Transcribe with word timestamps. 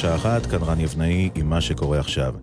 צה"ל 0.00 0.10
השעה 0.10 0.16
אחת, 0.16 0.46
כאן 0.46 0.62
רן 0.62 0.80
יבנאי 0.80 1.30
עם 1.34 1.50
מה 1.50 1.60
שקורה 1.60 2.00
עכשיו. 2.00 2.34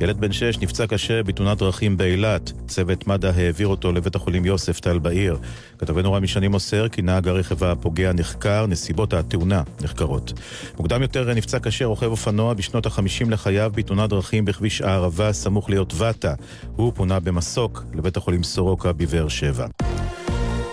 ילד 0.00 0.20
בן 0.20 0.32
שש 0.32 0.58
נפצע 0.58 0.86
קשה 0.86 1.22
בתאונת 1.22 1.58
דרכים 1.58 1.96
באילת. 1.96 2.52
צוות 2.66 3.06
מד"א 3.06 3.32
העביר 3.36 3.68
אותו 3.68 3.92
לבית 3.92 4.14
החולים 4.14 4.44
יוסף 4.44 4.80
טל 4.80 4.98
בעיר. 4.98 5.38
כתבנו 5.78 6.12
רמי 6.12 6.28
שני 6.28 6.48
מוסר 6.48 6.88
כי 6.88 7.02
נהג 7.02 7.28
הרכב 7.28 7.64
הפוגע 7.64 8.12
נחקר, 8.12 8.66
נסיבות 8.66 9.14
התאונה 9.14 9.62
נחקרות. 9.82 10.32
מוקדם 10.78 11.02
יותר 11.02 11.34
נפצע 11.34 11.58
קשה 11.58 11.84
רוכב 11.84 12.06
אופנוע 12.06 12.54
בשנות 12.54 12.86
החמישים 12.86 13.30
לחייו 13.30 13.72
בתאונת 13.74 14.10
דרכים 14.10 14.44
בכביש 14.44 14.80
הערבה 14.80 15.32
סמוך 15.32 15.70
ליוטבתה. 15.70 16.34
הוא 16.76 16.92
פונה 16.94 17.20
במסוק 17.20 17.84
לבית 17.94 18.16
החולים 18.16 18.42
סורוקה 18.42 18.92
בבאר 18.92 19.28
שבע. 19.28 19.66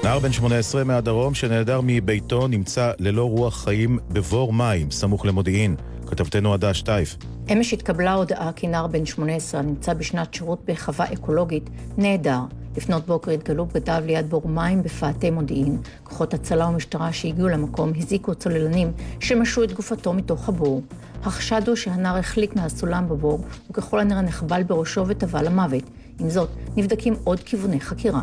נער 0.04 0.20
בן 0.20 0.32
18 0.32 0.84
מהדרום 0.84 1.34
שנעדר 1.34 1.82
מביתו 1.84 2.48
נמצא 2.48 2.92
ללא 3.00 3.24
רוח 3.24 3.64
חיים 3.64 4.00
בבור 4.10 4.54
מים, 4.54 4.92
סמוך 4.92 5.26
למודיעין. 5.26 5.76
כתבתנו 6.08 6.54
עדה 6.54 6.74
שטייף. 6.74 7.18
אמש 7.52 7.74
התקבלה 7.74 8.14
הודעה 8.14 8.52
כי 8.56 8.68
נער 8.68 8.88
בן 8.88 9.06
18 9.06 9.60
הנמצא 9.60 9.94
בשנת 9.94 10.34
שירות 10.34 10.60
בחווה 10.66 11.14
אקולוגית 11.14 11.70
נעדר. 11.98 12.40
לפנות 12.78 13.06
בוקר 13.06 13.32
התגלו 13.32 13.66
בגדיו 13.66 14.04
ליד 14.06 14.30
בור 14.30 14.48
מים 14.48 14.84
בפאתי 14.84 15.32
מודיעין. 15.32 15.78
כוחות 16.04 16.34
הצלה 16.34 16.68
ומשטרה 16.68 17.14
שהגיעו 17.14 17.48
למקום 17.48 17.92
הזיקו 17.98 18.36
צוללנים 18.36 18.92
שמשו 19.20 19.64
את 19.64 19.72
גופתו 19.72 20.14
מתוך 20.14 20.50
הבור. 20.50 20.82
החשד 21.24 21.62
הוא 21.68 21.76
שהנער 21.76 22.18
החליק 22.18 22.56
מהסולם 22.56 23.10
בבור, 23.10 23.46
וככל 23.70 24.00
הנראה 24.00 24.22
נחבל 24.22 24.64
בראשו 24.64 25.08
וטבע 25.08 25.42
למוות. 25.42 25.84
עם 26.20 26.30
זאת, 26.30 26.50
נבדקים 26.76 27.16
עוד 27.24 27.40
כיווני 27.40 27.80
חקירה. 27.80 28.22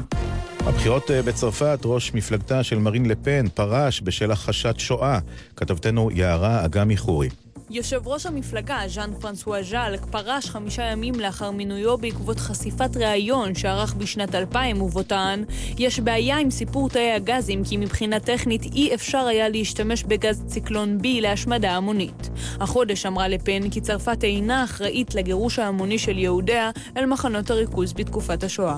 הבחירות 0.61 1.11
אה, 1.11 1.23
בצרפת, 1.23 1.79
ראש 1.85 2.15
מפלגתה 2.15 2.63
של 2.63 2.79
מרין 2.79 3.07
לפן 3.07 3.49
פרש 3.55 4.03
בשל 4.05 4.31
הכחשת 4.31 4.75
שואה. 4.79 5.19
כתבתנו 5.57 6.11
יערה 6.11 6.65
אגמי 6.65 6.97
חורי. 6.97 7.29
יושב 7.71 8.07
ראש 8.07 8.27
המפלגה, 8.27 8.79
ז'אן 8.87 9.11
פרנסואה 9.21 9.63
ז'אלק, 9.63 10.01
פרש 10.11 10.51
חמישה 10.51 10.83
ימים 10.83 11.15
לאחר 11.21 11.51
מינויו 11.51 11.99
בעקבות 11.99 12.39
חשיפת 12.39 12.97
ראיון 12.97 13.55
שערך 13.55 13.95
בשנת 13.95 14.35
2000 14.35 14.83
ובו 14.83 15.03
טען 15.03 15.45
יש 15.79 16.01
בעיה 16.01 16.39
עם 16.39 16.51
סיפור 16.51 16.89
תאי 16.89 17.13
הגזים 17.13 17.65
כי 17.65 17.77
מבחינה 17.77 18.21
טכנית 18.21 18.63
אי 18.63 18.95
אפשר 18.95 19.19
היה 19.19 19.49
להשתמש 19.49 20.05
בגז 20.05 20.43
ציקלון 20.47 20.99
B 21.03 21.07
להשמדה 21.21 21.77
המונית. 21.77 22.31
החודש 22.61 23.07
אמרה 23.07 23.29
לפן 23.29 23.71
כי 23.71 23.81
צרפת 23.81 24.25
אינה 24.25 24.65
אחראית 24.65 25.15
לגירוש 25.15 25.59
ההמוני 25.59 25.99
של 25.99 26.19
יהודיה 26.19 26.71
אל 26.97 27.07
מחנות 27.07 27.51
הריכוז 27.51 27.93
בתקופת 27.93 28.45
השואה. 28.45 28.77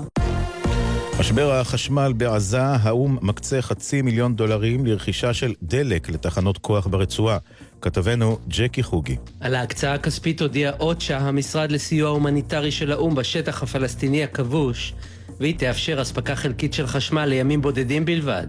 משבר 1.19 1.51
החשמל 1.51 2.13
בעזה, 2.17 2.61
האו"ם 2.61 3.17
מקצה 3.21 3.61
חצי 3.61 4.01
מיליון 4.01 4.35
דולרים 4.35 4.85
לרכישה 4.85 5.33
של 5.33 5.53
דלק 5.63 6.09
לתחנות 6.09 6.57
כוח 6.57 6.87
ברצועה. 6.87 7.37
כתבנו 7.81 8.37
ג'קי 8.47 8.83
חוגי. 8.83 9.15
על 9.39 9.55
ההקצאה 9.55 9.93
הכספית 9.93 10.41
הודיע 10.41 10.71
אוצ'ה, 10.79 11.17
המשרד 11.17 11.71
לסיוע 11.71 12.09
הומניטרי 12.09 12.71
של 12.71 12.91
האו"ם 12.91 13.15
בשטח 13.15 13.63
הפלסטיני 13.63 14.23
הכבוש, 14.23 14.93
והיא 15.39 15.57
תאפשר 15.57 16.01
אספקה 16.01 16.35
חלקית 16.35 16.73
של 16.73 16.87
חשמל 16.87 17.25
לימים 17.25 17.61
בודדים 17.61 18.05
בלבד. 18.05 18.47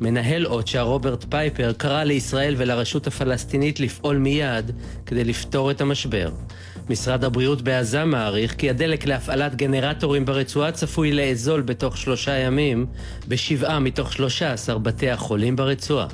מנהל 0.00 0.46
אוצ'ה, 0.46 0.80
רוברט 0.80 1.24
פייפר, 1.28 1.72
קרא 1.72 2.04
לישראל 2.04 2.54
ולרשות 2.58 3.06
הפלסטינית 3.06 3.80
לפעול 3.80 4.16
מיד 4.16 4.70
כדי 5.06 5.24
לפתור 5.24 5.70
את 5.70 5.80
המשבר. 5.80 6.30
משרד 6.90 7.24
הבריאות 7.24 7.62
בעזה 7.62 8.04
מעריך 8.04 8.54
כי 8.58 8.70
הדלק 8.70 9.06
להפעלת 9.06 9.54
גנרטורים 9.54 10.24
ברצועה 10.24 10.72
צפוי 10.72 11.12
לאזול 11.12 11.60
בתוך 11.60 11.96
שלושה 11.96 12.36
ימים 12.36 12.86
בשבעה 13.28 13.80
מתוך 13.80 14.12
שלושה 14.12 14.52
עשר 14.52 14.78
בתי 14.78 15.10
החולים 15.10 15.56
ברצועה. 15.56 16.06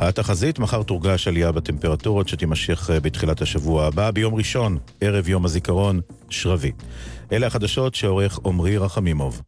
התחזית, 0.00 0.58
מחר 0.58 0.82
תורגש 0.82 1.28
עלייה 1.28 1.52
בטמפרטורות 1.52 2.28
שתימשך 2.28 2.90
אה, 2.90 3.00
בתחילת 3.00 3.42
השבוע 3.42 3.86
הבא, 3.86 4.10
ביום 4.10 4.34
ראשון, 4.34 4.78
ערב 5.00 5.28
יום 5.28 5.44
הזיכרון, 5.44 6.00
שרבי. 6.30 6.72
אלה 7.32 7.46
החדשות 7.46 7.94
שעורך 7.94 8.38
עמרי 8.44 8.78
רחמימוב. 8.78 9.42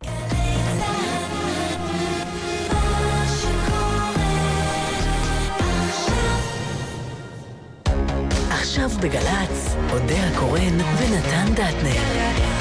עכשיו 8.50 8.90
בגל"צ, 9.02 9.76
אודה 9.92 10.28
הקורן 10.28 10.80
ונתן 10.80 11.52
דטנר. 11.52 12.02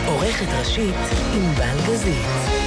עורכת 0.08 0.47
ראשית, 0.59 0.96
ענבל 1.34 1.78
גזית. 1.88 2.60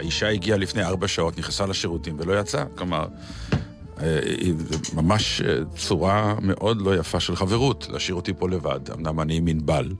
האישה 0.00 0.28
הגיעה 0.28 0.58
לפני 0.58 0.82
ארבע 0.82 1.08
שעות, 1.08 1.38
נכנסה 1.38 1.66
לשירותים 1.66 2.16
ולא 2.18 2.40
יצאה. 2.40 2.64
כלומר, 2.74 3.06
אה, 4.00 4.18
היא 4.24 4.54
ממש 4.94 5.40
אה, 5.40 5.58
צורה 5.76 6.34
מאוד 6.42 6.82
לא 6.82 6.96
יפה 6.96 7.20
של 7.20 7.36
חברות, 7.36 7.86
להשאיר 7.90 8.16
אותי 8.16 8.32
פה 8.38 8.48
לבד. 8.48 8.80
אמנם 8.94 9.20
אני 9.20 9.36
עם 9.36 9.46
ענבל. 9.46 9.92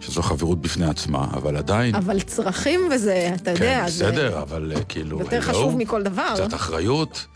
שזו 0.00 0.22
חברות 0.22 0.60
בפני 0.60 0.86
עצמה, 0.86 1.26
אבל 1.32 1.56
עדיין... 1.56 1.94
אבל 1.94 2.20
צרכים 2.20 2.80
וזה, 2.90 3.30
אתה 3.34 3.44
כן, 3.44 3.50
יודע, 3.50 3.84
זה... 3.88 4.04
כן, 4.04 4.10
בסדר, 4.10 4.42
אבל 4.42 4.72
אה, 4.76 4.84
כאילו... 4.84 5.20
יותר 5.20 5.40
חשוב 5.40 5.76
מכל 5.76 6.02
דבר. 6.02 6.34
קצת 6.34 6.54
אחריות. 6.54 7.26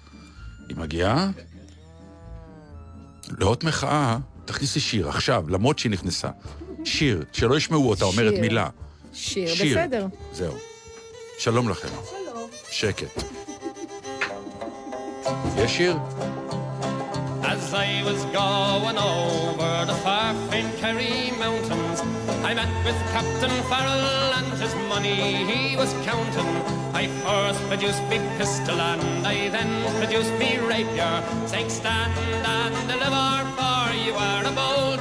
היא 0.68 0.76
מגיעה, 0.76 1.30
לאות 3.38 3.64
מחאה, 3.64 4.18
תכניסי 4.44 4.80
שיר 4.80 5.08
עכשיו, 5.08 5.44
למרות 5.48 5.78
שהיא 5.78 5.92
נכנסה. 5.92 6.28
שיר, 6.84 7.24
שלא 7.32 7.56
ישמעו 7.56 7.90
אותה 7.90 8.04
אומרת 8.04 8.34
מילה. 8.40 8.68
שיר, 9.12 9.54
שיר, 9.54 9.78
בסדר. 9.78 10.06
זהו. 10.32 10.54
שלום 11.37 11.69
לכם. 11.69 11.87
שלום. 12.09 12.49
שקט. 12.71 13.23
יש 15.57 15.77
שיר? 15.77 15.97
As 17.43 17.73
I 17.73 18.03
was 18.09 18.21
going 18.41 18.97
over 18.97 19.71
the 19.89 19.97
far 20.03 20.33
famed 20.49 20.73
Kerry 20.81 21.31
Mountains, 21.43 21.99
I 22.49 22.53
met 22.59 22.71
with 22.85 22.99
Captain 23.15 23.55
Farrell 23.69 24.07
and 24.39 24.49
his 24.63 24.73
money 24.91 25.19
he 25.51 25.61
was 25.81 25.91
counting. 26.09 26.51
I 27.01 27.03
first 27.23 27.61
produced 27.69 28.03
me 28.11 28.17
pistol 28.37 28.79
and 28.91 29.27
I 29.35 29.49
then 29.55 29.71
produced 29.99 30.33
me 30.41 30.49
rapier, 30.71 31.15
saying 31.51 31.69
stand 31.79 32.13
and 32.57 32.75
deliver, 32.91 33.29
for 33.57 33.85
you 34.05 34.13
are 34.27 34.43
a 34.51 34.53
bold 34.59 34.92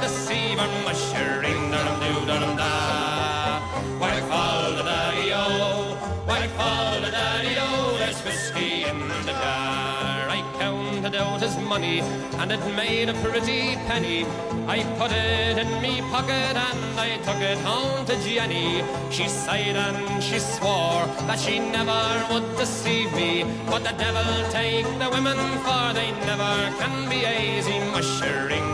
His 11.44 11.58
money, 11.58 12.00
and 12.40 12.50
it 12.50 12.64
made 12.74 13.08
a 13.10 13.14
pretty 13.24 13.76
penny. 13.88 14.24
I 14.66 14.78
put 14.98 15.12
it 15.12 15.58
in 15.58 15.70
me 15.82 16.00
pocket, 16.12 16.56
and 16.68 16.82
I 17.06 17.10
took 17.26 17.40
it 17.52 17.58
home 17.58 18.06
to 18.06 18.14
Jenny. 18.24 18.82
She 19.10 19.28
sighed 19.28 19.76
and 19.86 20.22
she 20.22 20.38
swore 20.38 21.04
that 21.28 21.38
she 21.38 21.58
never 21.58 22.02
would 22.30 22.48
deceive 22.56 23.12
me. 23.12 23.44
But 23.70 23.82
the 23.88 23.94
devil 24.04 24.30
take 24.58 24.88
the 25.02 25.08
women, 25.14 25.40
for 25.64 25.86
they 25.98 26.10
never 26.30 26.54
can 26.80 26.94
be 27.12 27.20
easy. 27.42 27.78
Mushering, 27.92 28.68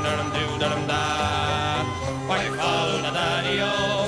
dum 0.60 0.86
da. 0.90 1.02
Why 2.28 2.42
fall 2.58 2.90
the 3.04 3.10
daddy-o? 3.18 3.66
Oh. 3.66 3.99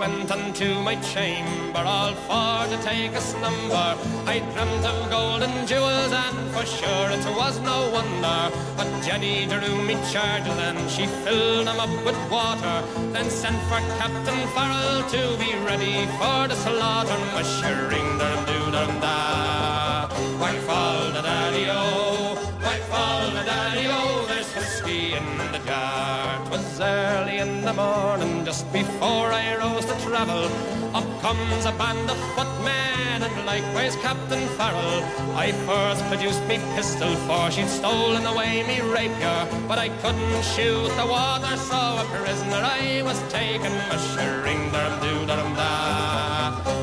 Went 0.00 0.30
unto 0.30 0.80
my 0.80 0.96
chamber, 1.12 1.82
all 1.84 2.14
for 2.26 2.58
to 2.72 2.76
take 2.82 3.12
a 3.12 3.20
slumber. 3.20 3.90
I 4.34 4.38
dreamt 4.52 4.84
of 4.90 5.10
gold 5.10 5.42
and 5.42 5.68
jewels, 5.68 6.12
and 6.24 6.40
for 6.54 6.64
sure 6.64 7.08
it 7.16 7.24
was 7.36 7.60
no 7.60 7.78
wonder. 7.96 8.40
But 8.78 8.88
Jenny 9.04 9.46
drew 9.46 9.76
me 9.88 9.96
charges 10.10 10.58
and 10.68 10.80
she 10.90 11.04
filled 11.24 11.66
them 11.66 11.78
up 11.78 11.94
with 12.06 12.18
water. 12.30 12.76
Then 13.12 13.28
sent 13.28 13.60
for 13.68 13.80
Captain 14.00 14.40
Farrell 14.54 15.02
to 15.14 15.22
be 15.42 15.50
ready 15.68 15.96
for 16.18 16.40
the 16.50 16.56
slaughter. 16.64 17.20
Mushering 17.36 18.10
dum 18.20 18.38
doo 18.48 18.66
dum 18.76 18.92
da. 19.04 20.08
White 20.40 20.62
fall 20.68 21.10
the 21.16 21.22
daddy 21.28 21.66
o, 21.68 22.36
white 22.64 22.86
fall 22.90 23.24
the 23.36 23.44
daddy 23.50 23.86
o. 23.98 24.24
There's 24.30 24.50
whiskey 24.56 25.12
in 25.18 25.28
the 25.52 25.60
jar. 25.68 26.40
'Twas 26.46 26.80
early 26.80 27.36
in 27.44 27.52
the 27.68 27.74
morning, 27.74 28.44
just 28.46 28.64
before 28.72 29.28
I 29.42 29.56
rose 29.56 29.69
travel. 30.10 30.44
Up 30.92 31.06
comes 31.22 31.64
a 31.66 31.72
band 31.78 32.10
of 32.10 32.18
footmen 32.34 33.22
and 33.22 33.46
likewise 33.46 33.94
Captain 34.06 34.44
Farrell. 34.56 35.04
I 35.36 35.52
first 35.68 36.02
produced 36.10 36.42
me 36.48 36.56
pistol 36.74 37.14
for 37.26 37.48
she'd 37.52 37.68
stolen 37.68 38.26
away 38.26 38.64
me 38.66 38.80
rapier, 38.80 39.40
but 39.68 39.78
I 39.78 39.88
couldn't 40.02 40.42
shoot 40.52 40.90
the 41.00 41.06
water, 41.06 41.56
so 41.70 41.80
a 42.02 42.04
prisoner 42.24 42.62
I 42.80 43.02
was 43.04 43.18
taken. 43.38 43.72
Mushering 43.88 44.62
dum 44.72 44.92
doo 45.02 45.20
dum 45.30 45.54
da. 45.54 45.70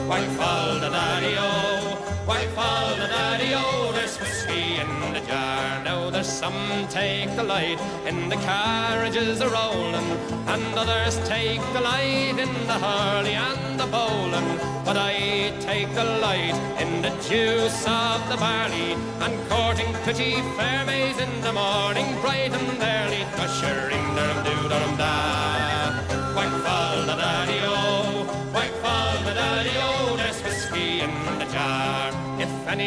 White 0.07 0.31
fall 0.39 0.79
daddy 0.79 1.35
Whiskey 4.19 4.77
in 4.77 5.13
the 5.13 5.21
jar. 5.27 5.83
Now 5.83 6.09
there's 6.09 6.27
some 6.27 6.87
take 6.89 7.35
the 7.35 7.43
light 7.43 7.79
in 8.07 8.29
the 8.29 8.35
carriages 8.37 9.41
a 9.41 9.49
rolling, 9.49 10.09
and 10.47 10.63
others 10.75 11.15
take 11.27 11.61
the 11.73 11.81
light 11.81 12.37
in 12.45 12.53
the 12.65 12.79
hurley 12.85 13.35
and 13.35 13.79
the 13.79 13.85
bowling. 13.85 14.49
But 14.85 14.97
I 14.97 15.53
take 15.59 15.93
the 15.93 16.03
light 16.03 16.57
in 16.81 17.01
the 17.01 17.11
juice 17.29 17.85
of 17.85 18.27
the 18.29 18.37
barley, 18.37 18.93
and 19.23 19.33
courting 19.49 19.93
pretty 20.03 20.33
fair 20.57 20.85
maids 20.85 21.19
in 21.19 21.41
the 21.41 21.53
morning, 21.53 22.07
bright 22.21 22.53
and 22.53 22.81
early, 22.81 23.23
ushering 23.45 24.05
dum 24.15 24.43
doo 24.43 24.69
dum 24.69 24.97
da. 24.97 25.46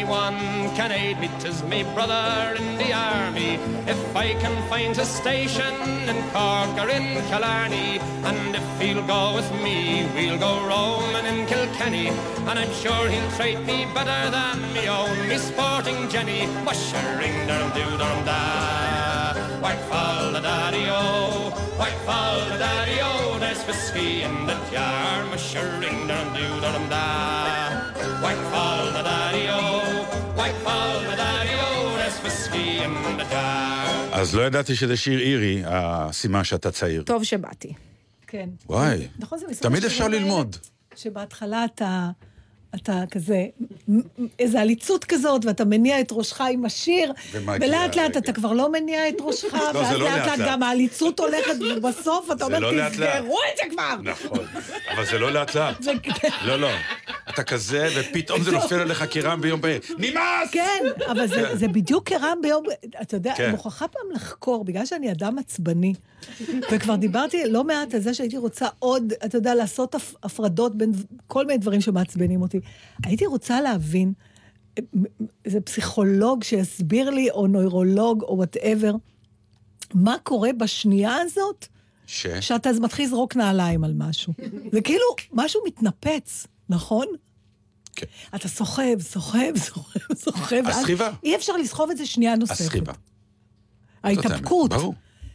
Anyone 0.01 0.75
can 0.75 0.91
aid 0.91 1.19
me, 1.19 1.29
'tis 1.39 1.61
me 1.63 1.83
brother 1.93 2.55
in 2.57 2.77
the 2.77 2.91
army. 2.91 3.59
If 3.85 4.15
I 4.15 4.33
can 4.41 4.55
find 4.67 4.97
a 4.97 5.05
station 5.05 5.75
in 6.09 6.17
Cork 6.33 6.73
or 6.81 6.89
in 6.89 7.07
Killarney, 7.29 7.99
and 8.29 8.55
if 8.55 8.67
he'll 8.79 9.05
go 9.05 9.35
with 9.35 9.49
me, 9.63 10.09
we'll 10.15 10.39
go 10.39 10.53
roaming 10.65 11.27
in 11.31 11.45
Kilkenny. 11.45 12.07
And 12.47 12.57
I'm 12.61 12.73
sure 12.81 13.03
he'll 13.13 13.31
treat 13.37 13.59
me 13.69 13.85
better 13.93 14.21
than 14.37 14.57
me 14.73 14.87
own, 14.89 15.17
me 15.29 15.37
sporting 15.37 16.09
Jenny, 16.09 16.41
mushering 16.65 17.37
dum 17.47 17.67
doo 17.77 17.93
dum 18.01 18.17
da. 18.25 19.35
White 19.63 19.83
fall 19.89 20.31
the 20.31 20.41
daddy 20.41 20.85
o, 20.89 21.51
white 21.79 22.01
fall 22.07 22.39
the 22.49 22.57
daddy 22.57 22.97
o. 23.01 23.37
There's 23.39 23.61
whiskey 23.67 24.23
in 24.23 24.47
the 24.47 24.57
jar, 24.71 25.23
mushering 25.31 26.07
dum 26.07 26.33
doo 26.33 26.53
dum 26.59 26.89
da. 26.89 27.90
White 28.23 28.43
fall 28.53 28.83
the 28.97 29.03
daddy 29.09 29.45
o, 29.49 29.61
white 30.39 30.59
fall 30.65 30.99
the 31.09 31.15
daddy 31.23 31.55
o. 31.67 31.69
There's 31.99 32.17
whiskey 32.23 32.67
in 32.85 32.93
the 33.19 33.25
jar. 33.31 34.11
אז 34.11 34.35
לא 34.35 34.41
ידעתי 34.41 34.75
שזה 34.75 34.97
שיר 34.97 35.19
אירי, 35.19 35.63
הסימן 35.65 36.43
שאתה 36.43 36.71
צעיר. 36.71 37.03
טוב 37.03 37.23
שבאתי. 37.23 37.73
כן. 38.27 38.49
וואי, 38.69 39.07
נכון, 39.19 39.39
זה 39.39 39.45
מסוג 39.49 39.63
תמיד 39.63 39.85
אפשר 39.85 40.07
ללמוד. 40.07 40.55
שבהתחלה 40.95 41.65
אתה... 41.65 42.09
אתה 42.75 43.03
כזה, 43.11 43.45
איזה 44.39 44.61
עליצות 44.61 45.05
כזאת, 45.05 45.45
ואתה 45.45 45.65
מניע 45.65 45.99
את 46.01 46.07
ראשך 46.11 46.41
עם 46.41 46.65
השיר, 46.65 47.13
ולאט 47.61 47.95
לאט. 47.95 48.17
אתה 48.17 48.31
כבר 48.33 48.53
לא 48.53 48.71
מניע 48.71 49.09
את 49.09 49.15
ראשך, 49.19 49.47
זה 49.51 49.79
ואז 49.79 49.93
לא 49.95 49.99
לאט 50.05 50.27
לאט. 50.27 50.39
גם 50.47 50.63
העליצות 50.63 51.19
הולכת, 51.19 51.55
ובסוף 51.77 52.31
אתה 52.31 52.45
אומר, 52.45 52.59
לא. 52.59 52.89
תסגרו 52.89 53.37
את 53.53 53.57
זה 53.57 53.63
כבר! 53.71 53.95
נכון, 54.03 54.45
אבל 54.93 55.05
זה 55.05 55.19
לא 55.19 55.31
לאט 55.31 55.55
לאט. 55.55 55.81
זה- 55.83 55.91
לא, 56.45 56.59
לא. 56.59 56.69
אתה 57.29 57.43
כזה, 57.43 57.87
ופתאום 57.99 58.43
זה 58.43 58.51
נופל 58.57 58.75
עליך 58.79 59.03
כרעם 59.09 59.41
ביום 59.41 59.61
בהיר. 59.61 59.79
נמאס! 59.97 60.49
כן, 60.51 60.83
אבל 61.11 61.27
זה, 61.27 61.55
זה 61.55 61.67
בדיוק 61.67 62.09
כרעם 62.09 62.37
ביום, 62.41 62.63
אתה 63.01 63.15
יודע, 63.15 63.33
כן. 63.37 63.43
אני 63.43 63.51
מוכרחה 63.51 63.87
פעם 63.87 64.11
לחקור, 64.15 64.65
בגלל 64.65 64.85
שאני 64.85 65.11
אדם 65.11 65.37
עצבני, 65.39 65.93
וכבר 66.71 66.95
דיברתי 66.95 67.43
לא 67.49 67.63
מעט 67.63 67.93
על 67.93 67.99
זה 67.99 68.13
שהייתי 68.13 68.37
רוצה 68.37 68.67
עוד, 68.79 69.13
אתה 69.25 69.37
יודע, 69.37 69.55
לעשות 69.55 69.95
הפ- 69.95 70.15
הפרדות 70.23 70.75
בין 70.75 70.91
כל 71.27 71.45
מיני 71.45 71.57
דברים 71.59 71.81
שמעצבנים 71.81 72.41
אותי. 72.41 72.59
הייתי 73.03 73.25
רוצה 73.25 73.61
להבין, 73.61 74.13
איזה 75.45 75.61
פסיכולוג 75.61 76.43
שיסביר 76.43 77.09
לי, 77.09 77.29
או 77.29 77.47
נוירולוג, 77.47 78.23
או 78.23 78.37
whatever, 78.37 78.91
מה 79.93 80.15
קורה 80.23 80.49
בשנייה 80.57 81.15
הזאת, 81.15 81.67
ש? 82.07 82.27
שאתה 82.27 82.69
מתחיל 82.81 83.05
לזרוק 83.05 83.35
נעליים 83.35 83.83
על 83.83 83.93
משהו. 83.97 84.33
זה 84.71 84.81
כאילו, 84.81 85.05
משהו 85.33 85.61
מתנפץ, 85.65 86.47
נכון? 86.69 87.05
כן. 87.95 88.05
אתה 88.35 88.47
סוחב, 88.47 88.99
סוחב, 88.99 89.57
סוחב, 89.57 90.13
סוחב. 90.13 90.63
הסחיבה. 90.67 91.11
אי 91.23 91.35
אפשר 91.35 91.57
לסחוב 91.57 91.89
את 91.89 91.97
זה 91.97 92.05
שנייה 92.05 92.35
נוספת. 92.35 92.61
הסחיבה. 92.61 92.93
ההתאפקות. 94.03 94.69
ברור. 94.69 94.93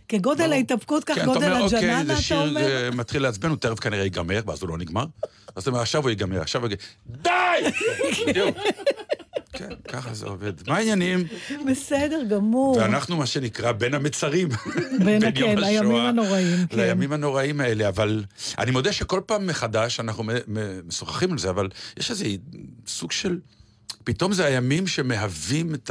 כגודל. 0.09 0.53
ההתאפקות, 0.53 1.05
כך 1.05 1.15
כן, 1.15 1.21
אתה 1.21 1.27
גודל 1.27 1.53
אומר, 1.53 1.65
אוקיי, 1.65 1.79
הג'ננה, 1.79 2.05
זה 2.05 2.13
אתה 2.13 2.23
שיר 2.23 2.41
אומר? 2.41 2.61
אה, 2.61 2.91
מתחיל 2.91 3.23
לעצבן, 3.23 3.49
הוא 3.49 3.57
תכף 3.57 3.81
כנראה 3.81 4.05
ייגמר, 4.05 4.41
ואז 4.47 4.63
הוא 4.63 4.69
לא 4.69 4.79
נגמר. 4.79 5.05
אז 5.57 5.63
אתה 5.63 5.71
אומר, 5.71 5.81
עכשיו 5.81 6.03
הוא 6.03 6.11
ייגמר, 6.11 6.41
עכשיו 6.41 6.63
הוא 6.63 6.71
ייגמר. 6.71 7.23
די! 7.23 7.71
בדיוק. 8.27 8.57
כן, 9.53 9.69
ככה 9.89 10.15
זה 10.15 10.27
עובד. 10.27 10.53
מה 10.69 10.77
העניינים? 10.77 11.25
בסדר 11.71 12.23
גמור. 12.29 12.77
ואנחנו, 12.77 13.17
מה 13.17 13.27
שנקרא, 13.27 13.73
בין 13.73 13.95
המצרים. 13.95 14.49
בין, 15.05 15.21
בין 15.21 15.35
כן, 15.35 15.59
לימים 15.59 15.97
הנוראים, 15.97 16.67
כן. 16.67 16.77
לימים 16.77 17.13
הנוראים 17.13 17.61
האלה, 17.61 17.89
אבל 17.89 18.25
אני 18.59 18.71
מודה 18.71 18.93
שכל 18.93 19.21
פעם 19.27 19.47
מחדש 19.47 20.01
אנחנו 20.01 20.25
משוחחים 20.87 21.33
על 21.33 21.39
זה, 21.39 21.51
אבל 21.51 21.69
יש 21.97 22.11
איזה 22.11 22.27
סוג 22.87 23.13
של... 23.13 23.39
פתאום 24.05 24.33
זה 24.33 24.45
הימים 24.45 24.87
שמהווים 24.87 25.75
את 25.75 25.91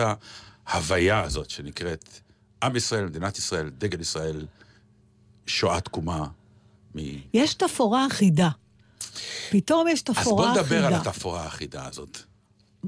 ההוויה 0.68 1.22
הזאת 1.22 1.50
שנקראת 1.50 2.20
עם 2.66 2.76
ישראל, 2.76 3.06
מדינת 3.06 3.38
ישראל, 3.38 3.70
דגל 3.70 4.02
ישראל, 4.02 4.46
שואה 5.48 5.82
תקומה. 5.82 6.26
מ... 6.96 7.00
יש 7.34 7.54
תפאורה 7.54 8.08
אחידה. 8.08 8.50
פתאום 9.50 9.88
יש 9.88 10.00
אז 10.00 10.04
תפאורה 10.04 10.46
בוא 10.46 10.62
אחידה. 10.62 10.62
נדבר 10.62 10.86
על 10.86 10.94
התפאורה 10.94 11.44
האחידה 11.44 11.88
הזאת. 11.88 12.18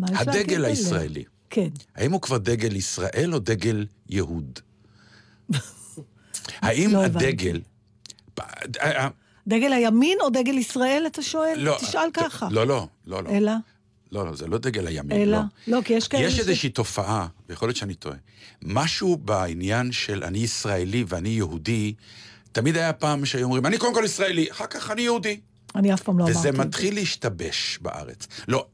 הדגל? 0.02 0.66
הישראלי. 0.66 1.24
כן. 1.50 1.70
האם 1.96 2.12
הוא 2.12 2.22
כבר 2.22 2.38
דגל 2.38 2.76
ישראל 2.76 3.30
או 3.34 3.40
דגל 3.40 3.86
יהוד? 4.10 4.60
האם 6.62 6.92
לא. 6.94 7.04
הדגל... 7.04 7.62
דגל 9.48 9.74
הימין 9.74 10.18
או 10.22 10.30
דגל 10.30 10.58
ישראל, 10.58 11.04
אתה 11.08 11.22
שואל? 11.22 11.56
לא, 11.58 11.78
תשאל 11.82 12.10
ככה. 12.14 12.48
לא, 12.52 12.68
לא, 12.68 12.88
לא, 13.08 13.24
לא. 13.24 13.30
אלא? 13.30 13.52
לא, 14.12 14.26
לא, 14.26 14.36
זה 14.36 14.48
לא 14.48 14.58
דגל 14.58 14.88
הימין, 14.88 15.22
אלא? 15.22 15.38
לא. 15.38 15.44
לא, 15.78 15.82
כי 15.86 15.94
יש 15.94 16.08
כאלה 16.08 16.24
יש 16.24 16.34
ש- 16.36 16.40
איזושהי 16.40 16.70
תופעה, 16.70 17.28
ויכול 17.50 17.68
להיות 17.68 17.78
שאני 17.78 17.94
טועה, 17.94 18.16
משהו 18.64 19.18
בעניין 19.18 19.92
של 19.92 20.24
אני 20.24 20.38
ישראלי 20.40 21.06
ואני 21.08 21.30
יהודי, 21.30 21.94
תמיד 22.52 22.78
היה 22.78 22.94
פעם 22.94 23.26
שהיו 23.26 23.44
אומרים, 23.46 23.66
אני 23.66 23.78
קודם 23.78 23.94
כל 23.94 24.02
ישראלי, 24.06 24.52
אחר 24.52 24.66
כך 24.68 24.92
אני 24.92 25.02
יהודי. 25.02 25.40
אני 25.76 25.94
אף 25.94 26.02
פעם 26.04 26.20
לא 26.20 26.24
אמרתי. 26.24 26.38
וזה. 26.40 26.52
מתחיל 26.52 26.94
להשתבש 26.96 27.80
בארץ. 27.82 28.28
לא, 28.48 28.66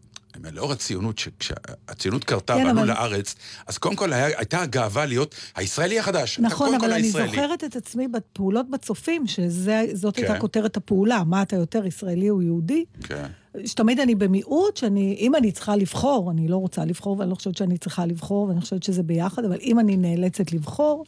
לאור 0.53 0.71
הציונות, 0.71 1.21
כשהציונות 1.39 2.23
קרתה 2.23 2.53
כן, 2.55 2.65
ועלו 2.65 2.79
אבל- 2.79 2.87
לארץ, 2.87 3.35
אז 3.67 3.77
קודם 3.77 3.95
כל 3.95 4.13
היה, 4.13 4.37
הייתה 4.37 4.61
הגאווה 4.61 5.05
להיות 5.05 5.35
הישראלי 5.55 5.99
החדש. 5.99 6.39
נכון, 6.39 6.75
אבל 6.75 6.91
אני 6.93 7.03
הישראלי. 7.07 7.27
זוכרת 7.29 7.63
את 7.63 7.75
עצמי 7.75 8.07
בפעולות 8.07 8.69
בצופים, 8.69 9.27
שזאת 9.27 10.15
כן. 10.15 10.21
הייתה 10.23 10.39
כותרת 10.39 10.77
הפעולה, 10.77 11.23
מה 11.23 11.41
אתה 11.41 11.55
יותר 11.55 11.85
ישראלי 11.85 12.29
או 12.29 12.41
יהודי? 12.41 12.85
כן. 13.03 13.25
שתמיד 13.65 13.99
אני 13.99 14.15
במיעוט, 14.15 14.77
שאני, 14.77 15.15
אם 15.19 15.35
אני 15.35 15.51
צריכה 15.51 15.75
לבחור, 15.75 16.31
אני 16.31 16.47
לא 16.47 16.57
רוצה 16.57 16.85
לבחור, 16.85 17.19
ואני 17.19 17.29
לא 17.29 17.35
חושבת 17.35 17.57
שאני 17.57 17.77
צריכה 17.77 18.05
לבחור, 18.05 18.47
ואני 18.47 18.61
חושבת 18.61 18.83
שזה 18.83 19.03
ביחד, 19.03 19.45
אבל 19.45 19.57
אם 19.61 19.79
אני 19.79 19.97
נאלצת 19.97 20.53
לבחור, 20.53 21.05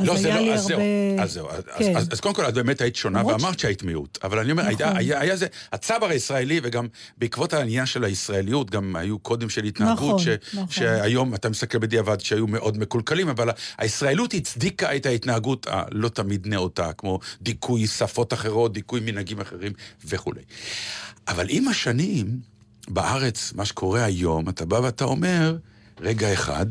אז 0.00 0.06
לא, 0.06 0.16
זה 0.16 0.28
היה 0.28 0.40
לא, 0.40 0.46
לי 0.46 0.54
אז 0.54 0.62
זהו, 0.62 0.80
הרבה... 0.80 1.22
אז 1.22 1.32
זהו, 1.32 1.48
אז, 1.50 1.62
כן. 1.78 1.96
אז, 1.96 2.08
אז 2.12 2.20
קודם 2.20 2.34
כל 2.34 2.48
את 2.48 2.54
באמת 2.54 2.80
היית 2.80 2.96
שונה 2.96 3.26
ואמרת 3.26 3.58
שהיית 3.58 3.82
מיעוט, 3.82 4.18
אבל 4.22 4.38
אני 4.38 4.52
אומר, 4.52 4.62
נכון. 4.62 4.82
היה, 4.86 4.96
היה, 4.98 5.20
היה 5.20 5.36
זה, 5.36 5.46
הצבר 5.72 6.06
הישראלי, 6.06 6.60
וגם 6.62 6.86
בעקבות 7.18 7.52
העניין 7.52 7.86
של 7.86 8.04
הישראליות, 8.04 8.70
גם 8.70 8.96
היו 8.96 9.18
קודים 9.18 9.50
של 9.50 9.64
התנהגות, 9.64 9.98
נכון, 9.98 10.18
ש, 10.18 10.28
נכון. 10.54 10.70
שהיום 10.70 11.34
אתה 11.34 11.48
מסתכל 11.48 11.78
בדיעבד 11.78 12.20
שהיו 12.20 12.46
מאוד 12.46 12.78
מקולקלים, 12.78 13.28
אבל 13.28 13.50
הישראלות 13.78 14.34
הצדיקה 14.34 14.96
את 14.96 15.06
ההתנהגות 15.06 15.66
הלא 15.70 16.08
תמיד 16.08 16.46
נאותה, 16.46 16.92
כמו 16.92 17.18
דיכוי 17.42 17.86
שפות 17.86 18.32
אחרות, 18.32 18.72
דיכוי 18.72 19.00
מנהגים 19.00 19.40
אחרים 19.40 19.72
וכולי. 20.04 20.42
אבל 21.28 21.46
עם 21.48 21.68
השנים, 21.68 22.40
בארץ, 22.88 23.52
מה 23.56 23.64
שקורה 23.64 24.04
היום, 24.04 24.48
אתה 24.48 24.64
בא 24.64 24.76
ואתה 24.76 25.04
אומר, 25.04 25.56
רגע 26.00 26.32
אחד, 26.32 26.66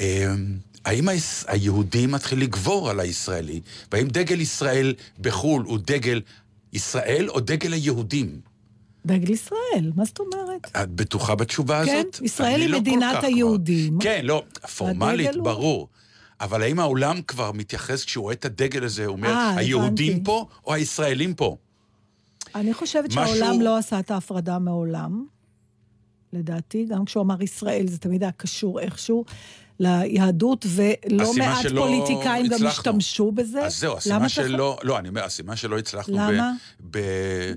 אמ, 0.00 0.56
האם 0.84 1.08
היהודי 1.48 2.06
מתחיל 2.06 2.40
לגבור 2.40 2.90
על 2.90 3.00
הישראלי? 3.00 3.60
והאם 3.92 4.08
דגל 4.08 4.40
ישראל 4.40 4.94
בחו"ל 5.20 5.62
הוא 5.66 5.78
דגל 5.78 6.20
ישראל 6.72 7.28
או 7.28 7.40
דגל 7.40 7.72
היהודים? 7.72 8.40
דגל 9.06 9.30
ישראל, 9.30 9.92
מה 9.96 10.04
זאת 10.04 10.18
אומרת? 10.20 10.76
את 10.82 10.90
בטוחה 10.90 11.34
בתשובה 11.34 11.84
כן, 11.86 11.92
הזאת? 12.10 12.20
ישראל 12.22 12.54
אני 12.54 12.62
היא 12.62 12.70
לא 12.70 12.80
מדינת 12.80 13.24
היהודים. 13.24 13.90
כבר. 13.92 14.00
כן, 14.02 14.20
לא, 14.26 14.42
פורמלית, 14.76 15.26
הדגל 15.28 15.38
הוא- 15.38 15.44
ברור. 15.44 15.88
אבל 16.40 16.62
האם 16.62 16.78
העולם 16.80 17.22
כבר 17.22 17.52
מתייחס, 17.52 18.04
כשהוא 18.04 18.22
רואה 18.22 18.34
את 18.34 18.44
הדגל 18.44 18.84
הזה, 18.84 19.06
הוא 19.06 19.12
אומר, 19.16 19.28
אה, 19.28 19.56
היהודים 19.56 20.12
הבנתי. 20.12 20.24
פה 20.24 20.46
או 20.66 20.74
הישראלים 20.74 21.34
פה? 21.34 21.56
אני 22.54 22.74
חושבת 22.74 23.10
משהו- 23.16 23.36
שהעולם 23.36 23.60
לא 23.60 23.76
עשה 23.76 23.98
את 24.00 24.10
ההפרדה 24.10 24.58
מעולם. 24.58 25.26
לדעתי, 26.32 26.84
גם 26.90 27.04
כשהוא 27.04 27.22
אמר 27.22 27.42
ישראל, 27.42 27.86
זה 27.88 27.98
תמיד 27.98 28.22
היה 28.22 28.32
קשור 28.32 28.80
איכשהו 28.80 29.24
ליהדות, 29.80 30.66
ולא 30.68 31.32
מעט 31.38 31.62
שלא 31.62 31.80
פוליטיקאים 31.80 32.46
גם 32.46 32.52
הצלחנו. 32.54 32.68
השתמשו 32.68 33.32
בזה. 33.32 33.62
אז 33.66 33.78
זהו, 33.80 33.96
הסימן 33.96 34.18
צריך- 34.18 34.30
שלא, 34.30 34.78
לא, 34.82 34.98
אני 34.98 35.08
אומר, 35.08 35.24
הסימן 35.24 35.56
שלא 35.56 35.78
הצלחנו 35.78 36.14
למה? 36.16 36.52
ב... 36.80 36.98
ב... 36.98 37.00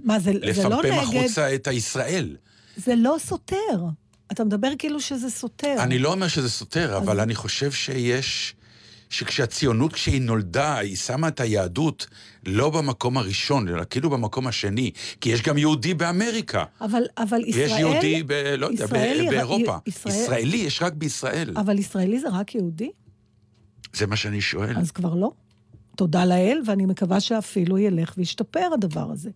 מה, 0.04 0.20
זה- 0.20 0.32
זה 0.32 0.40
לא 0.40 0.48
לפמפם 0.48 0.86
נגד? 0.88 1.20
החוצה 1.22 1.56
את 1.56 1.68
הישראל. 1.68 2.36
זה 2.78 2.96
לא 2.96 3.16
סותר. 3.20 3.84
אתה 4.32 4.44
מדבר 4.44 4.68
כאילו 4.80 5.00
שזה 5.00 5.30
סותר. 5.30 5.76
אני 5.80 6.00
לא 6.00 6.12
אומר 6.14 6.28
שזה 6.28 6.50
סותר, 6.50 6.98
אבל 6.98 7.20
אני 7.20 7.36
חושב 7.36 7.72
שיש... 7.72 8.54
שכשהציונות, 9.10 9.94
כשהיא 9.94 10.22
נולדה, 10.22 10.78
היא 10.78 10.96
שמה 10.96 11.28
את 11.28 11.40
היהדות 11.40 12.08
לא 12.46 12.70
במקום 12.70 13.18
הראשון, 13.18 13.68
אלא 13.68 13.84
כאילו 13.90 14.10
במקום 14.10 14.48
השני. 14.48 14.92
כי 15.22 15.30
יש 15.30 15.42
גם 15.42 15.58
יהודי 15.58 15.94
באמריקה. 15.94 16.64
אבל, 16.82 17.02
אבל 17.18 17.42
ישראל... 17.46 17.64
ויש 17.64 17.80
יהודי, 17.80 18.24
ב, 18.28 18.32
לא 18.58 18.66
יודע, 18.68 18.86
ב, 18.86 18.90
באירופה. 19.30 19.78
ישראל- 19.88 20.16
ישראלי 20.16 20.58
יש 20.58 20.82
רק 20.82 20.94
בישראל. 20.94 21.54
אבל 21.58 21.80
ישראלי 21.80 22.20
זה 22.20 22.28
רק 22.32 22.56
יהודי? 22.56 22.90
זה 23.94 24.08
מה 24.08 24.16
שאני 24.16 24.42
שואל. 24.42 24.78
אז 24.78 24.92
כבר 24.92 25.14
לא. 25.16 25.32
תודה 25.96 26.26
לאל, 26.26 26.62
ואני 26.66 26.86
מקווה 26.86 27.20
שאפילו 27.20 27.78
ילך 27.78 28.14
וישתפר 28.18 28.70
הדבר 28.74 29.12
הזה. 29.12 29.30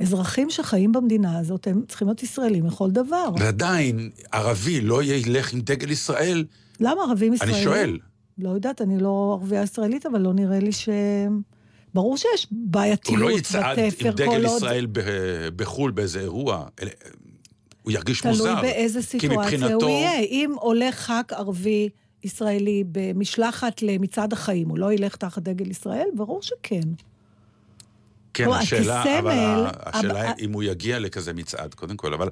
אזרחים 0.00 0.50
שחיים 0.50 0.92
במדינה 0.92 1.38
הזאת, 1.38 1.66
הם 1.66 1.82
צריכים 1.88 2.08
להיות 2.08 2.22
ישראלים 2.22 2.66
לכל 2.66 2.90
דבר. 2.90 3.28
ועדיין, 3.38 4.10
ערבי 4.32 4.80
לא 4.80 5.02
ילך 5.02 5.52
עם 5.52 5.60
דגל 5.60 5.90
ישראל, 5.90 6.44
למה 6.80 7.02
ערבים 7.02 7.32
ישראלים? 7.34 7.54
אני 7.54 7.64
שואל. 7.64 7.98
לא 8.38 8.50
יודעת, 8.50 8.82
אני 8.82 8.98
לא 9.00 9.38
ערבייה 9.40 9.62
ישראלית, 9.62 10.06
אבל 10.06 10.20
לא 10.20 10.32
נראה 10.32 10.58
לי 10.58 10.72
ש... 10.72 10.88
ברור 11.94 12.16
שיש 12.16 12.46
הוא 12.50 12.58
בעייתיות 12.70 13.18
לא 13.20 13.26
בתפר, 13.26 13.38
יצעד 13.38 13.78
עם 13.78 13.90
כל 14.02 14.10
דגל 14.10 14.46
עוד... 14.46 14.56
ישראל 14.56 14.86
ב- 14.92 15.00
בחו"ל 15.56 15.90
באיזה 15.90 16.20
אירוע. 16.20 16.66
אלה- 16.82 16.90
הוא 17.82 17.92
ירגיש 17.92 18.20
תלוי 18.20 18.32
מוזר. 18.36 18.60
באיזה 18.62 19.00
כי 19.00 19.06
סיטואציה 19.06 19.38
מבחינתו... 19.58 19.86
הוא 19.86 19.90
יהיה. 19.90 20.18
אם 20.20 20.54
עולה 20.58 20.92
ח"כ 20.92 21.32
ערבי 21.32 21.88
ישראלי 22.24 22.84
במשלחת 22.92 23.82
למצעד 23.82 24.32
החיים, 24.32 24.68
הוא 24.68 24.78
לא 24.78 24.92
ילך 24.92 25.16
תחת 25.16 25.42
דגל 25.42 25.70
ישראל? 25.70 26.06
ברור 26.16 26.42
שכן. 26.42 26.80
כן, 28.34 28.44
לא, 28.44 28.56
השאלה, 28.56 29.02
כסמל, 29.04 29.16
אבל 29.18 29.66
השאלה 29.76 30.12
אבל- 30.24 30.32
אם 30.40 30.52
הוא 30.52 30.62
יגיע 30.62 30.98
לכזה 30.98 31.32
מצעד, 31.32 31.74
קודם 31.74 31.96
כל, 31.96 32.14
אבל 32.14 32.28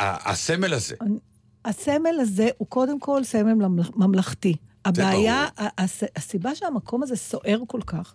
הסמל 0.00 0.74
הזה, 0.74 0.94
הסמל 1.64 2.16
הזה 2.20 2.48
הוא 2.58 2.68
קודם 2.68 3.00
כל 3.00 3.24
סמל 3.24 3.52
ממלכ- 3.66 3.92
ממלכתי. 3.96 4.54
הבעיה, 4.84 5.46
הסיבה 6.16 6.54
שהמקום 6.54 7.02
הזה 7.02 7.16
סוער 7.16 7.58
כל 7.66 7.80
כך, 7.86 8.14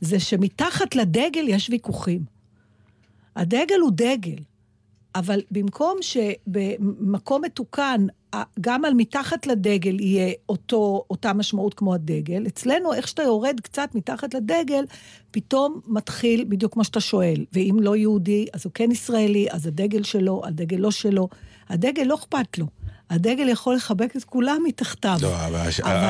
זה 0.00 0.20
שמתחת 0.20 0.96
לדגל 0.96 1.48
יש 1.48 1.70
ויכוחים. 1.70 2.24
הדגל 3.36 3.80
הוא 3.80 3.90
דגל, 3.94 4.36
אבל 5.14 5.40
במקום 5.50 5.96
שבמקום 6.00 7.42
מתוקן, 7.44 8.06
גם 8.60 8.84
על 8.84 8.94
מתחת 8.94 9.46
לדגל 9.46 10.00
יהיה 10.00 10.32
אותו, 10.48 11.04
אותה 11.10 11.32
משמעות 11.32 11.74
כמו 11.74 11.94
הדגל, 11.94 12.46
אצלנו, 12.46 12.92
איך 12.94 13.08
שאתה 13.08 13.22
יורד 13.22 13.60
קצת 13.60 13.90
מתחת 13.94 14.34
לדגל, 14.34 14.84
פתאום 15.30 15.80
מתחיל 15.86 16.44
בדיוק 16.48 16.76
מה 16.76 16.84
שאתה 16.84 17.00
שואל. 17.00 17.44
ואם 17.52 17.76
לא 17.80 17.96
יהודי, 17.96 18.46
אז 18.52 18.64
הוא 18.64 18.72
כן 18.74 18.90
ישראלי, 18.90 19.46
אז 19.50 19.66
הדגל 19.66 20.02
שלו, 20.02 20.42
הדגל 20.44 20.76
לא 20.76 20.90
שלו. 20.90 21.28
הדגל 21.68 22.02
לא 22.02 22.14
אכפת 22.14 22.58
לו. 22.58 22.66
הדגל 23.14 23.48
יכול 23.48 23.74
לחבק 23.74 24.16
את 24.16 24.24
כולם 24.24 24.62
מתחתיו. 24.66 25.18
לא, 25.22 25.36
אבל 25.46 25.56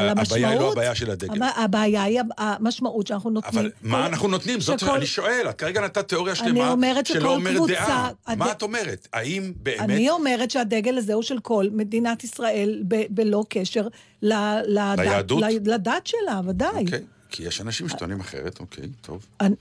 הבעיה 0.08 0.48
היא 0.50 0.58
לא 0.60 0.72
הבעיה 0.72 0.94
של 0.94 1.10
הדגל. 1.10 1.42
הב- 1.42 1.50
הבעיה 1.56 2.02
היא 2.02 2.20
המשמעות 2.38 3.06
שאנחנו 3.06 3.30
נותנים. 3.30 3.58
אבל 3.60 3.70
מה 3.82 4.06
אנחנו 4.06 4.28
נותנים? 4.28 4.60
זאת, 4.60 4.78
שכל- 4.78 4.90
אני 4.96 5.06
שואל, 5.06 5.46
את 5.50 5.58
כרגע 5.58 5.80
נתת 5.80 6.08
תיאוריה 6.08 6.34
שלמה 6.34 6.70
אומרת 6.70 7.06
שלא 7.06 7.34
אומרת 7.34 7.56
קבוצה- 7.56 7.72
דעה. 7.72 8.10
הד- 8.26 8.38
מה 8.38 8.52
את 8.52 8.62
אומרת? 8.62 9.08
האם 9.12 9.52
באמת... 9.62 9.80
אני 9.80 10.10
אומרת 10.10 10.50
שהדגל 10.50 10.98
הזה 10.98 11.14
הוא 11.14 11.22
של 11.22 11.38
כל 11.38 11.66
מדינת 11.72 12.24
ישראל, 12.24 12.82
ב- 12.88 13.04
בלא 13.10 13.44
קשר 13.48 13.88
ל- 14.22 14.32
לדת- 14.66 14.98
ליהדות? 14.98 15.42
לדת 15.64 16.06
שלה, 16.06 16.40
ודאי. 16.46 16.84
אוקיי, 16.84 17.00
כי 17.30 17.42
יש 17.42 17.60
אנשים 17.60 17.88
שטוענים 17.88 18.20
אחרת, 18.20 18.60
אוקיי, 18.60 18.88
טוב. 19.00 19.26
אני- 19.40 19.54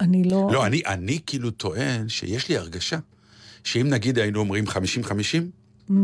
אני 0.00 0.24
לא... 0.24 0.48
לא, 0.52 0.66
אני, 0.66 0.82
אני 0.86 1.18
כאילו 1.26 1.50
טוען 1.50 2.08
שיש 2.08 2.48
לי 2.48 2.56
הרגשה 2.56 2.98
שאם 3.64 3.88
נגיד 3.88 4.18
היינו 4.18 4.40
אומרים 4.40 4.64
50-50, 4.68 4.70
Mm. 5.90 5.94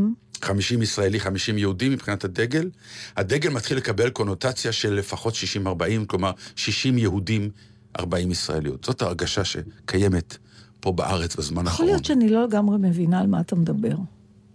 50 0.43 0.83
ישראלי, 0.83 1.21
50 1.21 1.59
יהודי 1.59 1.89
מבחינת 1.89 2.25
הדגל, 2.25 2.71
הדגל 3.17 3.51
מתחיל 3.51 3.77
לקבל 3.77 4.11
קונוטציה 4.11 4.73
של 4.73 4.95
לפחות 4.95 5.35
60-40, 5.67 5.67
כלומר 6.07 6.33
60 6.57 6.99
יהודים, 6.99 7.51
40 7.99 8.31
ישראליות. 8.31 8.85
זאת 8.85 9.03
ההרגשה 9.03 9.43
שקיימת 9.45 10.37
פה 10.81 10.93
בארץ 10.93 11.37
בזמן 11.37 11.63
יכול 11.63 11.71
האחרון. 11.71 11.89
להיות 11.89 12.05
שאני 12.05 12.29
לא 12.29 12.45
לגמרי 12.45 12.77
מבינה 12.81 13.21
על 13.21 13.27
מה 13.27 13.41
אתה 13.41 13.57
מדבר. 13.57 13.97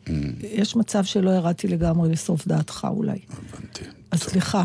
Mm. 0.05 0.09
יש 0.41 0.75
מצב 0.75 1.03
שלא 1.03 1.29
ירדתי 1.29 1.67
לגמרי 1.67 2.09
לסוף 2.09 2.47
דעתך 2.47 2.87
אולי. 2.89 3.19
הבנתי. 3.29 3.83
אז 4.11 4.19
סליחה. 4.19 4.63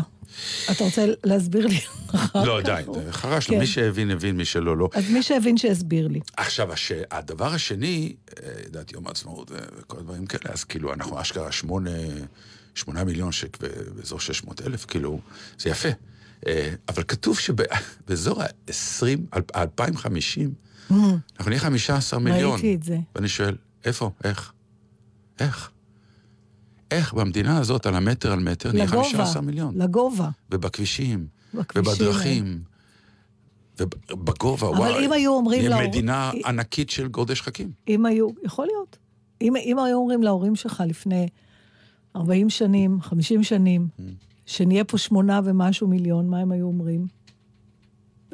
אתה 0.71 0.83
רוצה 0.83 1.05
להסביר 1.23 1.67
לי 1.67 1.79
אחר 2.15 2.43
לא, 2.43 2.59
כך? 2.61 2.65
די, 2.65 2.81
או- 2.87 3.01
חרשנו, 3.11 3.53
כן. 3.53 3.59
מי 3.59 3.67
שהבין, 3.67 4.11
הבין, 4.11 4.37
מי 4.37 4.45
שלא, 4.45 4.77
לא. 4.77 4.89
אז 4.93 5.09
מי 5.09 5.23
שהבין 5.23 5.57
שיסביר 5.57 6.07
לי. 6.07 6.19
עכשיו, 6.37 6.73
הש... 6.73 6.91
הדבר 7.11 7.53
השני, 7.53 8.15
אה, 8.43 8.51
לדעת 8.65 8.91
יום 8.91 9.07
העצמאות 9.07 9.51
אה, 9.51 9.57
וכל 9.79 9.97
הדברים 9.97 10.25
כאלה, 10.25 10.53
אז 10.53 10.63
כאילו, 10.63 10.93
אנחנו 10.93 11.21
אשכרה 11.21 11.51
שמונה, 11.51 11.91
שמונה 12.75 13.03
מיליון 13.03 13.31
שק 13.31 13.57
באזור 13.95 14.19
600 14.19 14.61
אלף, 14.61 14.85
כאילו, 14.85 15.19
זה 15.59 15.69
יפה. 15.69 15.89
אה, 16.47 16.73
אבל 16.89 17.03
כתוב 17.03 17.39
שבאזור 17.39 18.43
ה-20, 18.43 19.37
2050, 19.55 20.53
אנחנו 20.91 21.49
נהיה 21.49 21.59
15 21.59 22.19
מיליון. 22.19 22.51
ראיתי 22.51 22.75
את 22.75 22.83
זה. 22.83 22.97
ואני 23.15 23.27
שואל, 23.27 23.55
איפה? 23.85 24.11
איך? 24.23 24.51
איך? 25.39 25.71
איך 26.91 27.13
במדינה 27.13 27.57
הזאת, 27.57 27.85
על 27.85 27.95
המטר 27.95 28.31
על 28.31 28.39
מטר, 28.39 28.71
נהיה 28.71 28.85
לגובה. 28.85 29.03
15 29.09 29.41
מיליון? 29.41 29.77
לגובה. 29.81 30.29
ובכבישים, 30.51 31.27
בכבישים. 31.53 31.93
ובדרכים, 31.93 32.61
ובגובה, 34.11 34.67
אבל 34.69 34.77
וואי. 34.77 35.05
אם 35.05 35.11
היו 35.11 35.31
אומרים 35.33 35.59
נהיה 35.59 35.69
להור- 35.69 35.87
מדינה 35.89 36.31
ענקית 36.45 36.89
של 36.89 37.07
גורדי 37.07 37.35
שחקים. 37.35 37.71
אם 37.87 38.05
היו, 38.05 38.27
יכול 38.45 38.65
להיות. 38.65 38.97
אם, 39.41 39.53
אם 39.55 39.79
היו 39.79 39.97
אומרים 39.97 40.23
להורים 40.23 40.55
שלך 40.55 40.83
לפני 40.87 41.27
40 42.15 42.49
שנים, 42.49 43.01
50 43.01 43.43
שנים, 43.43 43.87
Mm. 43.99 44.01
שנהיה 44.45 44.83
פה 44.83 44.97
שמונה 44.97 45.39
ומשהו 45.43 45.87
מיליון, 45.87 46.29
מה 46.29 46.39
הם 46.39 46.51
היו 46.51 46.65
אומרים? 46.65 47.07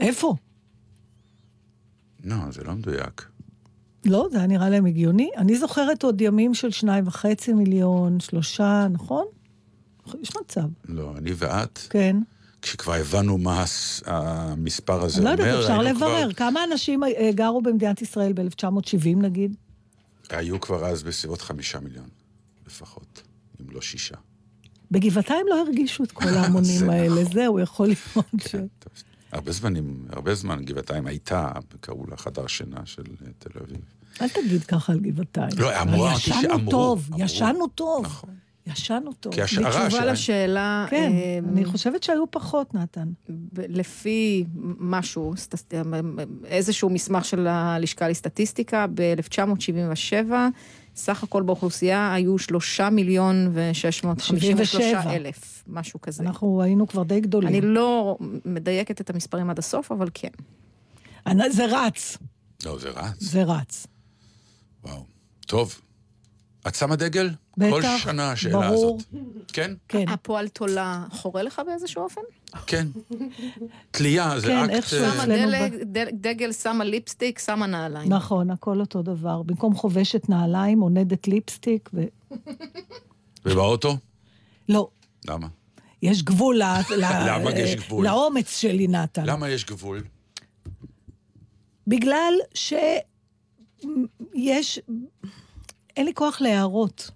איפה? 0.01 0.35
לא, 2.23 2.35
זה 2.51 2.63
לא 2.63 2.73
מדויק. 2.73 3.29
לא, 4.05 4.27
זה 4.31 4.37
היה 4.37 4.47
נראה 4.47 4.69
להם 4.69 4.85
הגיוני. 4.85 5.29
אני 5.37 5.55
זוכרת 5.57 6.03
עוד 6.03 6.21
ימים 6.21 6.53
של 6.53 6.71
שניים 6.71 7.07
וחצי 7.07 7.53
מיליון, 7.53 8.19
שלושה, 8.19 8.87
נכון? 8.91 9.25
יש 10.21 10.29
מצב, 10.41 10.61
לא, 10.89 11.13
אני 11.17 11.31
ואת, 11.35 11.79
כן. 11.89 12.17
כשכבר 12.61 12.93
הבנו 12.93 13.37
מה 13.37 13.65
המספר 14.05 15.01
הזה 15.03 15.17
אני 15.17 15.25
לא 15.25 15.31
אומר, 15.31 15.45
יודעת, 15.47 15.61
אפשר 15.63 15.81
לברר. 15.81 16.23
כבר- 16.23 16.33
כמה 16.33 16.63
אנשים 16.71 17.03
אה, 17.03 17.31
גרו 17.33 17.61
במדינת 17.61 18.01
ישראל 18.01 18.33
ב-1970 18.33 19.15
נגיד? 19.17 19.55
היו 20.29 20.61
כבר 20.61 20.85
אז 20.85 21.03
בסביבות 21.03 21.41
חמישה 21.41 21.79
מיליון, 21.79 22.07
לפחות, 22.67 23.21
אם 23.61 23.65
לא 23.71 23.81
שישה. 23.81 24.15
בגבעתיים 24.91 25.45
לא 25.49 25.61
הרגישו 25.61 26.03
את 26.03 26.11
כל 26.11 26.27
ההמונים 26.29 26.77
זה 26.85 26.91
האלה, 26.91 27.21
נכון. 27.21 27.33
זהו, 27.33 27.59
יכול 27.59 27.87
להיות 27.87 27.99
ש... 28.39 28.47
כן, 28.51 28.57
טוב. 28.79 28.93
הרבה 29.31 29.51
זמנים, 29.51 30.05
הרבה 30.09 30.35
זמן 30.35 30.65
גבעתיים 30.65 31.07
הייתה, 31.07 31.49
קראו 31.79 32.05
לה 32.07 32.17
חדר 32.17 32.47
שינה 32.47 32.85
של 32.85 33.03
אה, 33.25 33.31
תל 33.39 33.59
אביב. 33.59 33.77
אל 34.21 34.29
תגיד 34.29 34.63
ככה 34.63 34.93
על 34.93 34.99
גבעתיים. 34.99 35.49
לא, 35.57 35.81
אמרו, 35.81 36.07
אמרתי 36.07 36.21
ישנו 36.29 36.69
טוב, 36.71 37.07
אמרו. 37.11 37.23
ישנו 37.25 37.67
טוב. 37.67 38.05
נכון. 38.05 38.29
ישנו 38.67 39.13
טוב. 39.13 39.33
כי 39.33 39.41
השערה 39.41 39.67
בתשובה 39.85 39.89
שלהם... 39.89 40.13
לשאלה, 40.13 40.85
כן, 40.89 41.11
אה, 41.13 41.39
אני 41.51 41.65
חושבת 41.65 42.03
שהיו 42.03 42.31
פחות, 42.31 42.73
נתן. 42.73 43.07
ב- 43.29 43.61
לפי 43.69 44.43
משהו, 44.79 45.33
סטס- 45.37 45.73
איזשהו 46.45 46.89
מסמך 46.89 47.25
של 47.25 47.47
הלשכה 47.47 48.09
לסטטיסטיקה, 48.09 48.85
ב-1977, 48.93 50.31
סך 51.01 51.23
הכל 51.23 51.43
באוכלוסייה 51.43 52.13
היו 52.13 52.37
שלושה 52.37 52.89
מיליון 52.89 53.51
ושש 53.53 54.03
מאות 54.03 54.21
חמישים 54.21 54.57
ושלושה 54.59 54.87
77. 55.01 55.15
אלף, 55.15 55.63
משהו 55.67 56.01
כזה. 56.01 56.23
אנחנו 56.23 56.61
היינו 56.61 56.87
כבר 56.87 57.03
די 57.03 57.19
גדולים. 57.19 57.49
אני 57.49 57.61
לא 57.61 58.17
מדייקת 58.45 59.01
את 59.01 59.09
המספרים 59.09 59.49
עד 59.49 59.59
הסוף, 59.59 59.91
אבל 59.91 60.09
כן. 60.13 60.27
אני- 61.27 61.51
זה 61.51 61.65
רץ, 61.65 62.17
לא, 62.65 62.79
זה 62.79 62.89
רץ. 62.89 63.15
זה 63.19 63.43
רץ. 63.43 63.87
וואו. 64.83 65.05
טוב. 65.47 65.81
את 66.67 66.75
שמה 66.75 66.95
דגל? 66.95 67.29
בטח, 67.57 67.69
כל 67.71 67.97
שנה 67.97 68.31
השאלה 68.31 68.53
ברור. 68.69 68.97
הזאת. 68.99 69.21
כן? 69.53 69.71
כן. 69.87 70.09
הפועל 70.09 70.47
תולה 70.47 71.05
חורה 71.11 71.43
לך 71.43 71.61
באיזשהו 71.67 72.03
אופן? 72.03 72.21
כן. 72.67 72.87
תלייה, 73.91 74.39
זה 74.39 74.47
כן, 74.47 74.57
אקט... 74.63 74.69
איכשהו. 74.73 75.03
אה, 75.03 75.11
שמה 75.11 75.23
אצלנו 75.23 75.51
דלק, 75.51 75.71
דל- 75.85 76.09
דגל, 76.13 76.51
שמה 76.51 76.83
ליפסטיק, 76.83 77.39
שמה 77.39 77.67
נעליים. 77.67 78.13
נכון, 78.13 78.51
הכל 78.51 78.79
אותו 78.79 79.01
דבר. 79.01 79.41
במקום 79.41 79.75
חובשת 79.75 80.29
נעליים, 80.29 80.79
עונדת 80.79 81.27
ליפסטיק, 81.27 81.89
ו... 81.93 82.01
ובאוטו? 83.45 83.97
לא, 84.69 84.89
למה? 85.27 85.47
יש 86.01 86.23
גבול 86.23 86.57
ל... 86.57 86.63
ל- 86.97 87.05
למה 87.29 87.51
יש 87.51 87.75
גבול? 87.75 88.05
לאומץ 88.05 88.57
שלי, 88.57 88.87
נתן. 88.87 89.25
למה 89.25 89.49
יש 89.49 89.65
גבול? 89.65 90.03
בגלל 91.87 92.33
שיש... 92.53 94.79
אין 95.97 96.05
לי 96.05 96.13
כוח 96.13 96.41
להערות. 96.41 97.11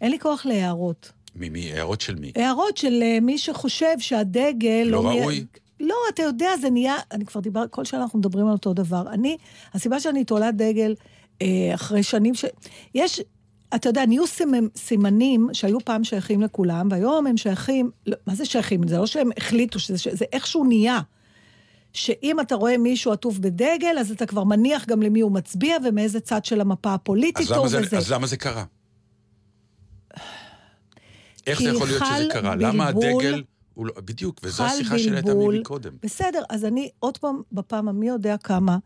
אין 0.00 0.10
לי 0.10 0.18
כוח 0.18 0.46
להערות. 0.46 1.12
ממי? 1.36 1.72
הערות 1.72 2.00
של 2.00 2.14
מי? 2.14 2.32
הערות 2.36 2.76
של 2.76 3.00
אה, 3.02 3.18
מי 3.22 3.38
שחושב 3.38 3.94
שהדגל... 3.98 4.86
לא 4.86 5.02
נהיה- 5.02 5.22
ראוי? 5.22 5.44
לא, 5.80 5.94
אתה 6.14 6.22
יודע, 6.22 6.48
זה 6.60 6.70
נהיה... 6.70 6.94
אני 7.12 7.26
כבר 7.26 7.40
דיבר... 7.40 7.64
כל 7.70 7.84
שנה 7.84 8.02
אנחנו 8.02 8.18
מדברים 8.18 8.46
על 8.46 8.52
אותו 8.52 8.74
דבר. 8.74 9.04
אני... 9.12 9.36
הסיבה 9.74 10.00
שאני 10.00 10.24
תולת 10.24 10.56
דגל 10.56 10.94
אה, 11.42 11.46
אחרי 11.74 12.02
שנים 12.02 12.34
ש... 12.34 12.44
יש... 12.94 13.20
אתה 13.74 13.88
יודע, 13.88 14.06
נהיו 14.06 14.26
סימ- 14.26 14.76
סימנים 14.76 15.48
שהיו 15.52 15.80
פעם 15.84 16.04
שייכים 16.04 16.42
לכולם, 16.42 16.88
והיום 16.90 17.26
הם 17.26 17.36
שייכים... 17.36 17.90
לא, 18.06 18.16
מה 18.26 18.34
זה 18.34 18.44
שייכים? 18.44 18.88
זה 18.88 18.98
לא 18.98 19.06
שהם 19.06 19.30
החליטו 19.36 19.78
שזה... 19.78 20.10
זה 20.16 20.24
איכשהו 20.32 20.64
נהיה. 20.64 21.00
שאם 21.94 22.40
אתה 22.40 22.54
רואה 22.54 22.78
מישהו 22.78 23.12
עטוף 23.12 23.38
בדגל, 23.38 23.96
אז 24.00 24.10
אתה 24.10 24.26
כבר 24.26 24.44
מניח 24.44 24.86
גם 24.86 25.02
למי 25.02 25.20
הוא 25.20 25.32
מצביע 25.32 25.76
ומאיזה 25.84 26.20
צד 26.20 26.44
של 26.44 26.60
המפה 26.60 26.94
הפוליטית 26.94 27.50
הוא 27.50 27.66
וזה. 27.66 27.98
אז 27.98 28.12
למה 28.12 28.26
זה 28.26 28.36
קרה? 28.36 28.64
איך 31.46 31.62
זה 31.62 31.68
יכול 31.68 31.88
להיות 31.88 32.02
שזה 32.06 32.28
קרה? 32.32 32.56
למה 32.56 32.88
הדגל... 32.88 33.42
הוא 33.74 33.86
לא, 33.86 33.92
בדיוק, 34.04 34.40
וזו 34.42 34.64
השיחה 34.64 34.94
בלבול. 35.24 35.60
מקודם. 35.60 35.92
בסדר, 36.02 36.42
אז 36.50 36.64
אני 36.64 36.90
עוד 36.98 37.18
פעם, 37.18 37.42
בפעם 37.52 37.88
המי 37.88 38.08
יודע 38.08 38.36
כמה, 38.36 38.78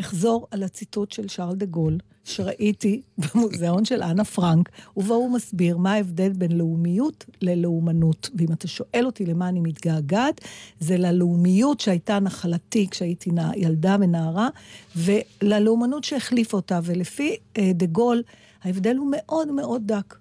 אחזור 0.00 0.46
על 0.50 0.62
הציטוט 0.62 1.12
של 1.12 1.28
שרל 1.28 1.54
דה 1.54 1.66
גול, 1.66 1.98
שראיתי 2.24 3.02
במוזיאון 3.18 3.84
של 3.84 4.02
אנה 4.02 4.24
פרנק, 4.24 4.68
ובו 4.96 5.14
הוא 5.14 5.30
מסביר 5.30 5.76
מה 5.76 5.92
ההבדל 5.92 6.32
בין 6.32 6.58
לאומיות 6.58 7.24
ללאומנות. 7.42 8.30
ואם 8.34 8.52
אתה 8.52 8.68
שואל 8.68 9.06
אותי 9.06 9.26
למה 9.26 9.48
אני 9.48 9.60
מתגעגעת, 9.60 10.40
זה 10.80 10.96
ללאומיות 10.96 11.80
שהייתה 11.80 12.18
נחלתי 12.18 12.88
כשהייתי 12.90 13.30
ילדה 13.56 13.96
ונערה, 14.00 14.48
וללאומנות 14.96 16.04
שהחליפה 16.04 16.56
אותה. 16.56 16.80
ולפי 16.82 17.36
אה, 17.58 17.70
דה 17.74 17.86
גול, 17.86 18.22
ההבדל 18.62 18.96
הוא 18.96 19.08
מאוד 19.10 19.52
מאוד 19.52 19.82
דק. 19.84 20.16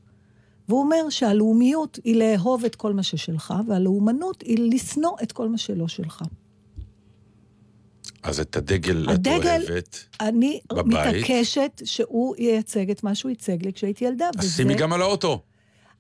והוא 0.70 0.82
אומר 0.82 1.10
שהלאומיות 1.10 2.00
היא 2.03 2.15
לאהוב 2.15 2.65
את 2.65 2.75
כל 2.75 2.94
מה 2.94 3.03
ששלך, 3.03 3.53
והלאומנות 3.68 4.41
היא 4.41 4.74
לשנוא 4.74 5.12
את 5.24 5.32
כל 5.32 5.50
מה 5.50 5.58
שלא 5.58 5.88
שלך. 5.88 6.24
אז 8.24 8.40
את 8.40 8.56
הדגל 8.56 9.06
את 9.10 9.14
הדגל- 9.16 9.64
אוהבת. 9.70 10.06
אני 10.22 10.60
בבית? 10.74 11.16
מתעקשת 11.16 11.82
שהוא 11.86 12.36
ייצג 12.38 12.90
את 12.92 13.04
מה 13.04 13.16
שהוא 13.16 13.30
ייצג 13.30 13.66
לי 13.66 13.74
כשהייתי 13.74 14.06
ילדה. 14.06 14.30
אז 14.40 14.56
שימי 14.56 14.76
גם 14.76 14.94
על 14.94 15.02
האוטו. 15.02 15.42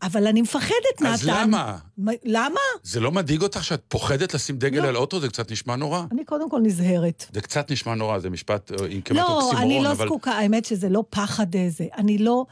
אבל 0.03 0.27
אני 0.27 0.41
מפחדת, 0.41 0.73
נתן. 1.01 1.05
אז 1.05 1.23
למה? 1.23 1.77
מה- 1.97 2.11
למה? 2.23 2.59
זה 2.83 2.99
לא 2.99 3.11
מדאיג 3.11 3.41
אותך 3.41 3.63
שאת 3.63 3.81
פוחדת 3.87 4.33
לשים 4.33 4.57
דגל 4.57 4.81
לא. 4.81 4.87
על 4.87 4.95
האוטו? 4.95 5.19
זה 5.19 5.27
קצת 5.29 5.51
נשמע 5.51 5.75
נורא. 5.75 6.03
אני 6.11 6.25
קודם 6.25 6.49
כל 6.49 6.59
נזהרת. 6.63 7.25
זה 7.33 7.41
קצת 7.41 7.71
נשמע 7.71 7.95
נורא, 7.95 8.19
זה 8.19 8.29
משפט 8.29 8.71
אה, 8.71 8.87
עם 8.89 9.01
כמעט 9.01 9.19
לא, 9.29 9.33
אוקסימורון, 9.35 9.61
אני 9.71 9.83
לא 9.83 9.91
אבל... 9.91 10.05
זקוקה, 10.05 10.31
האמת 10.31 10.65
שזה 10.65 10.89
לא 10.89 11.03
פחד 11.09 11.55
איזה. 11.55 11.85
אני 11.97 12.17
לא... 12.17 12.45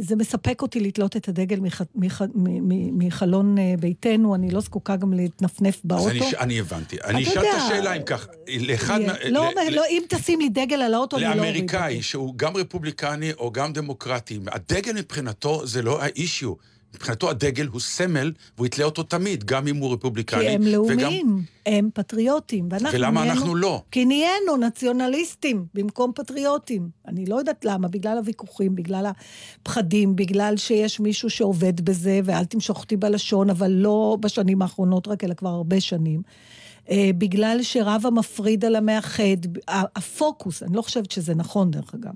זה 0.00 0.16
מספק 0.16 0.62
אותי 0.62 0.80
לתלות 0.80 1.16
את 1.16 1.28
הדגל 1.28 1.60
מח, 1.60 1.80
מח, 1.94 2.22
מ- 2.22 3.06
מחלון 3.06 3.58
אה, 3.58 3.74
ביתנו, 3.80 4.34
אני 4.34 4.50
לא 4.50 4.60
זקוקה 4.60 4.96
גם 4.96 5.12
להתנפנף 5.12 5.74
אז 5.74 5.80
באוטו. 5.84 6.08
אני, 6.10 6.30
ש- 6.30 6.34
אני 6.34 6.60
הבנתי. 6.60 6.96
אני 7.04 7.22
אשאל 7.22 7.42
את 7.42 7.56
השאלה 7.56 7.92
אם 7.96 8.02
כך, 8.02 8.28
לאחד 8.60 9.00
מה... 9.00 9.12
לא, 9.30 9.50
ל- 9.70 9.74
לא, 9.74 9.82
אם 9.90 10.02
תשים 10.08 10.40
לי 10.40 10.48
דגל 10.48 10.76
על 10.82 10.94
האוטו, 10.94 11.16
אני 11.16 11.24
לא 11.24 11.28
אוריד 11.30 11.44
לאמריקאי. 11.44 12.02
שהוא 12.02 12.34
גם 12.36 12.56
רפובליקני 12.56 13.32
או 13.32 13.52
גם 13.52 13.72
דמוקרטי, 13.72 14.38
הדגל 14.46 14.92
מבחינתו 14.92 15.66
זה 15.66 15.82
לא 15.82 16.02
האישיו. 16.02 16.52
מבחינתו 16.94 17.30
הדגל 17.30 17.66
הוא 17.66 17.80
סמל, 17.80 18.32
והוא 18.56 18.66
יתלה 18.66 18.84
אותו 18.84 19.02
תמיד, 19.02 19.44
גם 19.44 19.68
אם 19.68 19.76
הוא 19.76 19.92
רפובליקני. 19.92 20.40
כי 20.40 20.48
הם 20.48 20.60
וגם- 20.62 20.72
לאומיים, 20.72 21.42
הם 21.66 21.88
פטריוטים. 21.94 22.68
ולמה 22.94 23.20
נהיינו- 23.20 23.32
אנחנו 23.40 23.54
לא? 23.54 23.82
כי 23.90 24.04
נהיינו 24.04 24.56
נציונליסטים 24.56 25.64
במקום 25.74 26.12
פטריוטים. 26.14 26.88
אני 27.08 27.26
לא 27.26 27.36
יודעת 27.36 27.64
למה, 27.64 27.88
בגלל 27.88 28.18
הוויכוחים, 28.18 28.74
בגלל 28.76 29.06
הפחדים, 29.62 30.16
בגלל 30.16 30.56
שיש 30.56 31.00
מישהו 31.00 31.30
שעובד 31.30 31.80
בזה, 31.80 32.20
ואל 32.24 32.44
תמשוך 32.44 32.80
אותי 32.80 32.96
בלשון, 32.96 33.50
אבל 33.50 33.70
לא 33.70 34.16
בשנים 34.20 34.62
האחרונות 34.62 35.08
רק, 35.08 35.24
אלא 35.24 35.34
כבר 35.34 35.48
הרבה 35.50 35.80
שנים. 35.80 36.22
אה, 36.90 37.10
בגלל 37.18 37.58
שרב 37.62 38.02
המפריד 38.06 38.64
על 38.64 38.76
המאחד, 38.76 39.22
הפוקוס, 39.68 40.62
אני 40.62 40.76
לא 40.76 40.82
חושבת 40.82 41.10
שזה 41.10 41.34
נכון 41.34 41.70
דרך 41.70 41.94
אגב, 41.94 42.12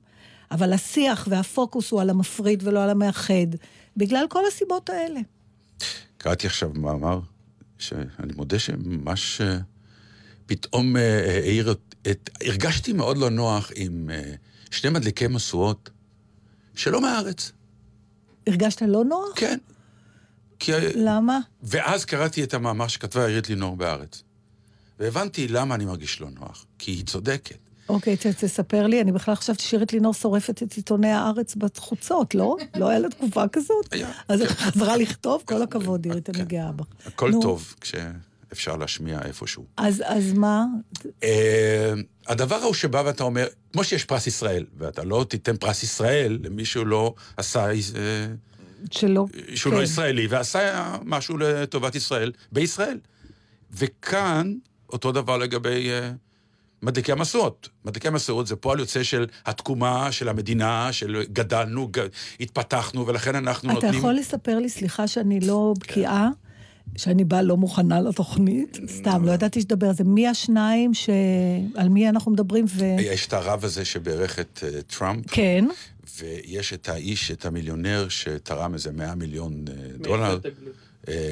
אבל 0.51 0.73
השיח 0.73 1.27
והפוקוס 1.31 1.91
הוא 1.91 2.01
על 2.01 2.11
המפריד 2.11 2.63
ולא 2.67 2.83
על 2.83 2.91
המאחד, 2.91 3.47
בגלל 3.97 4.27
כל 4.29 4.43
הסיבות 4.49 4.91
האלה. 4.91 5.21
קראתי 6.19 6.47
עכשיו 6.47 6.71
מאמר, 6.75 7.21
שאני 7.79 8.33
מודה 8.37 8.59
שממש 8.59 9.41
אה, 9.41 9.59
פתאום 10.47 10.97
אה, 10.97 11.03
אה, 11.03 11.39
העיר 11.39 11.73
את... 11.73 11.95
את- 12.11 12.31
הרגשתי 12.47 12.93
מאוד 12.93 13.17
לא 13.17 13.31
נוח 13.31 13.71
עם 13.75 14.11
שני 14.71 14.91
מדליקי 14.91 15.27
משואות 15.27 15.91
שלא 16.75 17.01
מהארץ. 17.01 17.53
הרגשת 18.47 18.83
לא 18.83 19.05
נוח? 19.05 19.29
כן. 19.37 19.59
כי... 20.59 20.73
למה? 20.95 21.39
ואז 21.63 22.05
קראתי 22.05 22.45
את 22.45 22.55
המאמר 22.55 22.89
שכתבה 22.89 23.27
עירית 23.27 23.49
לינור 23.49 23.77
בארץ. 23.77 24.23
והבנתי 24.99 25.49
למה 25.49 25.75
אני 25.75 25.85
מרגיש 25.85 26.21
לא 26.21 26.31
נוח. 26.31 26.67
כי 26.79 26.91
היא 26.91 27.05
צודקת. 27.05 27.59
אוקיי, 27.95 28.17
ת- 28.17 28.27
תספר 28.27 28.87
לי, 28.87 29.01
אני 29.01 29.13
בכלל 29.13 29.35
חשבתי 29.35 29.63
שירית 29.63 29.93
לינור 29.93 30.15
שורפת 30.15 30.63
את 30.63 30.73
עיתוני 30.73 31.11
הארץ 31.11 31.55
בחוצות, 31.55 32.35
לא? 32.35 32.57
לא 32.77 32.89
היה 32.89 32.99
לה 32.99 33.09
תקופה 33.09 33.49
כזאת? 33.49 33.93
היה. 33.93 34.11
אז 34.29 34.41
היא 34.41 34.49
חזרה 34.49 34.97
לכתוב? 34.97 35.43
כל 35.45 35.63
הכבוד, 35.63 36.05
עירית, 36.05 36.31
אני 36.31 36.39
כן. 36.39 36.45
גאה 36.45 36.73
בה. 36.73 36.85
הכל. 37.07 37.33
טוב 37.43 37.75
כשאפשר 37.81 38.77
להשמיע 38.77 39.19
איפשהו. 39.25 39.65
אז 39.77 40.03
אז 40.07 40.33
מה? 40.33 40.65
אה, 41.23 41.93
הדבר 42.29 42.57
ההוא 42.57 42.75
שבא 42.75 43.03
ואתה 43.07 43.25
אומר, 43.25 43.47
כמו 43.73 43.85
שיש 43.85 44.05
פרס 44.05 44.27
ישראל, 44.27 44.65
ואתה 44.79 45.05
לא 45.05 45.27
תיתן 45.29 45.57
פרס 45.57 45.83
ישראל 45.83 46.39
למי 46.43 46.65
שהוא 46.65 46.87
לא 46.87 47.15
עשה, 47.37 47.67
אה, 47.71 48.27
שלא... 48.91 49.27
שהוא 49.55 49.73
כן. 49.73 49.79
לא 49.79 49.83
ישראלי, 49.83 50.27
ועשה 50.27 50.97
משהו 51.05 51.39
לטובת 51.39 51.95
ישראל 51.95 52.33
בישראל. 52.53 52.99
וכאן, 53.73 54.55
אותו 54.93 55.13
דבר 55.13 55.37
לגבי 55.39 55.91
אה, 55.91 56.11
מדליקי 56.83 57.13
המשואות. 57.13 57.69
מדליקי 57.85 58.09
המשואות 58.09 58.47
זה 58.47 58.57
פועל 58.57 58.79
יוצא 58.79 59.03
של 59.03 59.27
התקומה, 59.47 60.13
של 60.13 60.29
המדינה, 60.29 60.93
של 60.93 61.23
גדלנו, 61.33 61.89
ג... 61.91 62.07
התפתחנו, 62.41 63.07
ולכן 63.07 63.35
אנחנו 63.35 63.69
אתה 63.69 63.75
נותנים... 63.75 63.95
יכול 63.95 64.15
לספר 64.15 64.59
לי, 64.59 64.69
סליחה 64.69 65.07
שאני 65.07 65.41
לא 65.41 65.75
בקיאה, 65.81 66.29
שאני 66.97 67.25
באה 67.25 67.43
לא 67.43 67.57
מוכנה 67.57 68.01
לתוכנית? 68.01 68.79
סתם, 68.89 69.25
לא 69.25 69.33
ידעתי 69.33 69.61
שתדבר 69.61 69.87
על 69.87 69.95
זה. 69.95 70.05
מי 70.05 70.29
השניים 70.29 70.95
ש... 70.95 71.11
על 71.75 71.89
מי 71.89 72.09
אנחנו 72.09 72.31
מדברים 72.31 72.65
ו... 72.69 72.85
יש 72.99 73.27
את 73.27 73.33
הרב 73.33 73.65
הזה 73.65 73.85
שבירך 73.85 74.39
את 74.39 74.65
אה, 74.67 74.83
טראמפ, 74.83 75.25
כן. 75.31 75.65
ויש 76.19 76.73
את 76.73 76.89
האיש, 76.89 77.31
את 77.31 77.47
המיליונר, 77.47 78.09
שתרם 78.09 78.75
איזה 78.75 78.93
100 78.93 79.15
מיליון 79.15 79.65
אה, 79.69 79.75
דולר 79.99 80.39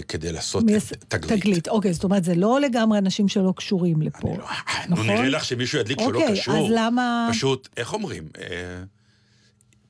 כדי 0.09 0.33
לעשות 0.33 0.65
תגלית. 1.09 1.41
תגלית. 1.41 1.69
אוקיי, 1.69 1.93
זאת 1.93 2.05
אומרת, 2.05 2.25
זה 2.25 2.35
לא 2.35 2.61
לגמרי 2.61 2.99
אנשים 2.99 3.29
שלא 3.29 3.53
קשורים 3.57 4.03
לפה. 4.03 4.29
נו, 4.29 4.43
נכון? 4.89 5.07
נראה 5.07 5.29
לך 5.29 5.45
שמישהו 5.45 5.79
ידליק 5.79 5.99
לא 6.01 6.05
אוקיי, 6.07 6.33
קשור. 6.41 6.57
אז 6.57 6.65
למה- 6.77 7.29
פשוט, 7.33 7.69
איך 7.77 7.93
אומרים? 7.93 8.29
אה, 8.41 8.47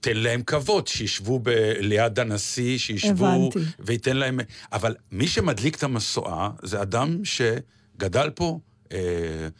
תן 0.00 0.16
להם 0.16 0.42
כבוד, 0.42 0.86
שישבו 0.86 1.38
ב- 1.42 1.48
ליד 1.80 2.18
הנשיא, 2.20 2.78
שישבו... 2.78 3.26
הבנתי. 3.26 3.58
וייתן 3.78 4.16
להם... 4.16 4.40
אבל 4.72 4.94
מי 5.12 5.28
שמדליק 5.28 5.76
את 5.76 5.82
המשואה 5.82 6.50
זה 6.62 6.82
אדם 6.82 7.18
שגדל 7.24 8.30
פה, 8.34 8.58
אה, 8.92 8.98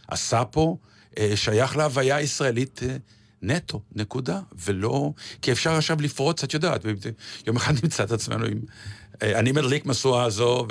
עשה 0.08 0.44
פה, 0.44 0.76
אה, 1.18 1.32
שייך 1.36 1.76
להוויה 1.76 2.16
הישראלית 2.16 2.80
אה, 2.82 2.96
נטו, 3.42 3.80
נקודה. 3.94 4.40
ולא... 4.64 5.10
כי 5.42 5.52
אפשר 5.52 5.72
עכשיו 5.72 5.96
לפרוץ, 6.00 6.44
את 6.44 6.54
יודעת, 6.54 6.84
יום 7.46 7.56
אחד 7.56 7.74
נמצא 7.82 8.04
את 8.04 8.12
עצמנו 8.12 8.46
עם... 8.46 8.58
אה, 9.22 9.38
אני 9.38 9.52
מדליק 9.52 9.86
משואה 9.86 10.24
הזו, 10.24 10.66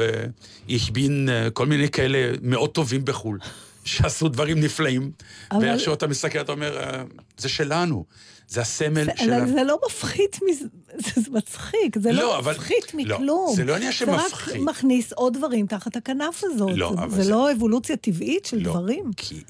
והשבין 0.70 1.30
אה, 1.30 1.50
כל 1.50 1.66
מיני 1.66 1.90
כאלה 1.90 2.32
מאוד 2.42 2.70
טובים 2.70 3.06
בחו"ל. 3.06 3.40
שעשו 3.86 4.28
דברים 4.30 4.60
נפלאים, 4.60 5.12
אבל- 5.52 5.62
ואיכשהו 5.66 5.94
אתה 5.94 6.08
מסתכל, 6.08 6.42
אתה 6.42 6.52
אומר, 6.52 6.78
אה, 6.78 7.04
זה 7.38 7.50
שלנו, 7.50 8.06
זה 8.48 8.62
הסמל 8.62 9.06
זה, 9.06 9.12
שלנו. 9.18 9.48
זה 9.54 9.64
לא 9.64 9.80
מפחית 9.88 10.40
מזה, 10.50 10.66
זה, 11.06 11.22
זה 11.22 11.32
מצחיק, 11.32 11.98
זה 12.00 12.12
לא, 12.12 12.22
לא, 12.22 12.38
אבל- 12.40 12.52
מפחית 12.54 12.94
לא, 12.94 13.00
מכלום. 13.16 13.54
זה 13.56 13.64
לא 13.64 13.76
עניין 13.76 13.92
זה 13.92 13.98
שמפחית. 13.98 14.56
רק 14.56 14.62
מכניס 14.62 15.14
עוד 15.14 15.38
דברים 15.38 15.68
תחת 15.68 15.96
הכנף 15.96 16.42
הזאת. 16.44 16.70
לא, 16.76 16.94
זה, 17.10 17.16
זה 17.16 17.24
זה- 17.24 17.32
לא 17.32 17.52
אבולוציה 17.52 17.96
טבעית 17.98 18.46
של 18.46 18.58
לא, 18.58 18.64
דברים. 18.72 19.12
כי 19.18 19.42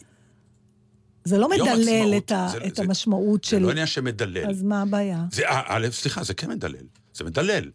זה 1.27 1.37
לא 1.37 1.49
מדלל 1.49 1.81
עצמאות, 1.81 2.23
את, 2.23 2.31
ה, 2.31 2.47
זה- 2.51 2.57
את 2.67 2.75
זה- 2.75 2.81
המשמעות 2.83 3.43
זה 3.43 3.49
של... 3.49 3.59
לא 3.59 3.71
עניין 3.71 3.87
שמדלל. 3.87 4.49
אז 4.49 4.63
מה 4.63 4.81
הבעיה? 4.81 5.23
זה, 5.31 5.47
אה, 5.47 5.61
א', 5.67 5.87
סליחה, 5.91 6.23
זה 6.23 6.33
כן 6.33 6.49
מדלל. 6.49 6.83
זה 7.13 7.23
מדלל. 7.23 7.69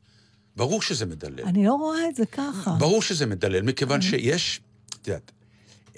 ברור 0.57 0.83
שזה 0.83 1.07
מדלל. 1.07 1.45
אני 1.45 1.67
לא 1.67 1.73
רואה 1.75 2.09
את 2.09 2.17
זה 2.17 2.27
ככה. 2.27 2.71
ברור 2.79 3.03
שזה 3.03 3.27
מדלל, 3.27 3.63
מכיוון 3.63 3.97
אוקיי. 4.01 4.11
שיש, 4.11 4.61
את 5.03 5.09
יודעת, 5.09 5.33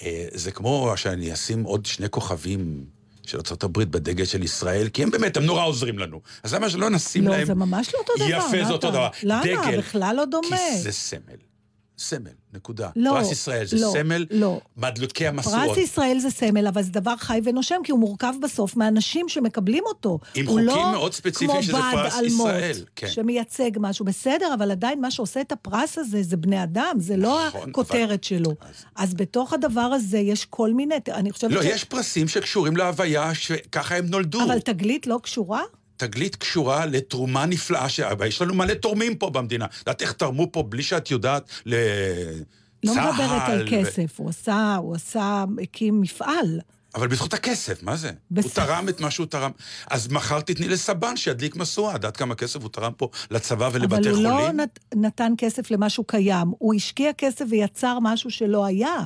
אה, 0.01 0.27
זה 0.33 0.51
כמו 0.51 0.93
שאני 0.95 1.33
אשים 1.33 1.63
עוד 1.63 1.85
שני 1.85 2.09
כוכבים 2.09 2.85
של 3.25 3.37
ארה"ב 3.51 3.79
בדגל 3.83 4.25
של 4.25 4.43
ישראל, 4.43 4.89
כי 4.89 5.03
הם 5.03 5.09
באמת, 5.11 5.37
הם 5.37 5.43
נורא 5.43 5.65
עוזרים 5.65 5.99
לנו. 5.99 6.21
אז 6.43 6.53
למה 6.53 6.69
שלא 6.69 6.89
נשים 6.89 7.27
לא, 7.27 7.31
להם... 7.37 7.45
זה 7.47 7.53
ממש 7.55 7.91
לא 7.93 7.99
אותו 7.99 8.13
דבר. 8.17 8.25
יפה, 8.29 8.65
זה 8.67 8.73
אותו. 8.73 8.91
דבר. 8.91 9.09
למה? 9.23 9.41
דגל. 9.43 9.77
בכלל 9.77 10.15
לא 10.17 10.25
דומה. 10.25 10.47
כי 10.71 10.77
זה 10.81 10.91
סמל. 10.91 11.19
סמל, 11.97 12.29
נקודה. 12.53 12.89
לא, 12.95 13.11
פרס 13.11 13.31
ישראל 13.31 13.65
זה 13.65 13.77
לא, 13.77 13.89
סמל, 13.93 14.25
לא. 14.31 14.59
מדלוקי 14.77 15.27
המשואות. 15.27 15.67
פרס 15.67 15.77
ישראל 15.77 16.19
זה 16.19 16.29
סמל, 16.29 16.67
אבל 16.67 16.83
זה 16.83 16.91
דבר 16.91 17.15
חי 17.15 17.39
ונושם, 17.43 17.75
כי 17.83 17.91
הוא 17.91 17.99
מורכב 17.99 18.33
בסוף 18.41 18.75
מאנשים 18.75 19.29
שמקבלים 19.29 19.83
אותו. 19.85 20.19
עם 20.35 20.47
הוא 20.47 20.53
חוקים 20.53 20.67
לא 20.67 20.91
מאוד 20.91 21.13
ספציפיים 21.13 21.61
שזה 21.61 21.77
פרס 21.91 22.13
אלמוט, 22.13 22.49
ישראל, 22.49 22.85
כן. 22.95 23.07
שמייצג 23.07 23.71
משהו. 23.79 24.05
בסדר, 24.05 24.53
אבל 24.53 24.71
עדיין 24.71 25.01
מה 25.01 25.11
שעושה 25.11 25.41
את 25.41 25.51
הפרס 25.51 25.97
הזה 25.97 26.23
זה 26.23 26.37
בני 26.37 26.63
אדם, 26.63 26.95
זה 26.99 27.17
לא 27.17 27.47
נכון, 27.47 27.69
הכותרת 27.69 28.23
שלו. 28.23 28.51
אז 28.95 29.13
בתוך 29.13 29.53
הדבר 29.53 29.81
הזה 29.81 30.17
יש 30.17 30.45
כל 30.45 30.73
מיני, 30.73 30.95
אני 31.11 31.31
חושבת 31.31 31.51
לא, 31.51 31.63
ש... 31.63 31.65
יש 31.65 31.83
פרסים 31.83 32.27
שקשורים 32.27 32.77
להוויה 32.77 33.35
שככה 33.35 33.97
הם 33.97 34.05
נולדו. 34.05 34.43
אבל 34.43 34.59
תגלית 34.59 35.07
לא 35.07 35.19
קשורה? 35.23 35.61
תגלית 35.97 36.35
קשורה 36.35 36.85
לתרומה 36.85 37.45
נפלאה, 37.45 37.89
ש... 37.89 37.99
יש 38.27 38.41
לנו 38.41 38.53
מלא 38.53 38.73
תורמים 38.73 39.15
פה 39.15 39.29
במדינה. 39.29 39.65
יודעת 39.79 40.01
איך 40.01 40.11
תרמו 40.11 40.51
פה 40.51 40.63
בלי 40.63 40.83
שאת 40.83 41.11
יודעת 41.11 41.49
לצה"ל? 41.65 42.43
לא 42.83 42.93
מדברת 42.93 43.49
על 43.49 43.63
ו- 43.67 43.71
כסף, 43.71 44.19
הוא 44.19 44.29
עשה, 44.29 44.75
הוא 44.75 44.95
עשה, 44.95 45.45
הקים 45.63 46.01
מפעל. 46.01 46.59
אבל 46.95 47.07
בזכות 47.07 47.33
הכסף, 47.33 47.83
מה 47.83 47.95
זה? 47.95 48.11
בסדר. 48.31 48.61
הוא 48.61 48.67
תרם 48.67 48.89
את 48.89 49.01
מה 49.01 49.11
שהוא 49.11 49.25
תרם. 49.25 49.51
אז 49.89 50.07
מחר 50.07 50.41
תתני 50.41 50.67
לסבן 50.67 51.17
שידליק 51.17 51.55
משואה. 51.55 51.89
את 51.89 51.95
יודעת 51.95 52.17
כמה 52.17 52.35
כסף 52.35 52.61
הוא 52.61 52.69
תרם 52.69 52.91
פה 52.97 53.09
לצבא 53.31 53.69
ולבתי 53.73 53.95
אבל 53.95 54.07
הוא 54.07 54.15
חולים? 54.15 54.57
לא 54.57 54.63
נת, 54.63 54.79
נתן 54.95 55.33
כסף 55.37 55.71
למשהו 55.71 56.03
קיים, 56.03 56.51
הוא 56.57 56.73
השקיע 56.73 57.13
כסף 57.17 57.45
ויצר 57.49 57.97
משהו 58.01 58.31
שלא 58.31 58.65
היה. 58.65 58.97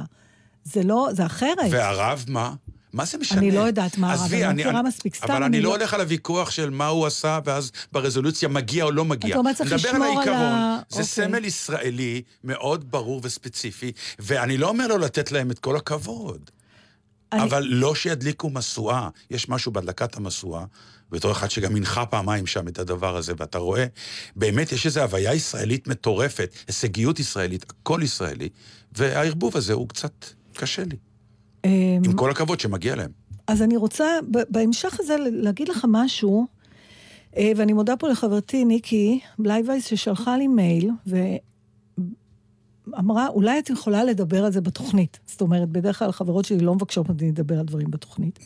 זה 0.64 0.84
לא, 0.84 1.10
זה 1.12 1.26
אחרת. 1.26 1.68
והרב 1.72 2.26
מה? 2.28 2.54
מה 2.94 3.06
זה 3.06 3.18
משנה? 3.18 3.40
אני 3.40 3.52
לא 3.52 3.60
יודעת 3.60 3.98
מה 3.98 4.12
הרב, 4.14 4.22
עזבי, 4.22 4.46
אני 4.46 4.64
לא 4.64 4.70
מכירה 4.70 4.82
מספיק. 4.84 5.16
סתם 5.16 5.32
אבל 5.32 5.44
אני 5.44 5.62
לא 5.62 5.70
לא- 5.70 5.76
הולך 5.76 5.94
על 5.94 6.02
הוויכוח 6.02 6.52
של 6.52 6.70
מה 6.70 6.88
הוא 6.88 7.06
עשה, 7.08 7.40
ואז 7.46 7.72
ברזולוציה 7.92 8.50
מגיע 8.50 8.84
או 8.84 8.92
לא 8.92 9.06
מגיע. 9.06 9.30
אתה 9.30 9.38
אומר, 9.40 9.54
צריך 9.54 9.72
אני 9.72 9.78
מדבר 9.82 9.90
לשמור 9.92 10.06
על 10.12 10.18
העיקרון. 10.18 10.38
ה- 10.54 10.80
זה 10.90 10.94
אוקיי. 11.02 11.06
סמל 11.06 11.46
ישראלי 11.46 12.22
מאוד 12.44 12.92
ברור 12.92 13.22
וספציפי, 13.24 13.92
ואני 14.20 14.58
לא 14.58 14.70
אומר 14.70 14.88
לו 14.88 14.98
לתת 14.98 15.32
להם 15.32 15.52
את 15.52 15.60
כל 15.60 15.76
הכבוד. 15.78 16.50
אני- 17.32 17.44
אבל 17.44 17.64
לא 17.70 17.96
שידליקו 17.96 18.50
משואה. 18.50 19.10
יש 19.32 19.50
משהו 19.50 19.72
בהדלקת 19.72 20.18
המשואה, 20.18 20.66
בתור 21.12 21.32
אחד 21.32 21.52
שגם 21.52 21.76
הנחה 21.76 22.06
פעמיים 22.06 22.48
שם 22.48 22.68
את 22.68 22.80
הדבר 22.80 23.18
הזה, 23.18 23.34
ואתה 23.38 23.58
רואה, 23.58 23.86
באמת 24.36 24.72
יש 24.72 24.86
איזו 24.86 25.02
הוויה 25.02 25.34
ישראלית 25.34 25.88
מטורפת, 25.88 26.54
הישגיות 26.68 27.20
ישראלית, 27.20 27.66
הכל 27.70 28.00
ישראלי, 28.04 28.50
והערבוב 28.92 29.58
הזה 29.58 29.74
הוא 29.74 29.90
קצת 29.90 30.12
קשה 30.54 30.84
לי. 30.84 30.96
עם 31.64 32.14
כל 32.16 32.32
הכבוד 32.32 32.60
שמגיע 32.60 32.96
להם. 32.96 33.12
אז 33.48 33.62
אני 33.62 33.78
רוצה 33.78 34.06
בהמשך 34.50 35.00
הזה 35.00 35.16
להגיד 35.20 35.70
לך 35.70 35.86
משהו, 35.90 36.48
אה, 37.38 37.52
ואני 37.56 37.74
מודה 37.74 37.98
פה 37.98 38.10
לחברתי 38.10 38.66
ניקי 38.66 39.20
בלייבייס 39.40 39.86
ששלחה 39.86 40.38
לי 40.38 40.48
מייל, 40.48 40.90
ואמרה, 42.88 43.28
אולי 43.28 43.60
את 43.60 43.70
יכולה 43.70 44.04
לדבר 44.04 44.46
על 44.46 44.52
זה 44.52 44.62
בתוכנית. 44.62 45.20
זאת 45.26 45.42
אומרת, 45.42 45.70
בדרך 45.70 46.00
כלל 46.00 46.10
החברות 46.10 46.46
שלי 46.46 46.60
לא 46.60 46.76
מבקשות 46.76 47.10
ממני 47.10 47.30
לדבר 47.30 47.60
על 47.60 47.66
דברים 47.66 47.92
בתוכנית. 47.92 48.40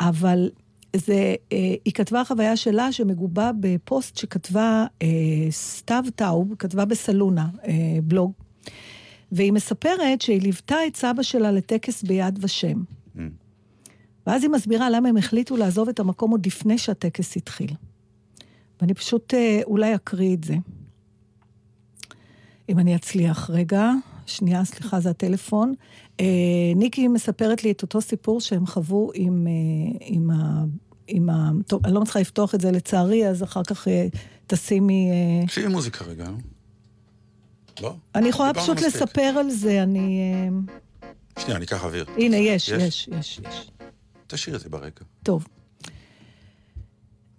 אבל 0.00 0.50
זה, 0.96 1.34
אה, 1.52 1.74
היא 1.84 1.94
כתבה 1.94 2.24
חוויה 2.24 2.56
שלה 2.56 2.92
שמגובה 2.92 3.50
בפוסט 3.60 4.16
שכתבה 4.16 4.86
אה, 5.02 5.08
סתיו 5.50 6.04
טאוב, 6.16 6.54
כתבה 6.58 6.84
בסלונה, 6.84 7.48
אה, 7.66 7.72
בלוג, 8.04 8.32
והיא 9.32 9.52
מספרת 9.52 10.20
שהיא 10.20 10.42
ליוותה 10.42 10.76
את 10.86 10.96
סבא 10.96 11.22
שלה 11.22 11.52
לטקס 11.52 12.02
ביד 12.02 12.38
ושם. 12.42 12.82
ואז 14.26 14.42
היא 14.42 14.50
מסבירה 14.50 14.90
למה 14.90 15.08
הם 15.08 15.16
החליטו 15.16 15.56
לעזוב 15.56 15.88
את 15.88 16.00
המקום 16.00 16.30
עוד 16.30 16.46
לפני 16.46 16.78
שהטקס 16.78 17.36
התחיל. 17.36 17.70
ואני 18.80 18.94
פשוט 18.94 19.34
אה, 19.34 19.60
אולי 19.64 19.94
אקריא 19.94 20.34
את 20.34 20.44
זה. 20.44 20.54
אם 22.68 22.78
אני 22.78 22.96
אצליח 22.96 23.50
רגע. 23.50 23.90
שנייה, 24.26 24.64
סליחה, 24.64 25.00
זה 25.00 25.10
הטלפון. 25.10 25.74
אה, 26.20 26.24
ניקי 26.76 27.08
מספרת 27.08 27.64
לי 27.64 27.70
את 27.70 27.82
אותו 27.82 28.00
סיפור 28.00 28.40
שהם 28.40 28.66
חוו 28.66 29.10
עם, 29.14 29.46
אה, 29.46 29.98
עם 30.00 30.30
ה... 30.30 30.64
עם 31.08 31.30
ה... 31.30 31.50
טוב, 31.66 31.86
אני 31.86 31.94
לא 31.94 32.00
מצליחה 32.00 32.20
לפתוח 32.20 32.54
את 32.54 32.60
זה 32.60 32.70
לצערי, 32.70 33.28
אז 33.28 33.42
אחר 33.42 33.62
כך 33.64 33.88
אה, 33.88 34.06
תשימי... 34.46 35.10
אה, 35.10 35.48
שימי 35.48 35.68
מוזיקה 35.68 36.04
רגע. 36.04 36.28
לא? 37.80 37.94
אני 38.14 38.28
יכולה 38.28 38.54
פשוט 38.54 38.76
מספיק. 38.76 39.02
לספר 39.02 39.34
על 39.38 39.50
זה, 39.50 39.82
אני... 39.82 40.20
אה, 41.02 41.42
שנייה, 41.42 41.56
אני 41.56 41.64
אקח 41.64 41.84
אוויר. 41.84 42.04
הנה, 42.16 42.36
יש, 42.36 42.68
יש? 42.68 42.78
יש, 42.82 43.08
יש, 43.18 43.40
יש. 43.48 43.70
תשאיר 44.26 44.56
את 44.56 44.60
זה 44.60 44.68
ברקע. 44.68 45.04
טוב. 45.22 45.46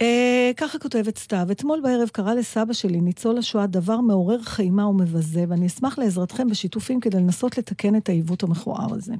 אה, 0.02 0.52
ככה 0.58 0.80
כותבת 0.80 1.18
סתיו, 1.18 1.48
אתמול 1.52 1.82
בערב 1.84 2.10
קרה 2.10 2.36
לסבא 2.36 2.74
שלי, 2.74 3.02
ניצול 3.02 3.38
השואה, 3.38 3.68
דבר 3.68 4.02
מעורר 4.02 4.42
חימה 4.42 4.88
ומבזה, 4.88 5.46
ואני 5.48 5.68
אשמח 5.68 6.00
לעזרתכם 6.00 6.50
בשיתופים 6.50 7.00
כדי 7.00 7.18
לנסות 7.18 7.58
לתקן 7.58 7.96
את 7.96 8.10
העיוות 8.10 8.44
המכוער 8.44 8.94
הזה. 8.94 9.14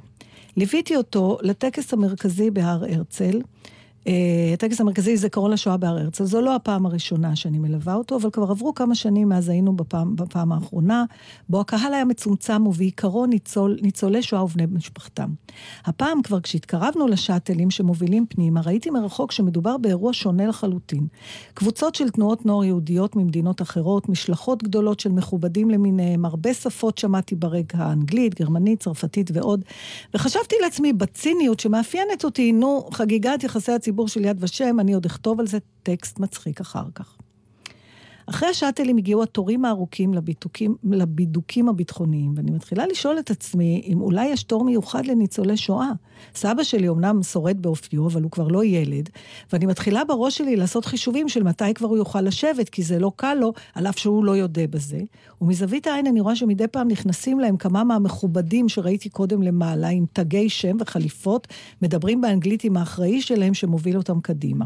ליוויתי 0.56 0.96
אותו 0.96 1.38
לטקס 1.42 1.92
המרכזי 1.92 2.50
בהר 2.50 2.84
הרצל. 2.84 3.40
אה, 4.08 4.52
הטקס 4.52 4.80
המרכזי 4.80 5.16
זה 5.16 5.22
זיכרון 5.22 5.50
לשואה 5.50 5.76
בהר 5.76 5.98
הרצל. 5.98 6.24
זו 6.24 6.40
לא 6.40 6.54
הפעם 6.54 6.86
הראשונה 6.86 7.36
שאני 7.36 7.58
מלווה 7.58 7.94
אותו, 7.94 8.16
אבל 8.16 8.30
כבר 8.30 8.50
עברו 8.50 8.74
כמה 8.74 8.94
שנים 8.94 9.28
מאז 9.28 9.48
היינו 9.48 9.76
בפעם, 9.76 10.16
בפעם 10.16 10.52
האחרונה, 10.52 11.04
בו 11.48 11.60
הקהל 11.60 11.94
היה 11.94 12.04
מצומצם 12.04 12.66
ובעיקרו 12.66 13.26
ניצול, 13.26 13.78
ניצולי 13.82 14.22
שואה 14.22 14.44
ובני 14.44 14.66
משפחתם. 14.72 15.28
הפעם 15.84 16.22
כבר 16.22 16.40
כשהתקרבנו 16.40 17.08
לשאטלים 17.08 17.70
שמובילים 17.70 18.26
פנימה, 18.28 18.60
ראיתי 18.60 18.90
מרחוק 18.90 19.32
שמדובר 19.32 19.76
באירוע 19.76 20.12
שונה 20.12 20.46
לחלוטין. 20.46 21.06
קבוצות 21.54 21.94
של 21.94 22.10
תנועות 22.10 22.46
נוער 22.46 22.64
יהודיות 22.64 23.16
ממדינות 23.16 23.62
אחרות, 23.62 24.08
משלחות 24.08 24.62
גדולות 24.62 25.00
של 25.00 25.12
מכובדים 25.12 25.70
למיניהם, 25.70 26.24
הרבה 26.24 26.54
שפות 26.54 26.98
שמעתי 26.98 27.34
ברקע, 27.34 27.78
האנגלית, 27.78 28.40
גרמנית, 28.40 28.80
צרפתית 28.80 29.30
ועוד. 29.34 29.64
וחשבתי 30.14 30.56
לעצמי, 30.62 30.92
בציניות 30.92 31.60
שמאפיינת 31.60 32.24
אותי, 32.24 32.52
נו, 32.52 32.88
חגיגת 32.92 33.44
יחסי 33.44 33.72
הציבור 33.72 33.97
של 34.06 34.24
יד 34.24 34.44
ושם, 34.44 34.80
אני 34.80 34.92
עוד 34.92 35.04
אכתוב 35.04 35.40
על 35.40 35.46
זה 35.46 35.58
טקסט 35.82 36.18
מצחיק 36.18 36.60
אחר 36.60 36.84
כך. 36.94 37.17
אחרי 38.30 38.48
השאטלים 38.48 38.96
הגיעו 38.96 39.22
התורים 39.22 39.64
הארוכים 39.64 40.14
לבידוקים, 40.14 40.76
לבידוקים 40.84 41.68
הביטחוניים, 41.68 42.32
ואני 42.36 42.50
מתחילה 42.50 42.86
לשאול 42.86 43.18
את 43.18 43.30
עצמי 43.30 43.82
אם 43.86 44.00
אולי 44.00 44.26
יש 44.26 44.42
תור 44.42 44.64
מיוחד 44.64 45.06
לניצולי 45.06 45.56
שואה. 45.56 45.90
סבא 46.34 46.62
שלי 46.62 46.88
אומנם 46.88 47.22
שורד 47.22 47.62
באופיו, 47.62 48.06
אבל 48.06 48.22
הוא 48.22 48.30
כבר 48.30 48.48
לא 48.48 48.64
ילד, 48.64 49.08
ואני 49.52 49.66
מתחילה 49.66 50.04
בראש 50.04 50.38
שלי 50.38 50.56
לעשות 50.56 50.84
חישובים 50.84 51.28
של 51.28 51.42
מתי 51.42 51.74
כבר 51.74 51.88
הוא 51.88 51.96
יוכל 51.96 52.20
לשבת, 52.20 52.68
כי 52.68 52.82
זה 52.82 52.98
לא 52.98 53.12
קל 53.16 53.34
לו, 53.34 53.52
על 53.74 53.86
אף 53.86 53.98
שהוא 53.98 54.24
לא 54.24 54.36
יודה 54.36 54.66
בזה. 54.66 55.00
ומזווית 55.40 55.86
העין 55.86 56.06
אני 56.06 56.20
רואה 56.20 56.36
שמדי 56.36 56.68
פעם 56.68 56.88
נכנסים 56.88 57.40
להם 57.40 57.56
כמה 57.56 57.84
מהמכובדים 57.84 58.68
שראיתי 58.68 59.08
קודם 59.08 59.42
למעלה, 59.42 59.88
עם 59.88 60.04
תגי 60.12 60.48
שם 60.48 60.76
וחליפות, 60.80 61.48
מדברים 61.82 62.20
באנגלית 62.20 62.64
עם 62.64 62.76
האחראי 62.76 63.20
שלהם 63.20 63.54
שמוביל 63.54 63.96
אותם 63.96 64.20
קדימה. 64.20 64.64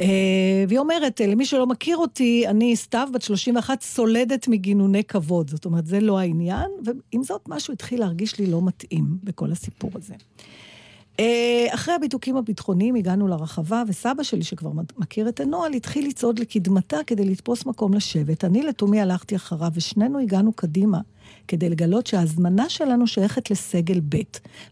אה, 0.00 0.64
והיא 0.68 0.78
אומרת, 0.78 1.20
למי 1.20 1.46
שלא 1.46 1.66
מכיר 1.66 1.96
אותי, 1.96 2.48
אני 2.48 2.76
סתיו, 2.76 3.08
בת 3.14 3.22
31, 3.22 3.82
סולדת 3.82 4.48
מגינוני 4.48 5.04
כבוד. 5.04 5.50
זאת 5.50 5.64
אומרת, 5.64 5.86
זה 5.86 6.00
לא 6.00 6.18
העניין, 6.18 6.70
ועם 6.84 7.22
זאת, 7.22 7.48
משהו 7.48 7.72
התחיל 7.72 8.00
להרגיש 8.00 8.38
לי 8.38 8.46
לא 8.46 8.62
מתאים 8.62 9.04
בכל 9.24 9.52
הסיפור 9.52 9.90
הזה. 9.94 10.14
אה, 11.20 11.66
אחרי 11.74 11.94
הבידוקים 11.94 12.36
הביטחוניים 12.36 12.94
הגענו 12.94 13.28
לרחבה, 13.28 13.82
וסבא 13.88 14.22
שלי, 14.22 14.42
שכבר 14.42 14.70
מכיר 14.98 15.28
את 15.28 15.40
הנוהל, 15.40 15.72
התחיל 15.72 16.08
לצעוד 16.08 16.38
לקדמתה 16.38 16.96
כדי 17.06 17.24
לתפוס 17.24 17.66
מקום 17.66 17.94
לשבת. 17.94 18.44
אני 18.44 18.62
לתומי 18.62 19.00
הלכתי 19.00 19.36
אחריו, 19.36 19.70
ושנינו 19.74 20.18
הגענו 20.18 20.52
קדימה, 20.52 21.00
כדי 21.50 21.68
לגלות 21.68 22.06
שההזמנה 22.06 22.68
שלנו 22.68 23.06
שייכת 23.06 23.50
לסגל 23.50 24.00
ב'. 24.08 24.16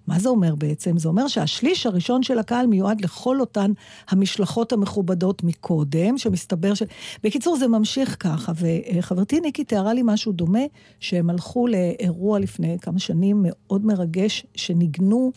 מה 0.07 0.19
זה 0.19 0.29
אומר 0.29 0.55
בעצם? 0.55 0.99
זה 0.99 1.09
אומר 1.09 1.29
שהשליש 1.29 1.87
הראשון 1.87 2.23
של 2.23 2.38
הקהל 2.38 2.67
מיועד 2.67 3.01
לכל 3.01 3.41
אותן 3.41 3.73
המשלחות 4.09 4.73
המכובדות 4.73 5.45
מקודם, 5.45 6.19
שמסתבר 6.19 6.75
ש... 6.75 6.83
בקיצור, 7.25 7.57
זה 7.57 7.69
ממשיך 7.69 8.17
ככה, 8.21 8.53
וחברתי 8.57 9.41
ניקי 9.41 9.64
תיארה 9.64 9.95
לי 9.95 10.03
משהו 10.05 10.33
דומה, 10.33 10.62
שהם 11.01 11.31
הלכו 11.31 11.67
לאירוע 11.67 12.38
לפני 12.38 12.77
כמה 12.79 12.99
שנים 12.99 13.45
מאוד 13.47 13.87
מרגש, 13.87 14.47
שניגנו 14.55 15.33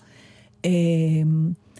אה, 0.65 0.71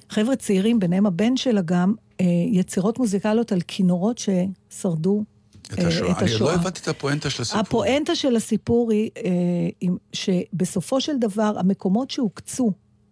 חבר'ה 0.10 0.36
צעירים, 0.36 0.80
ביניהם 0.80 1.06
הבן 1.06 1.38
שלה 1.38 1.62
גם, 1.62 1.94
אה, 2.22 2.26
יצירות 2.52 3.00
מוזיקליות 3.00 3.52
על 3.52 3.62
כינורות 3.68 4.18
ששרדו 4.18 5.24
את 5.74 5.80
אה, 5.80 5.88
השואה. 5.88 6.12
את 6.12 6.18
אני 6.18 6.30
לא 6.30 6.36
השואה. 6.36 6.54
הבנתי 6.54 6.80
את 6.80 6.88
הפואנטה 6.88 7.30
של 7.30 7.42
הסיפור. 7.42 7.60
הפואנטה 7.60 8.16
של 8.16 8.36
הסיפור 8.36 8.92
היא 8.92 9.10
אה, 9.26 9.88
שבסופו 10.14 11.02
של 11.02 11.18
דבר, 11.18 11.54
המקומות 11.60 12.12
שהוקצו 12.12 12.72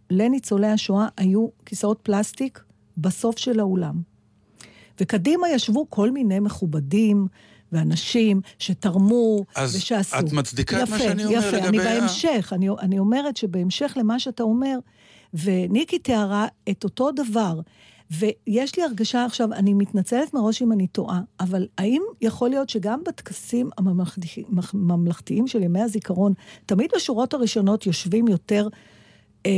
לניצולי 0.10 0.68
השואה 0.68 1.08
היו 1.18 1.48
כיסאות 1.66 2.00
פלסטיק 2.04 2.64
בסוף 2.98 3.38
של 3.38 3.60
האולם. 3.60 4.02
וקדימה 5.00 5.50
ישבו 5.50 5.86
כל 5.90 6.12
מיני 6.12 6.40
מכובדים 6.40 7.28
ואנשים 7.72 8.42
שתרמו 8.60 9.46
אז 9.56 9.76
ושעשו. 9.76 10.20
את 10.20 10.34
מצדיקה 10.34 10.84
את 10.84 10.90
מה 10.90 11.00
שאני 11.00 11.26
אומר 11.26 11.38
יפה, 11.38 11.58
לגבי 11.58 11.68
אני 11.68 11.80
ה- 11.80 11.84
בהמשך, 12.00 12.54
אני, 12.56 12.70
אני 12.80 13.00
אומרת 13.00 13.38
שבהמשך 13.38 13.94
למה 14.00 14.20
שאתה 14.20 14.44
אומר, 14.44 14.78
וניקי 15.34 16.00
תיארה 16.00 16.48
את 16.70 16.84
אותו 16.84 17.12
דבר, 17.12 17.60
ויש 18.12 18.78
לי 18.78 18.84
הרגשה 18.84 19.26
עכשיו, 19.26 19.54
אני 19.54 19.74
מתנצלת 19.74 20.34
מראש 20.34 20.62
אם 20.62 20.72
אני 20.72 20.88
טועה, 20.88 21.20
אבל 21.40 21.68
האם 21.78 22.02
יכול 22.22 22.50
להיות 22.50 22.70
שגם 22.70 23.00
בטקסים 23.08 23.70
הממלכתי- 23.78 24.44
הממלכתיים 24.74 25.48
של 25.48 25.64
ימי 25.64 25.82
הזיכרון, 25.82 26.34
תמיד 26.66 26.90
בשורות 26.96 27.34
הראשונות 27.34 27.86
יושבים 27.86 28.28
יותר 28.28 28.68
אה, 29.46 29.52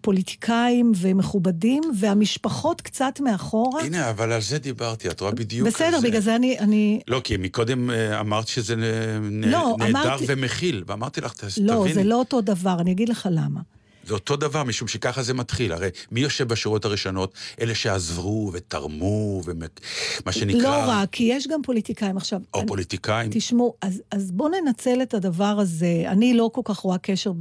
פוליטיקאים 0.00 0.92
ומכובדים, 0.96 1.82
והמשפחות 1.98 2.80
קצת 2.80 3.20
מאחורה? 3.20 3.82
הנה, 3.82 4.10
אבל 4.10 4.32
על 4.32 4.40
זה 4.40 4.58
דיברתי, 4.58 5.08
את 5.08 5.20
רואה 5.20 5.32
בדיוק 5.32 5.66
על 5.66 5.72
בסדר, 5.72 6.00
זה. 6.00 6.08
בגלל 6.08 6.20
זה 6.20 6.36
אני... 6.36 6.58
אני... 6.58 7.00
לא, 7.08 7.20
כי 7.24 7.36
מקודם 7.36 7.90
אה, 7.90 8.20
אמרת 8.20 8.48
שזה 8.48 8.76
נ- 8.76 9.44
לא, 9.50 9.74
נהדר 9.78 9.90
אמרתי- 9.90 10.24
ומכיל, 10.28 10.84
ואמרתי 10.86 11.20
לך, 11.20 11.32
לא, 11.60 11.74
תביני. 11.74 11.94
זה 11.94 12.04
לא 12.04 12.14
אותו 12.14 12.40
דבר, 12.40 12.80
אני 12.80 12.92
אגיד 12.92 13.08
לך 13.08 13.28
למה. 13.32 13.60
זה 14.06 14.14
אותו 14.14 14.36
דבר, 14.36 14.64
משום 14.64 14.88
שככה 14.88 15.22
זה 15.22 15.34
מתחיל. 15.34 15.72
הרי 15.72 15.88
מי 16.10 16.20
יושב 16.20 16.48
בשורות 16.48 16.84
הראשונות? 16.84 17.32
אלה 17.60 17.74
שעזרו 17.74 18.50
ותרמו, 18.54 19.42
ומה 19.44 20.32
שנקרא... 20.32 20.60
לא 20.60 20.92
רק, 20.92 21.08
כי 21.12 21.24
יש 21.24 21.46
גם 21.46 21.62
פוליטיקאים 21.62 22.16
עכשיו. 22.16 22.40
או 22.54 22.60
אני- 22.60 22.68
פוליטיקאים. 22.68 23.30
תשמעו, 23.34 23.74
אז, 23.82 24.02
אז 24.10 24.30
בואו 24.32 24.48
ננצל 24.48 25.02
את 25.02 25.14
הדבר 25.14 25.44
הזה. 25.44 26.02
אני 26.06 26.34
לא 26.34 26.50
כל 26.52 26.60
כך 26.64 26.78
רואה 26.78 26.98
קשר, 26.98 27.32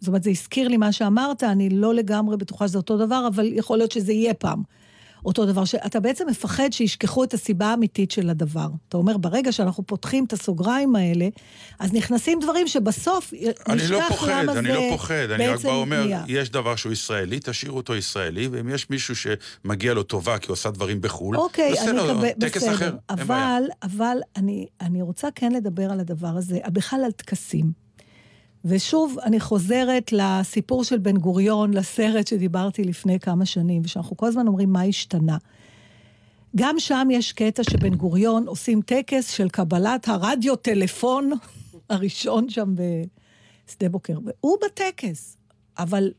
זאת 0.00 0.08
אומרת, 0.08 0.22
זה 0.22 0.30
הזכיר 0.30 0.68
לי 0.68 0.76
מה 0.76 0.92
שאמרת, 0.92 1.44
אני 1.44 1.70
לא 1.70 1.94
לגמרי 1.94 2.36
בטוחה 2.36 2.68
שזה 2.68 2.78
אותו 2.78 3.06
דבר, 3.06 3.28
אבל 3.34 3.50
יכול 3.52 3.78
להיות 3.78 3.92
שזה 3.92 4.12
יהיה 4.12 4.34
פעם. 4.34 4.62
אותו 5.26 5.46
דבר, 5.46 5.64
שאתה 5.64 6.00
בעצם 6.00 6.24
מפחד 6.30 6.72
שישכחו 6.72 7.24
את 7.24 7.34
הסיבה 7.34 7.66
האמיתית 7.66 8.10
של 8.10 8.30
הדבר. 8.30 8.68
אתה 8.88 8.96
אומר, 8.96 9.16
ברגע 9.16 9.52
שאנחנו 9.52 9.86
פותחים 9.86 10.24
את 10.24 10.32
הסוגריים 10.32 10.96
האלה, 10.96 11.28
אז 11.78 11.92
נכנסים 11.92 12.38
דברים 12.42 12.68
שבסוף 12.68 13.32
אני 13.68 13.76
נשכח 13.76 13.90
לא 13.90 13.98
למה 13.98 14.08
פוחד, 14.08 14.44
זה 14.52 14.58
אני 14.58 14.68
לא 14.68 14.80
פוחד, 14.90 15.14
אני 15.14 15.48
רק 15.48 15.56
בעצם 15.56 15.68
בא 15.68 15.74
אומר, 15.74 16.04
נהיה. 16.04 16.24
יש 16.28 16.50
דבר 16.50 16.76
שהוא 16.76 16.92
ישראלי, 16.92 17.40
תשאירו 17.42 17.76
אותו 17.76 17.96
ישראלי, 17.96 18.48
ואם 18.48 18.68
יש 18.68 18.90
מישהו 18.90 19.14
שמגיע 19.16 19.94
לו 19.94 20.02
טובה 20.02 20.38
כי 20.38 20.46
הוא 20.46 20.52
עושה 20.52 20.70
דברים 20.70 21.00
בחו"ל, 21.00 21.36
אוקיי, 21.36 21.68
אני 21.68 21.72
בסדר, 21.72 22.14
מקבל, 22.14 22.30
טקס 22.30 22.62
בסדר. 22.62 22.74
אחר, 22.74 22.84
אין 22.84 23.26
בעיה. 23.26 23.56
אבל, 23.56 23.62
אבל 23.82 24.16
אני, 24.36 24.66
אני 24.80 25.02
רוצה 25.02 25.28
כן 25.34 25.52
לדבר 25.52 25.92
על 25.92 26.00
הדבר 26.00 26.36
הזה, 26.36 26.58
בכלל 26.72 27.00
על 27.04 27.12
טקסים. 27.12 27.85
ושוב, 28.68 29.18
אני 29.22 29.40
חוזרת 29.40 30.12
לסיפור 30.12 30.84
של 30.84 30.98
בן 30.98 31.16
גוריון, 31.16 31.74
לסרט 31.74 32.26
שדיברתי 32.26 32.84
לפני 32.84 33.20
כמה 33.20 33.46
שנים, 33.46 33.82
ושאנחנו 33.84 34.16
כל 34.16 34.26
הזמן 34.26 34.46
אומרים 34.46 34.72
מה 34.72 34.82
השתנה. 34.82 35.36
גם 36.56 36.76
שם 36.78 37.08
יש 37.10 37.32
קטע 37.32 37.62
שבן 37.64 37.94
גוריון 37.94 38.46
עושים 38.46 38.82
טקס 38.82 39.30
של 39.30 39.48
קבלת 39.48 40.08
הרדיו-טלפון 40.08 41.30
הראשון 41.90 42.48
שם 42.48 42.74
בשדה 42.74 43.88
בוקר. 43.88 44.18
והוא 44.24 44.56
בטקס, 44.64 45.36
אבל 45.78 46.12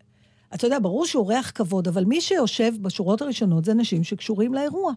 אתה 0.54 0.68
יודע, 0.68 0.80
ברור 0.82 1.06
שהוא 1.06 1.24
אורח 1.24 1.52
כבוד, 1.56 1.88
אבל 1.88 2.06
מי 2.06 2.22
שיושב 2.22 2.74
בשורות 2.82 3.22
הראשונות 3.22 3.66
זה 3.66 3.72
אנשים 3.72 4.04
שקשורים 4.04 4.54
לאירוע. 4.54 4.94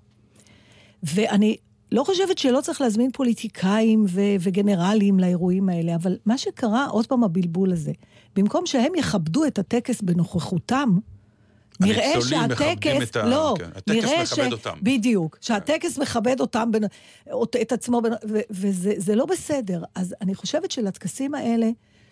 ואני 1.02 1.56
לא 1.92 2.04
חושבת 2.04 2.38
שלא 2.38 2.60
צריך 2.60 2.80
להזמין 2.80 3.10
פוליטיקאים 3.10 4.04
ו- 4.08 4.20
וגנרלים 4.40 5.20
לאירועים 5.20 5.68
האלה, 5.68 5.94
אבל 5.94 6.16
מה 6.26 6.38
שקרה, 6.38 6.86
עוד 6.86 7.06
פעם 7.06 7.24
הבלבול 7.24 7.72
הזה, 7.72 7.92
במקום 8.36 8.66
שהם 8.66 8.92
יכבדו 8.96 9.44
את 9.44 9.58
הטקס 9.58 10.00
בנוכחותם, 10.02 10.98
נראה 11.80 12.12
שהטקס, 12.20 13.10
את 13.10 13.16
ה- 13.16 13.26
לא, 13.28 13.54
כן, 13.58 13.70
נראה 13.92 14.22
מכבד 14.22 14.52
אותם. 14.52 14.70
בדיוק, 14.82 15.38
שהטקס 15.40 15.98
מכבד 15.98 16.40
אותם, 16.40 16.70
אות- 17.32 17.56
את 17.56 17.72
עצמו, 17.72 18.00
בין, 18.02 18.12
ו- 18.28 18.40
וזה 18.50 18.92
זה 18.96 19.14
לא 19.14 19.26
בסדר. 19.26 19.82
אז 19.94 20.14
אני 20.20 20.34
חושבת 20.34 20.70
שלטקסים 20.70 21.34
האלה, 21.34 21.70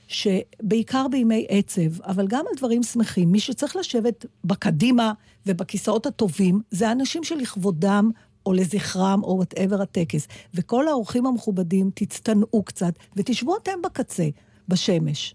שבעיקר 0.09 1.07
בימי 1.11 1.47
עצב, 1.49 2.01
אבל 2.03 2.27
גם 2.27 2.45
על 2.51 2.57
דברים 2.57 2.83
שמחים, 2.83 3.33
מי 3.33 3.41
שצריך 3.41 3.77
לשבת 3.77 4.27
בקדימה 4.45 5.13
ובכיסאות 5.47 6.07
הטובים, 6.07 6.61
זה 6.71 6.89
האנשים 6.89 7.25
שלכבודם 7.25 8.11
או 8.49 8.53
לזכרם, 8.53 9.21
או 9.23 9.37
whatever 9.37 9.83
הטקס. 9.83 10.29
וכל 10.55 10.89
האורחים 10.89 11.27
המכובדים, 11.27 11.91
תצטנעו 11.95 12.63
קצת, 12.63 12.95
ותשבו 13.17 13.57
אתם 13.57 13.83
בקצה, 13.85 14.29
בשמש. 14.69 15.35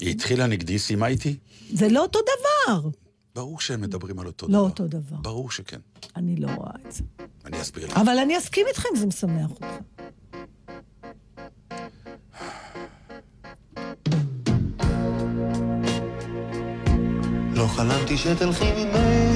היא 0.00 0.10
התחילה 0.10 0.46
נגדי, 0.46 0.78
סיימה 0.78 1.06
איתי? 1.06 1.36
זה 1.72 1.88
לא 1.88 2.02
אותו 2.02 2.18
דבר. 2.18 2.88
ברור 3.34 3.60
שהם 3.60 3.80
מדברים 3.80 4.18
על 4.18 4.26
אותו 4.26 4.46
לא 4.48 4.52
דבר. 4.52 4.60
אותו 4.60 4.86
דבר. 4.86 5.16
ברור 5.16 5.50
שכן. 5.50 5.78
אני 6.16 6.36
לא 6.36 6.50
רואה 6.56 6.70
את 6.86 6.92
זה. 6.92 7.02
אני 7.44 7.60
אסביר 7.60 7.86
לך. 7.86 7.96
אבל 7.96 8.18
אני 8.18 8.38
אסכים 8.38 8.66
איתכם, 8.68 8.88
זה 8.96 9.06
משמח 9.06 9.50
אותך. 9.50 9.66
לא 17.54 17.66
חלמתי 17.66 18.18
שתלכי 18.18 18.72
ממני 18.72 19.30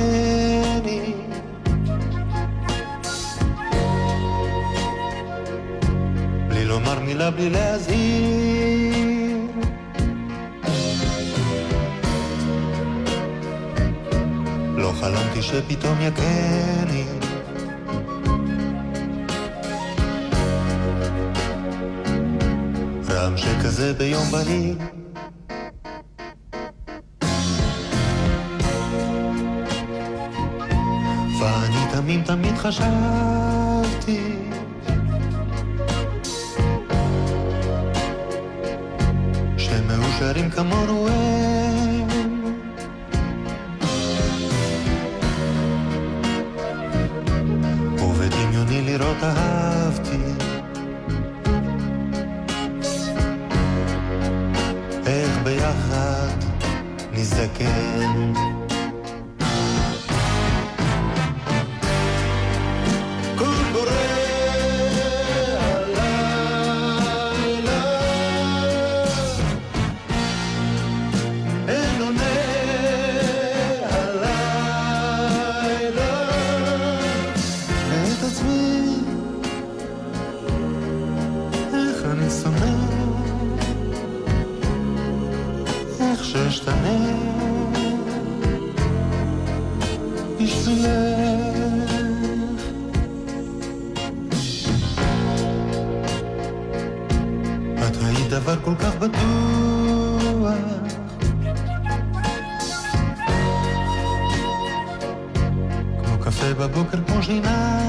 לומר 6.75 7.01
מילה, 7.01 7.31
בלי 7.31 7.51
להזהיר. 7.51 9.39
לא 14.77 14.93
חלמתי 15.01 15.43
שפתאום 15.43 15.99
יכני 16.01 17.05
רעם 23.09 23.37
שכזה 23.37 23.95
ביום 23.95 24.25
בהיר. 24.31 24.79
ואני 31.41 31.93
תמים 31.93 32.23
תמיד 32.23 32.55
חשבתי 32.59 34.54
שמאושרים 40.19 40.51
כמונו 40.51 41.09
הם. 41.09 42.09
ובדמיוני 47.99 48.83
לראות 48.83 49.17
אהבתי. 49.23 50.19
איך 55.07 55.39
ביחד 55.45 56.37
נזדקן 57.13 58.44
בטוח 99.09 100.53
כמו 106.05 106.19
קפה 106.21 106.55
בבוקר 106.55 106.99
כמו 107.07 107.23
שינה. 107.23 107.81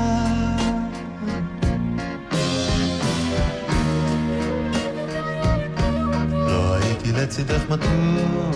לא 6.31 6.75
הייתי 6.75 7.11
לצידך 7.11 7.61
מתוח 7.69 8.54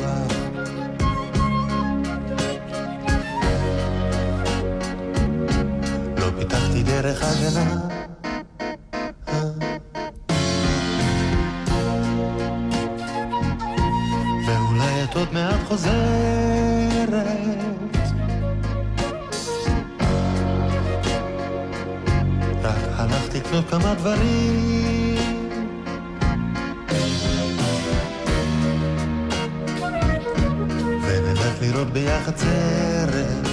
לראות 31.72 31.94
ביחד 31.94 32.38
סרט. 32.38 33.49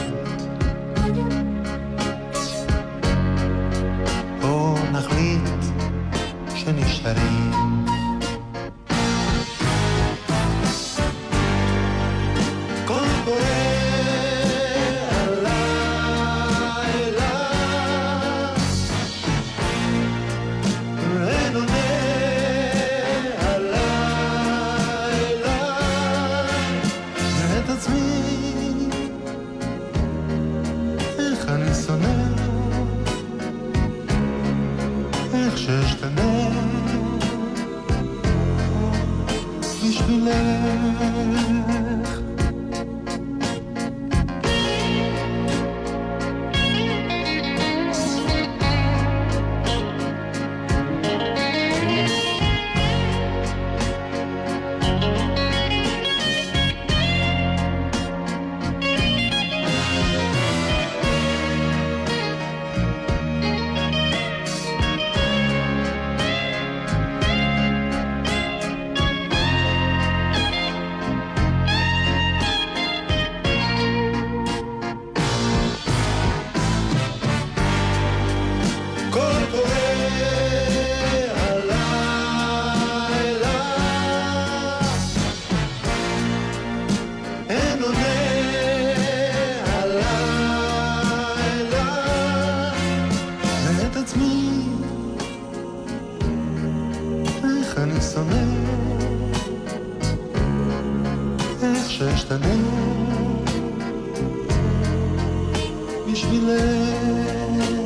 bile 106.43 107.86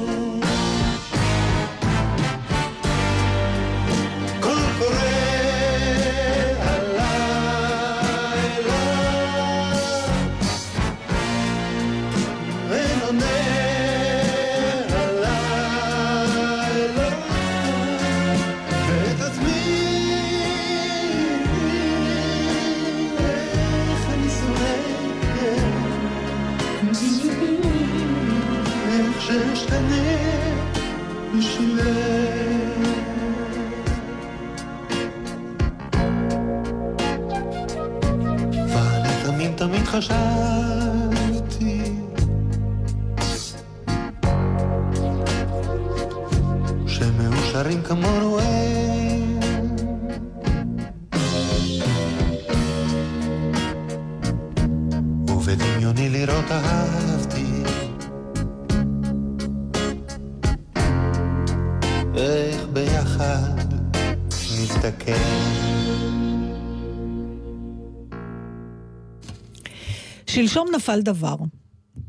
שלשום 70.60 70.74
נפל 70.74 71.00
דבר. 71.00 71.34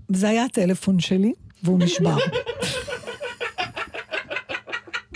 זה 0.10 0.30
היה 0.30 0.46
הטלפון 0.46 1.00
שלי, 1.00 1.34
והוא 1.64 1.80
נשבר. 1.80 2.18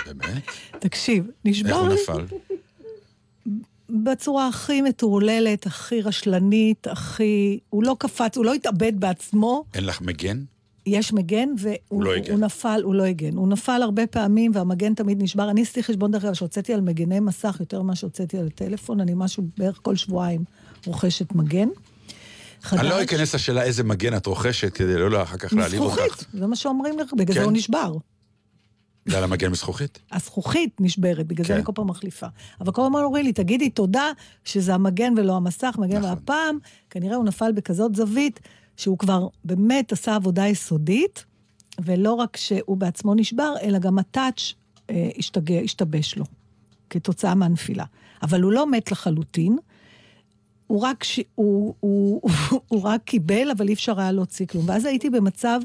באמת? 0.06 0.44
תקשיב, 0.80 1.26
איך 1.26 1.36
נשבר 1.46 1.76
הוא 1.76 1.88
לי 1.88 1.96
נפל? 1.96 2.26
בצורה 3.90 4.48
הכי 4.48 4.82
מטורללת, 4.82 5.66
הכי 5.66 6.02
רשלנית, 6.02 6.88
הכי... 6.88 7.60
הוא 7.70 7.84
לא 7.84 7.96
קפץ, 8.00 8.38
הוא 8.38 8.46
לא 8.46 8.54
התאבד 8.54 9.00
בעצמו. 9.00 9.64
אין 9.74 9.86
לך 9.86 10.02
מגן? 10.02 10.44
יש 10.86 11.14
מגן, 11.14 11.50
והוא 11.58 12.04
לא. 12.04 12.12
הוא 12.30 12.40
נפל, 12.40 12.82
הוא 12.84 12.96
לא 12.96 13.04
הגן. 13.04 13.38
הוא 13.38 13.48
נפל 13.48 13.82
הרבה 13.82 14.08
פעמים, 14.08 14.52
והמגן 14.54 14.94
תמיד 14.94 15.24
נשבר. 15.24 15.50
אני 15.50 15.62
עשיתי 15.62 15.84
חשבון 15.84 16.12
דרך 16.12 16.26
אגב, 16.26 16.34
שהוצאתי 16.34 16.74
על 16.74 16.82
מגני 16.82 17.20
מסך 17.20 17.58
יותר 17.60 17.82
ממה 17.82 17.96
שהוצאתי 17.96 18.38
על 18.38 18.48
הטלפון, 18.48 19.00
אני 19.00 19.12
משהו 19.16 19.44
בערך 19.58 19.80
כל 19.82 19.96
שבועיים 19.96 20.44
רוכשת 20.86 21.36
מגן. 21.36 21.68
אני 22.74 22.90
לא 22.90 22.96
חדש. 22.96 23.04
אכנס 23.04 23.36
לשאלה 23.36 23.64
איזה 23.64 23.84
מגן 23.84 24.18
את 24.18 24.26
רוכשת, 24.26 24.74
כדי 24.74 24.98
לא 24.98 25.24
אחר 25.24 25.38
כך 25.38 25.54
להעליב 25.54 25.82
אותך. 25.82 26.00
מזכוכית, 26.00 26.28
זה 26.34 26.48
מה 26.48 26.56
שאומרים 26.56 27.00
לך, 27.00 27.14
בגלל 27.14 27.34
זה 27.34 27.40
כן. 27.40 27.46
הוא 27.46 27.52
נשבר. 27.52 27.94
בגלל 29.06 29.24
המגן 29.24 29.52
מזכוכית? 29.52 30.00
הזכוכית 30.12 30.72
נשברת, 30.80 31.28
בגלל 31.28 31.46
זה 31.46 31.48
כן. 31.48 31.54
אני 31.54 31.66
כל 31.66 31.72
פעם 31.76 31.88
מחליפה. 31.88 32.28
אבל 32.62 32.72
כל 32.72 32.82
הזמן 32.82 33.00
אומרים 33.00 33.26
לי, 33.26 33.34
תגידי 33.34 33.70
תודה 33.70 34.12
שזה 34.44 34.74
המגן 34.74 35.14
ולא 35.18 35.36
המסך, 35.36 35.76
מגן, 35.78 35.98
נכון. 35.98 36.10
והפעם, 36.10 36.58
כנראה 36.90 37.16
הוא 37.16 37.26
נפל 37.26 37.52
בכזאת 37.52 37.96
זווית, 37.96 38.40
שהוא 38.78 38.98
כבר 38.98 39.28
באמת 39.44 39.92
עשה 39.92 40.16
עבודה 40.16 40.48
יסודית, 40.48 41.26
ולא 41.86 42.14
רק 42.14 42.38
שהוא 42.38 42.78
בעצמו 42.78 43.14
נשבר, 43.14 43.54
אלא 43.62 43.80
גם 43.80 44.00
הטאץ' 44.00 44.54
אה, 44.90 45.10
השתבש 45.64 46.16
לו, 46.16 46.26
כתוצאה 46.90 47.36
מהנפילה. 47.36 47.86
אבל 48.24 48.42
הוא 48.42 48.52
לא 48.52 48.72
מת 48.72 48.92
לחלוטין, 48.92 49.58
הוא 50.68 50.82
רק, 50.82 51.04
ש... 51.04 51.20
הוא, 51.36 51.74
הוא, 51.80 52.22
הוא, 52.68 52.82
רק 52.84 53.04
קיבל, 53.04 53.52
אבל 53.52 53.68
אי 53.68 53.74
אפשר 53.74 54.00
היה 54.00 54.12
להוציא 54.12 54.46
כלום. 54.46 54.70
ואז 54.70 54.86
הייתי 54.86 55.10
במצב 55.10 55.60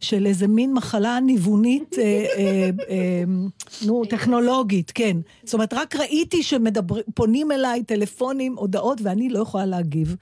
של 0.00 0.26
איזה 0.26 0.48
מין 0.48 0.72
מחלה 0.72 1.20
ניוונית, 1.20 1.94
אה, 1.98 2.26
אה, 2.36 2.70
אה, 2.88 3.24
נו, 3.86 4.04
טכנולוגית, 4.04 4.92
כן. 4.94 5.16
זאת 5.44 5.54
אומרת, 5.54 5.74
רק 5.74 5.96
ראיתי 5.96 6.42
שפונים 6.42 7.52
אליי 7.52 7.84
טלפונים, 7.84 8.54
הודעות, 8.58 9.00
ואני 9.02 9.28
לא 9.28 9.38
יכולה 9.38 9.66
להגיב. 9.66 10.16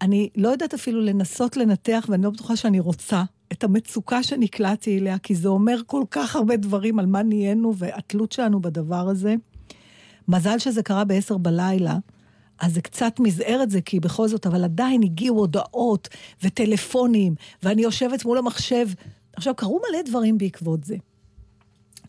אני 0.00 0.28
לא 0.36 0.48
יודעת 0.48 0.74
אפילו 0.74 1.00
לנסות 1.00 1.56
לנתח, 1.56 2.06
ואני 2.08 2.22
לא 2.22 2.30
בטוחה 2.30 2.56
שאני 2.56 2.80
רוצה, 2.80 3.22
את 3.52 3.64
המצוקה 3.64 4.22
שנקלעתי 4.22 4.98
אליה, 4.98 5.18
כי 5.18 5.34
זה 5.34 5.48
אומר 5.48 5.80
כל 5.86 6.02
כך 6.10 6.36
הרבה 6.36 6.56
דברים 6.56 6.98
על 6.98 7.06
מה 7.06 7.22
נהיינו 7.22 7.76
והתלות 7.76 8.32
שלנו 8.32 8.60
בדבר 8.60 9.08
הזה. 9.08 9.34
מזל 10.28 10.58
שזה 10.58 10.82
קרה 10.82 11.04
בעשר 11.04 11.38
בלילה, 11.38 11.96
אז 12.62 12.74
זה 12.74 12.80
קצת 12.80 13.12
מזער 13.20 13.60
את 13.62 13.70
זה, 13.70 13.80
כי 13.80 14.00
בכל 14.00 14.28
זאת, 14.28 14.46
אבל 14.46 14.64
עדיין 14.64 15.02
הגיעו 15.02 15.38
הודעות 15.38 16.08
וטלפונים, 16.42 17.34
ואני 17.62 17.82
יושבת 17.82 18.24
מול 18.24 18.38
המחשב. 18.38 18.86
עכשיו, 19.36 19.54
קרו 19.56 19.80
מלא 19.90 20.02
דברים 20.02 20.38
בעקבות 20.38 20.84
זה. 20.84 20.96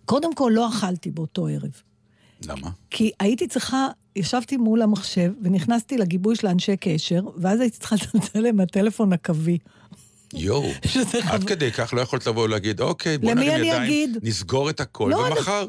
קודם 0.05 0.35
כל, 0.35 0.51
לא 0.55 0.69
אכלתי 0.69 1.11
באותו 1.11 1.47
ערב. 1.47 1.71
למה? 2.47 2.69
כי 2.89 3.11
הייתי 3.19 3.47
צריכה, 3.47 3.87
ישבתי 4.15 4.57
מול 4.57 4.81
המחשב 4.81 5.31
ונכנסתי 5.41 5.97
לגיבוי 5.97 6.35
של 6.35 6.47
האנשי 6.47 6.77
קשר, 6.77 7.21
ואז 7.37 7.59
הייתי 7.59 7.77
צריכה 7.77 7.95
לצלצל 7.95 8.51
מהטלפון 8.51 9.13
הקווי. 9.13 9.57
יואו, 10.33 10.69
עד 11.23 11.41
חב- 11.41 11.43
כדי 11.47 11.71
כך 11.71 11.93
לא 11.93 12.01
יכולת 12.01 12.27
לבוא 12.27 12.43
ולהגיד, 12.43 12.81
אוקיי, 12.81 13.17
בוא 13.17 13.33
נרים 13.33 13.51
אני 13.51 13.67
ידיים, 13.67 13.83
אגיד? 13.83 14.17
נסגור 14.23 14.69
את 14.69 14.79
הכל, 14.79 15.09
לא, 15.11 15.27
אני- 15.27 15.35
ומחר, 15.35 15.65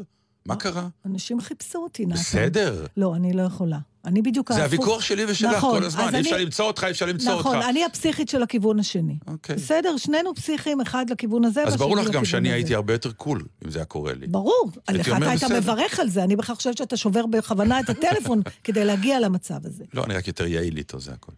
מה 0.49 0.57
קרה? 0.57 0.88
אנשים 1.07 1.40
חיפשו 1.40 1.78
אותי, 1.78 2.07
נתן. 2.07 2.14
בסדר. 2.14 2.86
לא, 2.97 3.14
אני 3.16 3.32
לא 3.32 3.42
יכולה. 3.42 3.78
אני 4.05 4.22
בדיוק 4.22 4.53
זה. 4.53 4.62
הוויכוח 4.64 5.01
שלי 5.03 5.24
ושלך 5.28 5.57
נכון, 5.57 5.78
כל 5.78 5.84
הזמן, 5.84 6.14
אי 6.14 6.20
אפשר 6.20 6.36
אני- 6.36 6.45
למצוא 6.45 6.64
אותך, 6.64 6.84
אי 6.84 6.90
אפשר 6.90 7.07
למצוא 7.07 7.32
אותך. 7.32 7.47
נכון, 7.47 7.62
אני 7.62 7.84
הפסיכית 7.84 8.28
של 8.28 8.42
הכיוון 8.42 8.80
השני. 8.80 9.18
אוקיי. 9.26 9.57
בסדר, 9.57 9.97
שנינו 9.97 10.34
פסיכים, 10.34 10.80
אחד 10.80 11.11
לכיוון 11.11 11.45
הזה 11.45 11.64
אז 11.64 11.76
ברור 11.76 11.97
לך 11.97 12.11
גם 12.11 12.24
שאני 12.24 12.49
הזה. 12.49 12.55
הייתי 12.55 12.74
הרבה 12.74 12.95
יותר 12.95 13.12
קול, 13.12 13.42
אם 13.64 13.70
זה 13.70 13.78
היה 13.78 13.84
קורה 13.84 14.12
לי. 14.14 14.26
ברור, 14.26 14.70
לך 14.92 15.09
אתה 15.16 15.30
היית. 15.30 15.45
מברך 15.45 16.01
על 16.01 16.09
זה, 16.09 16.24
אני 16.24 16.36
בכלל 16.36 16.57
חושבת 16.57 16.76
שאתה 16.76 16.97
שובר 16.97 17.26
בכוונה 17.26 17.80
את 17.80 17.88
הטלפון 17.90 18.42
כדי 18.64 18.84
להגיע 18.84 19.20
למצב 19.20 19.66
הזה. 19.66 19.84
לא, 19.95 20.05
אני 20.05 20.14
רק 20.14 20.26
יותר 20.28 20.47
יעיל 20.47 20.76
איתו, 20.76 21.01
זה 21.01 21.12
הכל. 21.12 21.32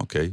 אוקיי, 0.00 0.30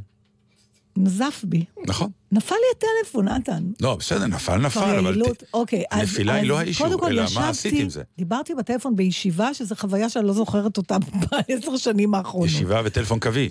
נזף 0.98 1.42
בי. 1.48 1.66
נכון. 1.88 2.10
נפל 2.32 2.56
לי 2.56 2.78
הטלפון, 2.78 3.28
נתן. 3.28 3.64
לא, 3.82 3.96
בסדר, 3.96 4.28
נפל, 4.28 4.58
נפל, 4.58 4.98
אבל... 5.00 5.22
ת- 5.34 5.44
אוקיי. 5.54 5.84
נפילה 6.02 6.34
היא 6.34 6.50
לא 6.50 6.60
האישו, 6.60 6.84
קודם 6.84 7.00
כל 7.00 7.06
אלא 7.08 7.22
מה 7.22 7.28
ישבתי, 7.28 7.48
עשית 7.50 7.74
עם 7.74 7.90
זה? 7.90 8.04
דיברתי 8.18 8.56
בטלפון 8.56 8.96
בישיבה, 8.96 9.54
שזו 9.54 9.76
חוויה 9.76 10.10
שאני 10.10 10.28
לא 10.28 10.34
זוכרת 10.34 10.78
אותה 10.78 10.98
בעשר 11.48 11.78
שנים 11.78 12.14
האחרונות. 12.14 12.50
ישיבה 12.50 12.82
וטלפון 12.86 13.20
קווי. 13.20 13.50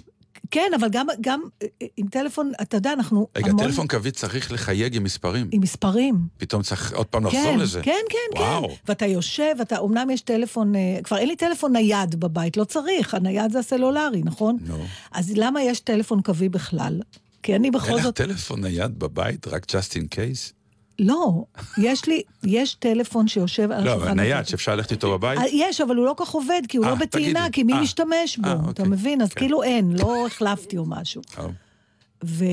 כן, 0.51 0.71
אבל 0.81 0.89
גם, 0.91 1.07
גם 1.21 1.41
אה, 1.63 1.67
עם 1.97 2.07
טלפון, 2.07 2.53
אתה 2.63 2.77
יודע, 2.77 2.93
אנחנו 2.93 3.27
רגע, 3.37 3.51
המון... 3.51 3.65
טלפון 3.67 3.87
קווי 3.87 4.11
צריך 4.11 4.53
לחייג 4.53 4.97
עם 4.97 5.05
מספרים. 5.05 5.49
עם 5.53 5.61
מספרים. 5.61 6.15
פתאום 6.37 6.63
צריך 6.63 6.93
עוד 6.93 7.07
פעם 7.07 7.27
לחזור 7.27 7.43
כן, 7.43 7.59
לזה. 7.59 7.83
כן, 7.83 8.01
כן, 8.11 8.39
וואו. 8.41 8.69
כן. 8.69 8.75
ואתה 8.89 9.07
יושב, 9.07 9.55
אתה, 9.63 9.79
אמנם 9.81 10.11
יש 10.11 10.21
טלפון, 10.21 10.75
אה, 10.75 10.99
כבר 11.05 11.17
אין 11.17 11.29
לי 11.29 11.37
טלפון 11.37 11.73
נייד 11.73 12.15
בבית, 12.21 12.57
לא 12.57 12.65
צריך, 12.65 13.15
הנייד 13.15 13.53
זה 13.53 13.59
הסלולרי, 13.59 14.23
נכון? 14.25 14.57
נו. 14.67 14.85
אז 15.13 15.33
למה 15.37 15.63
יש 15.63 15.81
טלפון 15.81 16.23
קווי 16.23 16.49
בכלל? 16.49 17.01
כי 17.45 17.57
אני 17.57 17.71
בכל 17.71 17.87
אין 17.87 17.97
לך 17.97 18.03
זאת... 18.03 18.17
טלפון 18.17 18.61
נייד 18.61 18.99
בבית, 18.99 19.49
רק 19.49 19.65
just 19.65 19.93
in 19.95 20.15
case? 20.15 20.53
לא, 20.99 21.45
יש 21.79 22.07
לי, 22.07 22.23
יש 22.45 22.75
טלפון 22.75 23.29
שיושב 23.29 23.71
על 23.71 23.85
לא, 23.85 23.91
השולחן. 23.91 24.07
אבל 24.07 24.21
נייד. 24.21 24.47
שאפשר 24.47 24.77
ללכת 24.77 24.93
איתו 24.93 25.13
בבית? 25.19 25.39
אה, 25.39 25.45
יש, 25.53 25.81
אבל 25.81 25.97
הוא 25.97 26.07
לא 26.07 26.15
כל 26.17 26.25
כך 26.25 26.31
עובד, 26.31 26.63
כי 26.69 26.77
הוא 26.77 26.87
אה, 26.87 26.91
לא 26.91 26.97
בטעינה, 26.97 27.41
תגידי. 27.41 27.53
כי 27.53 27.63
מי 27.63 27.73
אה. 27.73 27.81
משתמש 27.81 28.39
בו, 28.39 28.49
אה, 28.49 28.55
אתה 28.55 28.69
אוקיי. 28.69 28.85
מבין? 28.89 29.23
אז 29.23 29.29
כן. 29.29 29.41
כאילו 29.41 29.63
אין, 29.63 29.93
לא 29.93 30.27
החלפתי 30.27 30.79
או 30.79 30.85
משהו. 30.87 31.23
טוב. 31.35 31.51
ו... 32.25 32.45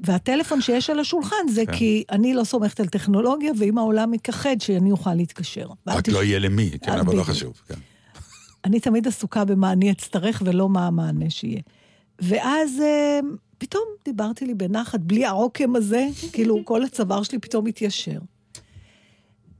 והטלפון 0.00 0.60
שיש 0.60 0.90
על 0.90 1.00
השולחן 1.00 1.48
זה 1.52 1.66
כן. 1.66 1.72
כי 1.72 2.04
אני 2.10 2.34
לא 2.34 2.44
סומכת 2.44 2.80
על 2.80 2.86
טכנולוגיה, 2.86 3.52
ואם 3.58 3.78
העולם 3.78 4.10
נכחד, 4.10 4.56
שאני 4.60 4.90
אוכל 4.90 5.14
להתקשר. 5.14 5.68
רק 5.86 6.08
לא 6.08 6.24
יהיה 6.24 6.38
למי, 6.38 6.70
כן, 6.82 6.92
אה, 6.92 7.00
אבל 7.00 7.16
לא. 7.16 7.22
חשוב. 7.22 7.60
כן. 7.68 7.74
אני 8.64 8.80
תמיד 8.80 9.08
עסוקה 9.08 9.44
במה 9.44 9.72
אני 9.72 9.90
אצטרך 9.90 10.42
ולא 10.44 10.68
מה 10.68 10.86
המענה 10.86 11.30
שיהיה. 11.30 11.60
ואז 12.20 12.80
אה, 12.80 13.20
פתאום 13.58 13.84
דיברתי 14.04 14.46
לי 14.46 14.54
בנחת, 14.54 15.00
בלי 15.00 15.24
העוקם 15.24 15.76
הזה, 15.76 16.06
כאילו 16.32 16.64
כל 16.64 16.82
הצוואר 16.84 17.22
שלי 17.22 17.38
פתאום 17.38 17.66
התיישר. 17.66 18.18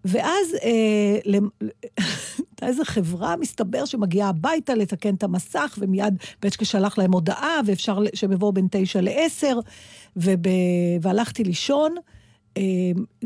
ואז 0.04 0.54
אה, 0.62 1.18
למ- 1.24 1.68
איזו 2.62 2.82
חברה, 2.84 3.36
מסתבר, 3.36 3.84
שמגיעה 3.84 4.28
הביתה 4.28 4.74
לתקן 4.74 5.14
את 5.14 5.22
המסך, 5.22 5.78
ומיד 5.78 6.14
בצ'קה 6.42 6.64
שלח 6.64 6.98
להם 6.98 7.12
הודעה, 7.12 7.60
ואפשר 7.66 7.98
שהם 8.14 8.32
יבואו 8.32 8.52
בין 8.52 8.66
תשע 8.70 9.00
לעשר, 9.00 9.58
וב... 10.16 10.40
והלכתי 11.02 11.44
לישון. 11.44 11.94
אה, 12.56 12.62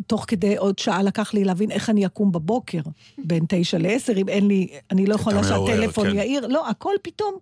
תוך 0.07 0.25
כדי 0.29 0.57
עוד 0.57 0.79
שעה 0.79 1.03
לקח 1.03 1.35
לי 1.35 1.45
להבין 1.45 1.71
איך 1.71 1.91
אני 1.91 2.07
אקום 2.07 2.33
בבוקר, 2.33 2.81
בין 3.19 3.45
תשע 3.49 3.79
לעשר, 3.79 4.13
אם 4.17 4.29
אין 4.29 4.49
לי, 4.49 4.69
אני 4.91 5.07
לא 5.07 5.15
יכולה 5.15 5.45
שהטלפון 5.45 6.11
כן. 6.11 6.17
יעיר, 6.17 6.47
לא, 6.47 6.69
הכל 6.69 6.95
פתאום, 7.03 7.35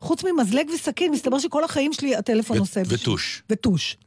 חוץ 0.00 0.24
ממזלג 0.24 0.66
וסכין, 0.74 1.12
מסתבר 1.12 1.38
שכל 1.38 1.64
החיים 1.64 1.92
שלי 1.92 2.16
הטלפון 2.16 2.56
ו- 2.56 2.60
עושה... 2.60 2.80
בשביל- 2.82 2.98
וטוש. 3.00 3.42
וטוש. 3.50 3.96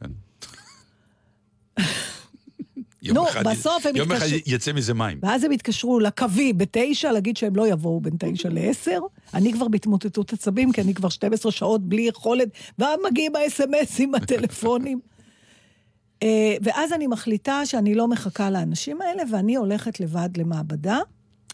נו, 3.02 3.28
אחד- 3.28 3.46
בסוף 3.48 3.86
הם 3.86 3.96
יום 3.96 4.12
אחד 4.12 4.26
יצא 4.46 4.72
מזה 4.72 4.94
מים. 4.94 5.18
ואז 5.22 5.44
הם 5.44 5.50
התקשרו 5.50 6.00
לקווי 6.00 6.52
בתשע, 6.52 7.12
להגיד 7.12 7.36
שהם 7.36 7.56
לא 7.56 7.68
יבואו 7.68 8.00
בין 8.00 8.12
תשע 8.18 8.48
לעשר. 8.48 9.00
אני 9.34 9.52
כבר 9.52 9.68
בהתמוטטות 9.68 10.32
עצבים, 10.32 10.72
כי 10.72 10.80
אני 10.80 10.94
כבר 10.94 11.08
12 11.08 11.52
שעות 11.52 11.88
בלי 11.88 12.02
יכולת, 12.02 12.48
ומגיעים 12.78 13.36
האס.אם.אסים, 13.36 14.14
הטלפונים. 14.14 15.00
אה, 16.22 16.56
ואז 16.62 16.92
אני 16.92 17.06
מחליטה 17.06 17.66
שאני 17.66 17.94
לא 17.94 18.08
מחכה 18.08 18.50
לאנשים 18.50 19.00
האלה, 19.02 19.22
ואני 19.32 19.56
הולכת 19.56 20.00
לבד 20.00 20.28
למעבדה. 20.36 20.98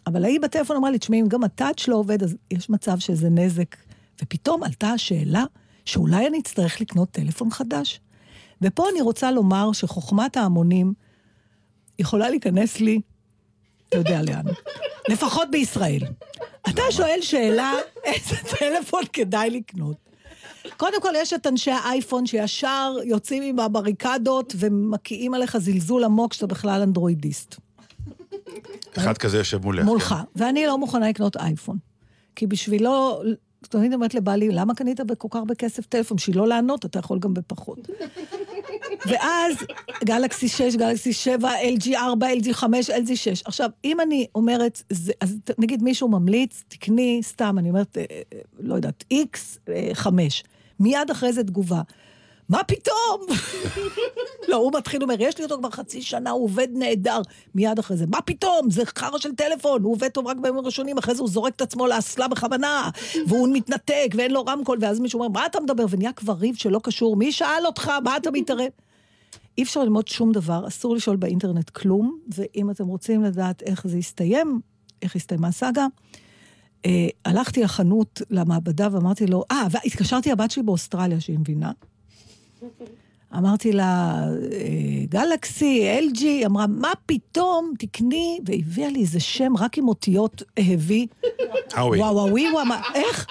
אבל 0.07 0.24
ההיא 0.24 0.41
בטלפון 0.41 0.76
אמרה 0.76 0.91
לי, 0.91 0.99
תשמעי, 0.99 1.20
אם 1.20 1.28
גם 1.28 1.45
הטאץ' 1.45 1.89
לא 1.89 1.97
עובד, 1.97 2.22
אז 2.22 2.37
יש 2.51 2.70
מצב 2.70 2.99
שזה 2.99 3.28
נזק. 3.30 3.76
ופתאום 4.22 4.62
עלתה 4.62 4.88
השאלה 4.88 5.44
שאולי 5.84 6.26
אני 6.26 6.38
אצטרך 6.38 6.80
לקנות 6.80 7.10
טלפון 7.10 7.50
חדש. 7.50 8.00
ופה 8.62 8.88
אני 8.92 9.00
רוצה 9.00 9.30
לומר 9.30 9.72
שחוכמת 9.72 10.36
ההמונים 10.36 10.92
יכולה 11.98 12.30
להיכנס 12.30 12.80
לי, 12.80 13.00
אתה 13.88 13.96
יודע 13.96 14.22
לאן, 14.22 14.44
לפחות 15.08 15.48
בישראל. 15.50 16.00
אתה 16.68 16.82
שואל 16.90 17.18
שאלה, 17.20 17.72
איזה 18.04 18.36
טלפון 18.58 19.02
כדאי 19.12 19.50
לקנות? 19.50 19.96
קודם 20.76 21.02
כל, 21.02 21.12
יש 21.16 21.32
את 21.32 21.46
אנשי 21.46 21.70
האייפון 21.70 22.26
שישר 22.26 22.96
יוצאים 23.04 23.42
עם 23.42 23.58
הבריקדות 23.58 24.54
ומקיאים 24.58 25.34
עליך 25.34 25.58
זלזול 25.58 26.04
עמוק 26.04 26.32
שאתה 26.32 26.46
בכלל 26.46 26.82
אנדרואידיסט. 26.82 27.56
אחד 28.98 29.18
כזה 29.18 29.38
יושב 29.38 29.64
מולך. 29.64 29.84
מולך. 29.84 30.08
כן. 30.08 30.14
ואני 30.36 30.66
לא 30.66 30.78
מוכנה 30.78 31.08
לקנות 31.08 31.36
אייפון. 31.36 31.78
כי 32.36 32.46
בשבילו, 32.46 33.22
תמיד 33.62 33.94
אומרת 33.94 34.14
לבעלי, 34.14 34.48
למה 34.48 34.74
קנית 34.74 35.00
בכל 35.00 35.28
כך 35.30 35.36
הרבה 35.36 35.54
כסף 35.54 35.86
טלפון? 35.86 36.16
בשביל 36.16 36.36
לא 36.36 36.48
לענות, 36.48 36.84
אתה 36.84 36.98
יכול 36.98 37.18
גם 37.18 37.34
בפחות. 37.34 37.78
ואז 39.09 39.57
גלקסי 40.04 40.48
6, 40.48 40.76
גלקסי 40.76 41.12
7, 41.12 41.50
LG 41.50 41.96
4, 41.96 42.26
LG 42.32 42.52
5, 42.52 42.90
LG 42.90 43.14
6. 43.14 43.42
עכשיו, 43.46 43.70
אם 43.84 44.00
אני 44.00 44.26
אומרת, 44.34 44.82
זה, 44.90 45.12
אז 45.20 45.36
נגיד 45.59 45.82
מישהו 45.82 46.09
ממליץ, 46.09 46.64
תקני, 46.68 47.20
סתם, 47.22 47.59
אני 47.59 47.68
אומרת, 47.68 47.98
אה, 47.98 48.04
אה, 48.11 48.38
לא 48.59 48.74
יודעת, 48.74 49.04
X 49.12 49.38
5. 49.94 50.44
מיד 50.80 51.11
אחרי 51.11 51.32
זה 51.32 51.44
תגובה. 51.44 51.82
מה 52.49 52.64
פתאום? 52.64 53.38
לא, 54.49 54.57
הוא 54.57 54.72
מתחיל, 54.74 55.03
אומר, 55.03 55.14
יש 55.18 55.38
לי 55.38 55.44
אותו 55.44 55.59
כבר 55.59 55.70
חצי 55.70 56.03
שנה, 56.03 56.30
הוא 56.30 56.44
עובד 56.44 56.68
נהדר. 56.72 57.20
מיד 57.55 57.78
אחרי 57.78 57.97
זה, 57.97 58.07
מה 58.07 58.22
פתאום? 58.22 58.70
זה 58.70 58.82
חרא 58.86 59.18
של 59.18 59.34
טלפון, 59.34 59.82
הוא 59.82 59.92
עובד 59.92 60.09
טוב 60.09 60.26
רק 60.26 60.36
בימים 60.36 60.59
הראשונים, 60.59 60.99
אחרי 60.99 61.14
זה 61.14 61.20
הוא 61.20 61.28
זורק 61.28 61.55
את 61.57 61.61
עצמו 61.61 61.86
לאסלה 61.86 62.28
בכוונה, 62.28 62.90
והוא 63.26 63.49
מתנתק, 63.53 64.09
ואין 64.16 64.30
לו 64.30 64.44
רמקול, 64.44 64.78
ואז 64.80 65.01
מישהו 65.01 65.20
אומר, 65.20 65.28
מה 65.28 65.47
אתה 65.47 65.61
מדבר? 65.61 65.84
ונהיה 65.90 66.12
כבר 66.12 66.32
ריב 66.32 66.55
שלא 66.55 66.80
קשור, 66.82 67.16
מי 67.16 67.32
שאל 67.32 67.66
אותך? 67.66 67.92
מה 68.05 68.16
אתה 68.16 68.30
מתערב? 68.30 68.68
אי 69.59 69.62
אפשר 69.62 69.82
ללמוד 69.82 70.09
שום 70.09 70.32
דבר, 70.32 70.68
אסור 70.68 70.97
לשאול 70.97 71.16
באינטרנט 71.16 71.70
כלום, 71.70 72.18
ואם 72.34 72.70
אתם 72.70 72.86
רוצים 72.86 73.22
לדעת 73.22 73.62
איך 73.62 73.86
זה 73.86 73.99
יסתיים, 73.99 74.61
איך 75.03 75.16
הסתיימה 75.16 75.49
הסאגה, 75.49 75.86
אה, 76.86 77.09
הלכתי 77.24 77.62
לחנות, 77.62 78.22
למעבדה, 78.30 78.88
ואמרתי 78.92 79.26
לו, 79.26 79.44
אה, 79.51 79.66
והתקשרתי 79.70 80.30
לבת 80.30 80.51
שלי 80.51 80.62
באוסטרליה, 80.62 81.20
שהיא 81.20 81.38
מבינה. 81.38 81.72
אמרתי 83.36 83.72
לה, 83.72 84.22
אה, 84.52 85.04
גלקסי, 85.08 85.98
LG, 86.00 86.20
היא 86.20 86.46
אמרה, 86.46 86.66
מה 86.66 86.92
פתאום, 87.06 87.72
תקני, 87.78 88.38
והביאה 88.44 88.88
לי 88.88 89.00
איזה 89.00 89.20
שם 89.20 89.52
רק 89.58 89.78
עם 89.78 89.88
אותיות 89.88 90.42
האבי. 90.56 91.06
האווי. 91.72 91.98
וואווי, 91.98 92.48
הוא 92.48 92.60
אמר, 92.60 92.78
איך? 92.94 93.26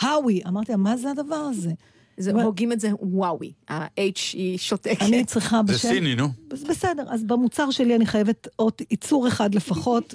האווי. 0.00 0.40
אמרתי 0.46 0.72
לה, 0.72 0.78
מה 0.78 0.96
זה 0.96 1.10
הדבר 1.10 1.36
הזה? 1.36 1.70
זה, 2.16 2.32
הוגים 2.42 2.72
את 2.72 2.80
זה 2.80 2.90
וואוי, 3.00 3.52
ה-H 3.68 4.20
היא 4.32 4.58
שותקת. 4.58 5.02
אני 5.02 5.24
צריכה 5.24 5.60
זה 5.66 5.72
בשם... 5.72 5.88
סיני, 5.88 6.14
נו. 6.14 6.28
אז 6.50 6.64
בסדר, 6.64 7.04
אז 7.08 7.24
במוצר 7.24 7.70
שלי 7.70 7.96
אני 7.96 8.06
חייבת 8.06 8.48
עוד 8.56 8.72
ייצור 8.90 9.28
אחד 9.28 9.54
לפחות, 9.54 10.14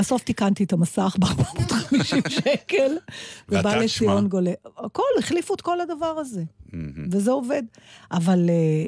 ובסוף 0.00 0.22
תיקנתי 0.22 0.64
את 0.64 0.72
המסך 0.72 1.16
ב-450 1.18 2.28
שקל, 2.40 2.96
ובא 3.48 3.74
לציון? 3.76 4.28
גולה. 4.28 4.52
הכל, 4.78 5.02
החליפו 5.18 5.54
את 5.54 5.60
כל 5.60 5.80
הדבר 5.80 6.06
הזה, 6.18 6.42
וזה 7.12 7.30
עובד. 7.30 7.62
אבל 8.12 8.50
אה, 8.50 8.86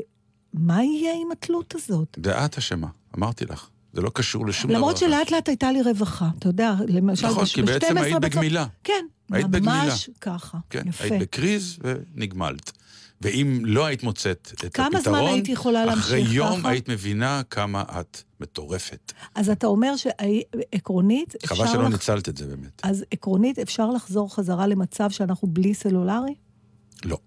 מה 0.55 0.85
יהיה 0.85 1.13
עם 1.23 1.33
התלות 1.33 1.75
הזאת? 1.75 2.19
זה 2.25 2.45
את 2.45 2.59
אשמה, 2.59 2.89
אמרתי 3.19 3.45
לך. 3.45 3.69
זה 3.93 4.01
לא 4.01 4.11
קשור 4.15 4.47
לשום 4.47 4.71
דבר. 4.71 4.79
למרות 4.79 4.97
שלאט 4.97 5.31
לאט 5.31 5.49
הייתה 5.49 5.73
לי 5.73 5.83
רווחה, 5.83 6.29
אתה 6.39 6.49
יודע, 6.49 6.75
למשל, 6.89 7.27
נכון, 7.27 7.45
כי 7.45 7.63
בעצם 7.63 7.79
ב- 7.79 7.85
12 7.91 8.05
היית 8.05 8.17
בגמילה. 8.21 8.67
כן. 8.85 9.05
ממש 9.31 10.11
ככה, 10.21 10.59
כן, 10.71 10.83
יפה. 10.89 11.05
היית 11.05 11.23
בקריז 11.23 11.79
ונגמלת. 11.83 12.73
ואם 13.23 13.63
לא 13.65 13.87
היית 13.87 14.03
מוצאת 14.03 14.53
את 14.65 14.75
כמה 14.75 14.87
הפתרון, 14.87 15.03
זמן 15.19 15.29
הייתי 15.29 15.53
יכולה 15.53 15.85
להמשיך 15.85 16.05
אחרי 16.05 16.21
יום 16.21 16.59
ככה? 16.61 16.69
היית 16.71 16.89
מבינה 16.89 17.43
כמה 17.51 17.85
את 18.01 18.23
מטורפת. 18.41 19.13
אז 19.35 19.51
אתה 19.51 19.67
אומר 19.67 19.95
שעקרונית, 19.97 21.35
אפשר... 21.45 21.55
חבל 21.55 21.67
שלא 21.67 21.83
לח- 21.85 21.91
ניצלת 21.93 22.29
את 22.29 22.37
זה 22.37 22.47
באמת. 22.47 22.81
אז 22.83 23.05
עקרונית 23.11 23.59
אפשר 23.59 23.91
לחזור 23.91 24.35
חזרה 24.35 24.67
למצב 24.67 25.11
שאנחנו 25.11 25.49
בלי 25.49 25.75
סלולרי? 25.75 26.35
לא. 27.05 27.19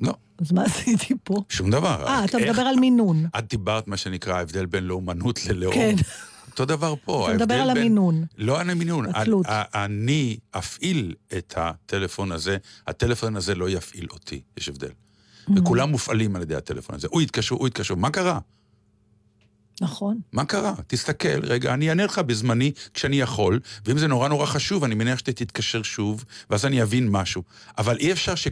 לא, 0.00 0.12
אז 0.38 0.52
מה 0.52 0.62
עשיתי 0.64 1.14
פה? 1.24 1.42
שום 1.48 1.70
דבר. 1.70 2.06
אה, 2.06 2.24
אתה 2.24 2.38
איך- 2.38 2.48
מדבר 2.48 2.62
על 2.62 2.76
מינון. 2.76 3.26
את 3.38 3.48
דיברת 3.48 3.88
מה 3.88 3.96
שנקרא 3.96 4.34
ההבדל 4.34 4.66
בין 4.66 4.84
לאומנות 4.84 5.46
ללאום. 5.46 5.74
כן. 5.74 5.94
אותו 6.60 6.76
דבר 6.76 6.94
פה. 7.04 7.26
אתה 7.28 7.36
מדבר 7.36 7.54
על 7.54 7.68
בין- 7.74 7.76
המינון. 7.76 8.24
לא 8.38 8.60
על 8.60 8.70
המינון. 8.70 9.06
התלות. 9.14 9.46
אני 9.74 10.38
אפעיל 10.50 11.14
את 11.38 11.54
הטלפון 11.56 12.32
הזה, 12.32 12.56
הטלפון 12.86 13.36
הזה 13.36 13.54
לא 13.54 13.70
יפעיל 13.70 14.06
אותי, 14.12 14.40
יש 14.56 14.68
הבדל. 14.68 14.88
Mm. 14.88 15.52
וכולם 15.56 15.90
מופעלים 15.90 16.36
על 16.36 16.42
ידי 16.42 16.54
הטלפון 16.54 16.94
הזה. 16.94 17.08
הוא 17.10 17.22
יתקשר, 17.22 17.54
הוא 17.54 17.68
יתקשר, 17.68 17.94
מה 17.94 18.10
קרה? 18.10 18.38
נכון. 19.80 20.20
מה 20.32 20.44
קרה? 20.44 20.74
תסתכל, 20.86 21.44
רגע, 21.44 21.74
אני 21.74 21.88
אענה 21.88 22.04
לך 22.04 22.18
בזמני 22.18 22.72
כשאני 22.94 23.20
יכול, 23.20 23.60
ואם 23.86 23.98
זה 23.98 24.06
נורא 24.06 24.28
נורא 24.28 24.46
חשוב, 24.46 24.84
אני 24.84 24.94
מניח 24.94 25.18
שאתה 25.18 25.32
תתקשר 25.32 25.82
שוב, 25.82 26.24
ואז 26.50 26.66
אני 26.66 26.82
אבין 26.82 27.08
משהו. 27.10 27.42
אבל 27.78 27.96
אי 27.96 28.12
אפשר 28.12 28.34
ש... 28.34 28.48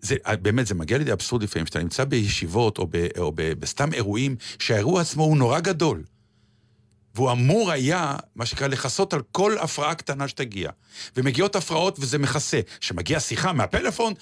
זה, 0.00 0.16
באמת, 0.42 0.66
זה 0.66 0.74
מגיע 0.74 0.98
לידי 0.98 1.12
אבסורד 1.12 1.42
לפעמים, 1.42 1.66
שאתה 1.66 1.78
נמצא 1.78 2.04
בישיבות 2.04 2.78
או, 2.78 2.86
ב, 2.90 3.06
או 3.18 3.32
ב, 3.34 3.52
בסתם 3.52 3.92
אירועים, 3.92 4.36
שהאירוע 4.58 5.00
עצמו 5.00 5.22
הוא 5.24 5.36
נורא 5.36 5.60
גדול. 5.60 6.02
והוא 7.14 7.32
אמור 7.32 7.70
היה, 7.70 8.16
מה 8.36 8.46
שנקרא, 8.46 8.66
לכסות 8.66 9.12
על 9.14 9.20
כל 9.32 9.56
הפרעה 9.60 9.94
קטנה 9.94 10.28
שתגיע. 10.28 10.70
ומגיעות 11.16 11.56
הפרעות 11.56 11.96
וזה 12.00 12.18
מכסה. 12.18 12.60
כשמגיעה 12.80 13.20
שיחה 13.20 13.52
מהפלאפון, 13.52 14.12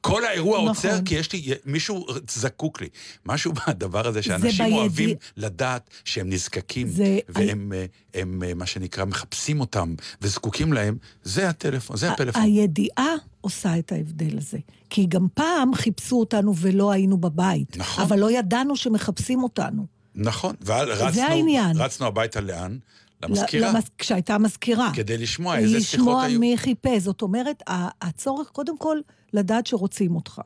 כל 0.00 0.24
האירוע 0.24 0.56
נכון. 0.58 0.68
עוצר 0.68 1.04
כי 1.04 1.14
יש 1.14 1.32
לי, 1.32 1.42
מישהו 1.66 2.06
זקוק 2.30 2.80
לי. 2.80 2.88
משהו 3.26 3.52
בדבר 3.68 4.06
הזה 4.08 4.22
שאנשים 4.22 4.64
בידיע- 4.66 4.78
אוהבים 4.78 5.16
לדעת 5.36 5.90
שהם 6.04 6.30
נזקקים, 6.30 6.88
זה- 6.88 7.18
והם, 7.28 7.72
אה, 7.76 7.84
הם, 8.14 8.42
אה, 8.46 8.54
מה 8.54 8.66
שנקרא, 8.66 9.04
מחפשים 9.04 9.60
אותם 9.60 9.94
וזקוקים 10.22 10.72
להם, 10.72 10.96
זה 11.22 11.48
הטלפון, 11.48 11.96
זה 11.96 12.12
הפלאפון. 12.12 12.42
הידיעה 12.42 13.14
עושה 13.40 13.78
את 13.78 13.92
ההבדל 13.92 14.38
הזה. 14.38 14.58
כי 14.90 15.06
גם 15.06 15.26
פעם 15.34 15.74
חיפשו 15.74 16.16
אותנו 16.20 16.54
ולא 16.56 16.92
היינו 16.92 17.16
בבית. 17.18 17.76
נכון. 17.76 18.04
אבל 18.04 18.18
לא 18.18 18.30
ידענו 18.30 18.76
שמחפשים 18.76 19.42
אותנו. 19.42 20.01
נכון, 20.14 20.54
ורצנו 20.64 22.06
הביתה 22.06 22.40
לאן? 22.40 22.78
למזכירה. 23.22 23.72
למז... 23.72 23.84
כשהייתה 23.98 24.38
מזכירה. 24.38 24.90
כדי 24.94 25.18
לשמוע 25.18 25.58
איזה 25.58 25.80
שיחות 25.80 25.98
לשמוע 25.98 26.22
היו. 26.22 26.40
מי 26.40 26.56
חיפש. 26.56 27.02
זאת 27.02 27.22
אומרת, 27.22 27.62
הצורך 28.02 28.48
קודם 28.48 28.78
כל 28.78 28.98
לדעת 29.32 29.66
שרוצים 29.66 30.16
אותך. 30.16 30.40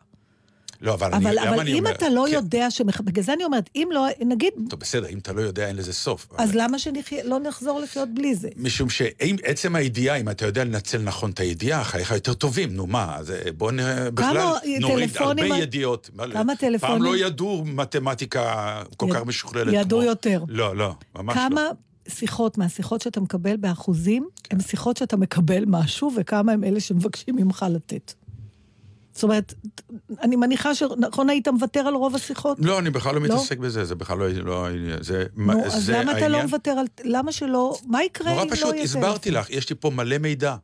לא, 0.81 0.95
אבל, 0.95 1.14
אבל, 1.14 1.39
אני, 1.39 1.49
אבל 1.49 1.61
אני 1.61 1.72
אם 1.72 1.79
אומר? 1.79 1.91
אתה 1.91 2.09
לא 2.09 2.24
כן. 2.29 2.35
יודע 2.35 2.70
שמח... 2.70 3.01
בגלל 3.01 3.24
זה 3.24 3.33
אני 3.33 3.45
אומרת, 3.45 3.70
אם 3.77 3.89
לא, 3.93 4.07
נגיד, 4.27 4.53
טוב, 4.70 4.81
בסדר, 4.81 5.09
אם 5.09 5.18
אתה 5.18 5.33
לא 5.33 5.41
יודע, 5.41 5.68
אין 5.68 5.77
לזה 5.77 5.93
סוף. 5.93 6.27
אז 6.39 6.55
למה 6.55 6.79
שלא 6.79 7.39
נחזור 7.41 7.81
לחיות 7.81 8.09
בלי 8.14 8.35
זה? 8.35 8.49
משום 8.57 8.91
שעצם 8.91 9.77
הידיעה, 9.77 10.16
אם 10.16 10.29
אתה 10.29 10.47
יודע 10.47 10.64
לנצל 10.64 10.99
נכון 10.99 11.31
את 11.31 11.41
הידיעה, 11.41 11.85
חייך 11.85 12.11
יותר 12.11 12.35
טובים, 12.35 12.74
נו 12.74 12.87
מה, 12.87 13.16
אז 13.16 13.31
אה, 13.31 13.53
בוא 13.57 13.72
נ... 13.72 13.77
בכלל 14.14 14.37
נוריד 14.81 15.11
טלפונים- 15.11 15.45
הרבה 15.53 15.62
ידיעות. 15.62 16.11
כמה 16.33 16.57
טלפונים- 16.57 16.79
פעם 16.81 17.03
לא 17.03 17.16
ידעו 17.16 17.64
מתמטיקה 17.66 18.43
כל 18.97 19.07
יד- 19.09 19.14
כך 19.14 19.27
משוכללת 19.27 19.68
כמו... 19.68 19.77
ידעו 19.81 20.03
יותר. 20.03 20.45
לא, 20.49 20.77
לא, 20.77 20.95
ממש 21.14 21.37
לא. 21.37 21.43
כמה 21.43 21.62
שיחות 22.09 22.59
מהשיחות 22.59 23.01
שאתה 23.01 23.20
מקבל 23.20 23.57
באחוזים, 23.57 24.29
הן 24.51 24.61
שיחות 24.61 24.97
שאתה 24.97 25.16
מקבל 25.16 25.64
משהו, 25.66 26.11
וכמה 26.16 26.53
הם 26.53 26.64
אלה 26.64 26.81
שמבקשים 26.81 27.37
ממך 27.37 27.66
לתת. 27.70 28.12
זאת 29.17 29.23
אומרת, 29.23 29.55
אני 30.23 30.37
מניחה 30.37 30.75
שנכון 30.75 31.31
היית 31.31 31.49
מוותר 31.49 31.81
על 31.81 31.95
רוב 31.95 32.14
השיחות? 32.14 32.59
לא, 32.61 32.79
אני 32.79 32.91
בכלל 32.91 33.14
לא 33.14 33.21
לא? 33.21 33.27
מתעסק 33.27 33.59
בזה, 33.59 33.85
זה 33.85 33.95
בכלל 33.95 34.19
לא... 34.19 34.29
לא 34.29 34.69
זה, 35.01 35.25
נו, 35.37 35.64
אז 35.64 35.85
זה 35.85 35.93
למה 35.93 36.12
אתה 36.12 36.21
לא 36.21 36.25
העניין. 36.25 36.45
מוותר 36.47 36.71
על... 36.71 36.87
למה 37.05 37.33
שלא... 37.33 37.79
מה 37.87 38.05
יקרה 38.05 38.31
אם 38.31 38.37
נורא 38.37 38.45
לא 38.45 38.49
יהיה 38.49 38.57
פשוט, 38.57 38.71
טלפון? 38.71 39.03
הסברתי 39.03 39.31
לך, 39.31 39.51
יש 39.51 39.71
לי 39.71 39.77
פה 39.81 39.91
מלא 39.91 40.19
מידע. 40.19 40.57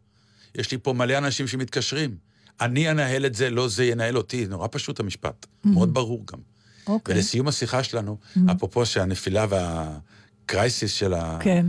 יש 0.54 0.70
לי 0.72 0.78
פה 0.82 0.92
מלא 0.92 1.18
אנשים 1.18 1.46
שמתקשרים. 1.46 2.16
אני 2.60 2.90
אנהל 2.90 3.26
את 3.26 3.34
זה, 3.34 3.50
לא 3.50 3.68
זה 3.68 3.84
ינהל 3.84 4.16
אותי. 4.16 4.46
נורא 4.46 4.68
פשוט 4.70 5.00
המשפט. 5.00 5.46
מאוד 5.64 5.94
ברור 5.94 6.24
גם. 6.32 6.38
אוקיי. 6.86 7.14
ולסיום 7.14 7.48
השיחה 7.48 7.82
שלנו, 7.82 8.16
אפרופו 8.50 8.86
שהנפילה 8.86 9.46
והקרייסיס 9.48 10.92
של 10.92 11.14
ה... 11.14 11.38
כן. 11.40 11.66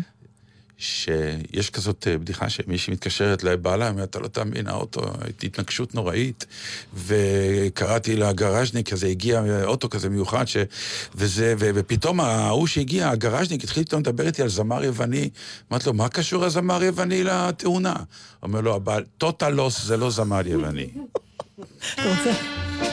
שיש 0.83 1.69
כזאת 1.69 2.07
אה, 2.07 2.17
בדיחה 2.17 2.49
שמישהי 2.49 2.93
מתקשרת 2.93 3.43
לבעלה, 3.43 3.89
אומרת, 3.89 4.09
אתה 4.09 4.19
לא 4.19 4.27
תאמין, 4.27 4.67
האוטו, 4.67 5.01
התנגשות 5.43 5.95
נוראית, 5.95 6.45
וקראתי 6.93 8.15
לגראז'ניק, 8.15 8.93
אז 8.93 9.03
הגיע 9.03 9.63
אוטו 9.63 9.89
כזה 9.89 10.09
מיוחד, 10.09 10.47
ש... 10.47 10.57
וזה, 11.15 11.55
ו... 11.59 11.69
ופתאום 11.75 12.19
ההוא 12.19 12.67
שהגיע, 12.67 13.09
הגראז'ניק, 13.09 13.63
התחיל 13.63 13.83
פתאום 13.83 14.01
לדבר 14.01 14.27
איתי 14.27 14.41
על 14.41 14.49
זמר 14.49 14.83
יווני, 14.83 15.29
אמרתי 15.71 15.85
לו, 15.85 15.93
מה 15.93 16.09
קשור 16.09 16.45
הזמר 16.45 16.83
יווני 16.83 17.23
לתאונה? 17.23 17.95
אומר 18.43 18.61
לו, 18.61 18.75
הבעל, 18.75 19.03
טוטלוס 19.17 19.83
זה 19.83 19.97
לא 19.97 20.09
זמר 20.09 20.47
יווני. 20.47 20.89
אתה 21.93 22.09
רוצה... 22.09 22.92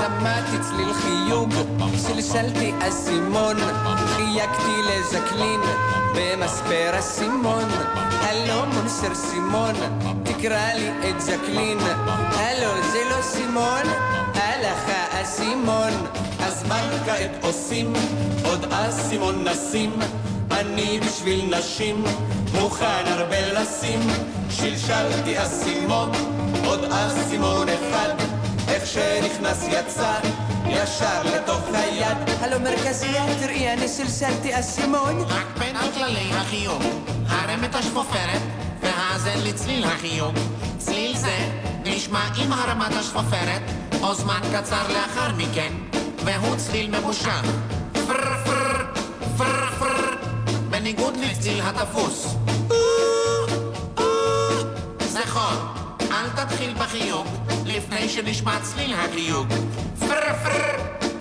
שמעתי 0.00 0.58
צליל 0.68 0.92
חיוג, 0.92 1.54
שלשלתי 2.06 2.72
אסימון, 2.88 3.56
חייגתי 4.06 4.82
לז'קלין, 4.88 5.60
במספר 6.14 6.98
אסימון. 6.98 7.64
הלו 8.20 8.66
מונסר 8.74 9.14
סימון, 9.14 9.74
תקרא 10.22 10.72
לי 10.74 10.90
את 11.10 11.20
ז'קלין. 11.20 11.78
הלו 12.34 12.82
זה 12.92 13.02
לא 13.10 13.22
סימון, 13.22 13.82
הלך 14.34 14.84
האסימון. 14.88 15.92
אז 16.40 16.64
מה 16.68 16.80
כעת 17.06 17.44
עושים? 17.44 17.92
עוד 18.44 18.64
אסימון 18.70 19.48
נשים. 19.48 19.90
אני 20.50 21.00
בשביל 21.06 21.58
נשים, 21.58 22.04
מוכן 22.60 23.04
הרבה 23.06 23.52
לשים. 23.52 24.00
שלשלתי 24.50 25.42
אסימון, 25.42 26.10
עוד 26.64 26.84
אסימון 26.84 27.68
אחד. 27.68 28.39
איך 28.70 28.86
שנכנס 28.86 29.68
יצא, 29.68 30.12
ישר 30.66 31.22
לתוך 31.22 31.60
היד. 31.74 32.16
הלו 32.40 32.60
מרכזייה, 32.60 33.24
תראי, 33.40 33.72
אני 33.72 33.88
סלסלתי 33.88 34.58
אסימון. 34.60 35.24
רק 35.28 35.46
בין 35.58 35.76
כללי 35.94 36.30
החיוג, 36.32 36.82
הרם 37.28 37.64
את 37.64 37.74
השפופרת, 37.74 38.42
והאזן 38.82 39.38
לצליל 39.44 39.84
החיוג. 39.84 40.34
צליל 40.78 41.16
זה 41.16 41.36
נשמע 41.84 42.20
עם 42.36 42.52
הרמת 42.52 42.92
השפופרת, 42.92 43.62
או 44.02 44.14
זמן 44.14 44.40
קצר 44.52 44.92
לאחר 44.92 45.32
מכן, 45.36 45.72
והוא 46.24 46.56
צליל 46.56 46.98
ממושך. 47.00 47.42
פר 47.92 48.44
פר 48.44 48.84
פר 49.36 49.66
פר, 49.78 50.16
בניגוד 50.70 51.16
לצליל 51.16 51.60
התפוס. 51.60 52.26
נכון, 55.14 55.56
אל 56.10 56.28
תתחיל 56.44 56.74
בחיוג, 56.74 57.26
לפני 57.80 58.08
שנשמע 58.08 58.60
צליל 58.62 58.94
החיוג. 58.94 59.48
פר 59.98 60.34
פר 60.44 60.78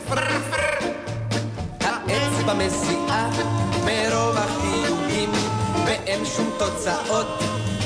פר 0.07 0.39
פר 0.49 0.87
האצבע 1.81 2.53
מזיעה 2.53 3.29
מרוב 3.85 4.35
החיוגים, 4.37 5.31
ואין 5.85 6.25
שום 6.25 6.49
תוצאות 6.57 7.27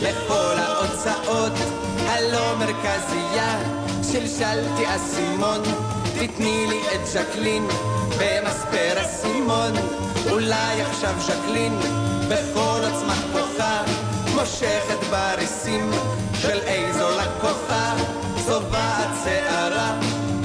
לכל 0.01 0.55
ההוצאות. 0.57 1.51
הלא 2.07 2.55
מרכזייה, 2.59 3.59
שלשלתי 4.11 4.95
אסימון, 4.95 5.61
תתני 6.19 6.65
לי 6.69 6.81
את 6.95 7.07
ז'קלין 7.07 7.67
במספר 8.19 9.05
אסימון. 9.05 9.71
אולי 10.31 10.81
עכשיו 10.81 11.13
ז'קלין, 11.19 11.79
בכל 12.29 12.79
עוצמת 12.83 13.23
כוחה, 13.33 13.83
מושכת 14.35 15.03
בריסים 15.09 15.91
של 16.41 16.59
איזו 16.59 17.09
לקוחה, 17.09 17.95
צובעת 18.45 19.09
שערה 19.23 19.99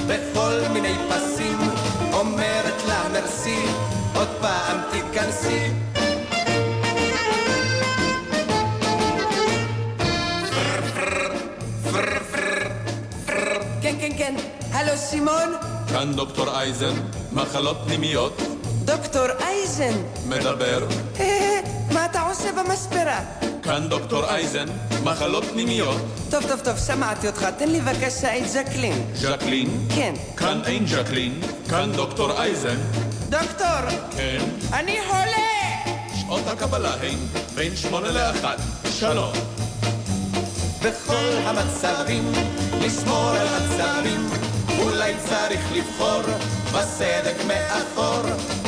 בכל 0.07 0.59
מיני 0.73 0.95
פסים, 1.09 1.57
אומרת 2.13 2.83
לה 2.87 3.03
מרסי, 3.13 3.65
עוד 4.15 4.27
פעם 4.41 4.77
תתכנסי. 4.91 5.71
כן, 13.81 13.95
כן, 13.99 14.11
כן, 14.17 14.35
הלו 14.71 14.97
סימון? 14.97 15.53
כאן 15.89 16.13
דוקטור 16.15 16.59
אייזן, 16.59 16.93
מחלות 17.31 17.77
פנימיות, 17.85 18.41
דוקטור 18.85 19.25
אייזן, 19.41 19.93
מדבר. 20.27 20.87
מה 21.93 22.05
אתה 22.05 22.21
עושה 22.21 22.51
במספרה? 22.51 23.19
כאן 23.69 23.87
דוקטור 23.89 24.25
אייזן, 24.25 24.65
מחלות 25.03 25.43
פנימיות, 25.43 25.97
טוב, 26.29 26.43
טוב, 26.47 26.59
טוב, 26.59 26.77
שמעתי 26.87 27.27
אותך, 27.27 27.47
תן 27.57 27.69
לי 27.69 27.81
בבקשה 27.81 28.37
את 28.37 28.49
ז'קלין. 28.49 29.05
ז'קלין. 29.15 29.87
כן. 29.95 30.13
כאן 30.37 30.61
אין 30.65 30.87
ז'קלין, 30.87 31.41
כאן 31.69 31.91
דוקטור 31.95 32.41
אייזן. 32.41 32.77
דוקטור, 33.29 33.89
כן. 34.17 34.39
אני 34.73 34.97
חולה! 35.07 35.95
שעות 36.21 36.47
הקבלה 36.47 36.93
הן 36.93 37.17
בין 37.55 37.75
שמונה 37.75 38.11
לאחת. 38.11 38.57
שלום. 38.91 39.33
בכל 40.83 41.37
המצבים, 41.43 42.31
לשמור 42.81 43.29
על 43.29 43.47
עצבים, 43.47 44.29
אולי 44.79 45.13
צריך 45.25 45.61
לבחור 45.73 46.21
בסדק 46.73 47.35
מאחור. 47.47 48.21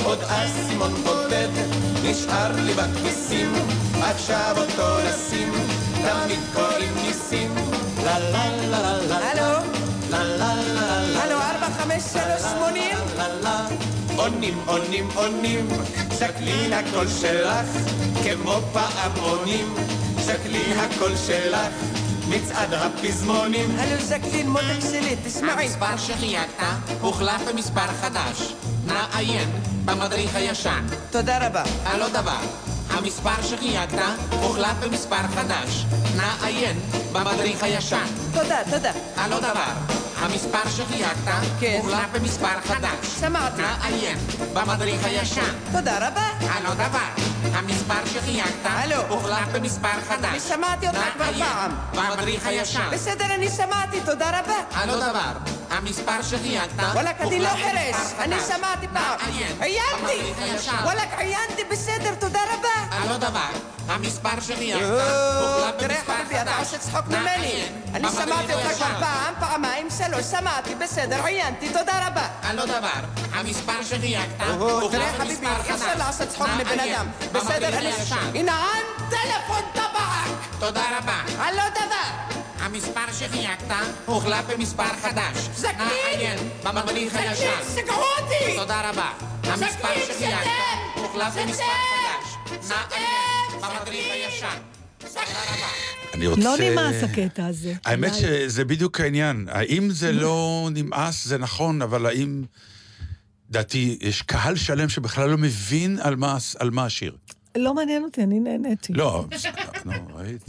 עוד 0.04 0.20
אסימון 0.24 0.94
בודד 0.94 1.71
נשאר 2.04 2.52
לי 2.56 2.74
בכיסים, 2.74 3.54
עכשיו 4.02 4.56
אותו 4.58 4.98
נשים, 5.10 5.54
תמיד 5.94 6.40
קוראים 6.54 6.94
ניסים. 7.08 7.56
לה 8.04 8.20
לה 8.20 8.46
לה 8.70 8.82
לה 8.82 9.02
לה 9.08 9.32
הלו? 9.32 9.68
לה 10.10 10.24
לה 10.24 10.56
לה 10.56 11.02
לה 11.06 11.24
הלו, 11.24 11.36
ארבע, 11.36 11.68
חמש, 11.80 12.04
שלוש, 12.04 12.42
שמונים? 12.42 12.98
עונים, 14.16 14.60
עונים, 14.66 15.10
עונים, 15.16 15.68
ז'קלין 16.12 16.74
הקול 16.74 17.08
שלך, 17.22 17.68
כמו 18.24 18.60
פעמונים, 18.74 19.74
ז'קלין 20.20 20.80
הקול 20.80 21.12
שלך, 21.28 21.74
מצעד 22.30 22.74
הפזמונים. 22.74 23.80
הלו, 23.80 24.02
ז'קלין, 24.02 24.50
מותק 24.50 24.82
שלי, 24.92 25.16
תשמעי. 25.26 25.52
המספר 25.52 25.98
שחייגת 25.98 26.64
הוחלף 27.02 27.42
במספר 27.50 27.88
חדש. 28.02 28.54
נא 28.94 29.18
עיין 29.18 29.50
במדריך 29.86 30.36
הישן. 30.36 30.86
תודה 31.12 31.48
רבה. 31.48 31.64
על 31.86 32.02
עוד 32.02 32.14
דבר, 32.14 32.40
המספר 32.90 33.42
שחייגת 33.42 33.90
הוחלף 34.42 34.78
במספר 34.84 35.28
חדש. 35.36 35.86
נא 36.18 36.46
עיין 36.46 36.80
במדריך 37.12 37.64
הישן. 37.64 38.06
תודה, 38.34 38.58
תודה. 38.72 38.92
על 39.18 39.34
עוד 39.34 39.42
דבר, 39.44 39.72
המספר 40.18 40.70
שחייגת 40.70 41.18
הוחלף 41.78 42.08
במספר 42.14 42.62
חדש. 42.68 43.06
שמעתי. 43.20 43.62
נא 43.62 43.86
עיין 43.86 44.18
במדריך 44.54 45.06
הישן. 45.06 45.54
תודה 45.72 46.08
רבה. 46.08 46.28
על 46.56 46.66
עוד 46.66 46.78
דבר, 46.78 47.24
המספר 47.54 48.06
שחייגת 48.14 48.68
הוחלף 49.10 49.48
במספר 49.52 50.02
חדש. 50.10 50.26
אני 50.32 50.40
שמעתי 50.40 50.88
אותך 50.88 51.00
כבר 51.14 51.32
פעם. 51.40 51.72
במדריך 51.94 52.46
הישן. 52.46 52.90
בסדר, 52.92 53.26
אני 53.36 53.50
שמעתי, 53.50 54.02
תודה 54.06 54.40
רבה. 54.40 54.56
על 54.82 54.90
עוד 54.90 55.00
דבר, 55.00 55.61
המספר 55.72 56.22
שחייגת 56.22 56.70
וואלכ, 56.94 57.22
אני 57.22 57.40
לא 57.40 57.50
חירש, 57.50 57.96
במספר 57.96 58.24
אני. 58.24 58.36
שמעתי 58.48 58.88
פעם. 58.94 59.20
עיינתי! 59.60 60.34
וואלכ, 60.84 61.14
עיינתי, 61.18 61.64
בסדר, 61.72 62.16
תודה 62.20 62.40
רבה. 62.54 62.96
על 63.04 63.12
עוד 63.12 63.22
דבר, 63.22 63.50
המספר 63.88 64.40
שחייגת 64.42 64.82
הוחלף 64.82 65.76
תראה 65.78 65.96
חביבי, 66.08 66.42
אתה. 66.42 66.58
עושה 66.60 66.78
צחוק 66.78 67.08
ממני. 67.08 67.64
אני 67.94 68.08
שמעתי 68.10 68.54
אותך. 68.54 68.74
כבר 68.74 69.00
פעם, 69.00 69.34
פעמיים, 69.40 69.88
שלוש, 69.98 70.26
שמעתי, 70.26 70.76
בסדר, 70.76 71.26
עיינתי, 71.26 71.70
תודה 71.70 72.08
רבה. 72.08 72.28
על 72.44 72.60
עוד 72.60 72.70
דבר, 72.70 73.02
המספר 73.34 73.84
שחייגת 73.84 74.42
הוחלף 74.60 74.92
תראה 74.92 75.14
חביבי, 75.18 75.48
אי 75.48 75.74
אפשר. 75.74 75.98
לעשות 75.98 76.30
צחוק 76.30 76.48
מבן 76.60 76.80
אדם. 76.80 77.08
בסדר, 77.32 77.78
אני... 77.78 77.92
הנה, 78.40 78.66
ען 78.74 79.08
טלפון 79.10 79.62
טבעק! 79.74 80.28
תודה 80.60 80.84
רבה. 80.98 81.22
על 81.40 81.56
לא 81.56 81.64
דבר. 81.70 82.31
המספר 82.62 83.12
שחייגת 83.20 83.64
הוחלף 84.06 84.46
במספר 84.54 84.84
חדש. 85.02 85.50
זקנים! 85.56 85.78
נא 85.78 85.92
עיין 86.18 86.40
במדריך. 86.64 87.18
סגרו 87.64 88.04
אותי! 88.22 88.56
תודה 88.58 88.90
רבה. 88.90 89.10
המספר 89.44 89.88
שחייגת! 90.08 90.48
הוחלף 90.96 91.34
במספר! 91.38 91.64
חדש. 91.64 92.70
נא 92.70 92.76
עיין 92.96 93.62
במדריך 93.62 94.06
הישן. 94.12 94.58
תודה 94.98 95.22
רבה. 95.22 95.68
אני 96.14 96.28
רוצה... 96.28 96.42
לא 96.42 96.56
נמאס 96.60 97.04
הקטע 97.04 97.46
הזה. 97.46 97.74
האמת 97.86 98.12
אולי- 98.12 98.22
שזה 98.22 98.66
בדיוק 98.66 99.00
העניין. 99.00 99.48
האם 99.52 99.90
זה 99.90 100.12
לא 100.12 100.70
נמאס, 100.74 101.26
זה 101.28 101.38
נכון, 101.38 101.82
אבל 101.82 102.06
האם... 102.06 102.44
לדעתי, 103.50 103.98
יש 104.02 104.22
קהל 104.22 104.56
שלם 104.56 104.90
שבכלל 104.90 105.30
לא 105.30 105.38
מבין 105.38 105.98
על 106.02 106.16
מה, 106.16 106.38
על 106.60 106.70
מה 106.70 106.86
השיר. 106.86 107.16
לא 107.58 107.74
מעניין 107.74 108.04
אותי, 108.04 108.24
אני 108.24 108.40
נהניתי. 108.40 108.94
לא, 108.94 109.26
נו, 109.86 109.92
ראית? 110.16 110.44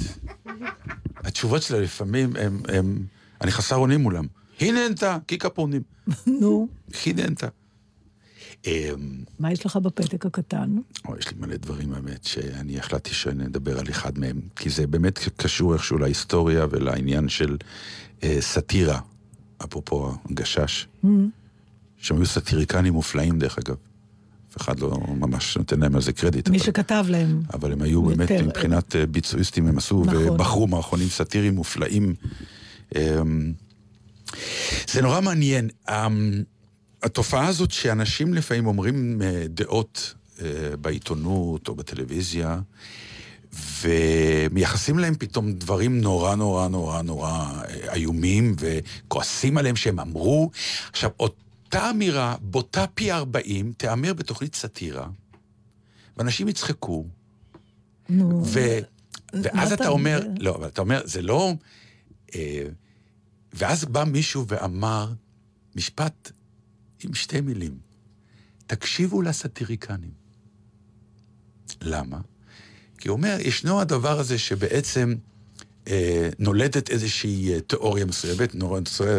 התשובות 1.24 1.62
שלה 1.62 1.80
לפעמים 1.80 2.36
הם, 2.36 2.62
הם... 2.68 3.06
אני 3.40 3.50
חסר 3.50 3.76
אונים 3.76 4.00
מולם. 4.00 4.26
הנה 4.60 4.88
נתה, 4.88 5.18
קיקה 5.26 5.50
פונים. 5.50 5.82
נו, 6.26 6.68
הנה 7.06 7.26
נתה. 7.26 7.48
אמ, 8.66 9.24
מה 9.38 9.52
יש 9.52 9.66
לך 9.66 9.76
בפתק 9.76 10.26
הקטן? 10.26 10.76
או, 11.04 11.16
יש 11.18 11.30
לי 11.30 11.36
מלא 11.40 11.56
דברים, 11.56 11.94
האמת, 11.94 12.24
שאני 12.24 12.78
החלטתי 12.78 13.14
שנדבר 13.14 13.78
על 13.78 13.90
אחד 13.90 14.18
מהם, 14.18 14.40
כי 14.56 14.70
זה 14.70 14.86
באמת 14.86 15.18
קשור 15.36 15.74
איכשהו 15.74 15.98
להיסטוריה 15.98 16.66
ולעניין 16.70 17.28
של 17.28 17.56
אה, 18.22 18.36
סאטירה, 18.40 19.00
אפרופו 19.64 20.14
הגשש, 20.30 20.88
שהם 21.96 22.16
היו 22.16 22.26
סאטיריקנים 22.26 22.92
מופלאים, 22.92 23.38
דרך 23.38 23.58
אגב. 23.58 23.76
אף 24.52 24.60
אחד 24.60 24.80
לא 24.80 24.90
ממש 25.08 25.56
נותן 25.56 25.80
להם 25.80 25.94
על 25.94 26.02
זה 26.02 26.12
קרדיט. 26.12 26.48
מי 26.48 26.56
אבל- 26.56 26.66
שכתב 26.66 27.04
להם. 27.08 27.42
אבל 27.54 27.72
הם 27.72 27.82
היו 27.82 28.02
באמת, 28.02 28.30
יותר, 28.30 28.46
מבחינת 28.46 28.96
אה, 28.96 29.06
ביצועיסטים, 29.06 29.66
הם 29.66 29.78
עשו, 29.78 30.02
נכון. 30.06 30.28
ובחרו 30.28 30.66
מערכונים 30.66 31.08
סאטיריים 31.08 31.54
מופלאים. 31.54 32.14
אמ, 32.96 33.52
זה 34.90 35.02
נורא 35.02 35.20
מעניין. 35.20 35.68
אמ, 35.90 36.42
התופעה 37.02 37.46
הזאת 37.46 37.70
שאנשים 37.70 38.34
לפעמים 38.34 38.66
אומרים 38.66 39.22
אה, 39.22 39.44
דעות 39.48 40.14
אה, 40.42 40.46
בעיתונות 40.80 41.68
או 41.68 41.74
בטלוויזיה, 41.74 42.60
ומייחסים 43.82 44.98
להם 44.98 45.14
פתאום 45.18 45.52
דברים 45.52 46.00
נורא 46.00 46.34
נורא 46.34 46.68
נורא 46.68 47.02
נורא 47.02 47.48
איומים, 47.92 48.56
וכועסים 48.58 49.58
עליהם 49.58 49.76
שהם 49.76 50.00
אמרו. 50.00 50.50
עכשיו, 50.90 51.10
אותה 51.74 51.90
אמירה, 51.90 52.36
בוטה 52.40 52.86
פי 52.94 53.12
40, 53.12 53.72
תיאמר 53.72 54.14
בתוכנית 54.14 54.54
סאטירה, 54.54 55.08
ואנשים 56.16 56.48
יצחקו, 56.48 57.06
נו. 58.08 58.46
ו... 58.46 58.60
ואז 59.32 59.72
אתה 59.72 59.88
אומר? 59.88 60.20
לא, 60.38 60.54
אבל 60.56 60.68
אתה 60.68 60.80
אומר, 60.80 61.02
זה 61.04 61.22
לא... 61.22 61.54
אה, 62.34 62.66
ואז 63.52 63.84
בא 63.84 64.04
מישהו 64.04 64.44
ואמר 64.48 65.12
משפט 65.76 66.30
עם 67.04 67.14
שתי 67.14 67.40
מילים, 67.40 67.78
תקשיבו 68.66 69.22
לסאטיריקנים. 69.22 70.12
למה? 71.82 72.20
כי 72.98 73.08
הוא 73.08 73.16
אומר, 73.16 73.36
ישנו 73.40 73.80
הדבר 73.80 74.18
הזה 74.18 74.38
שבעצם 74.38 75.14
נולדת 76.38 76.90
איזושהי 76.90 77.54
אה, 77.54 77.60
תיאוריה 77.60 78.04
מסוימת, 78.04 78.54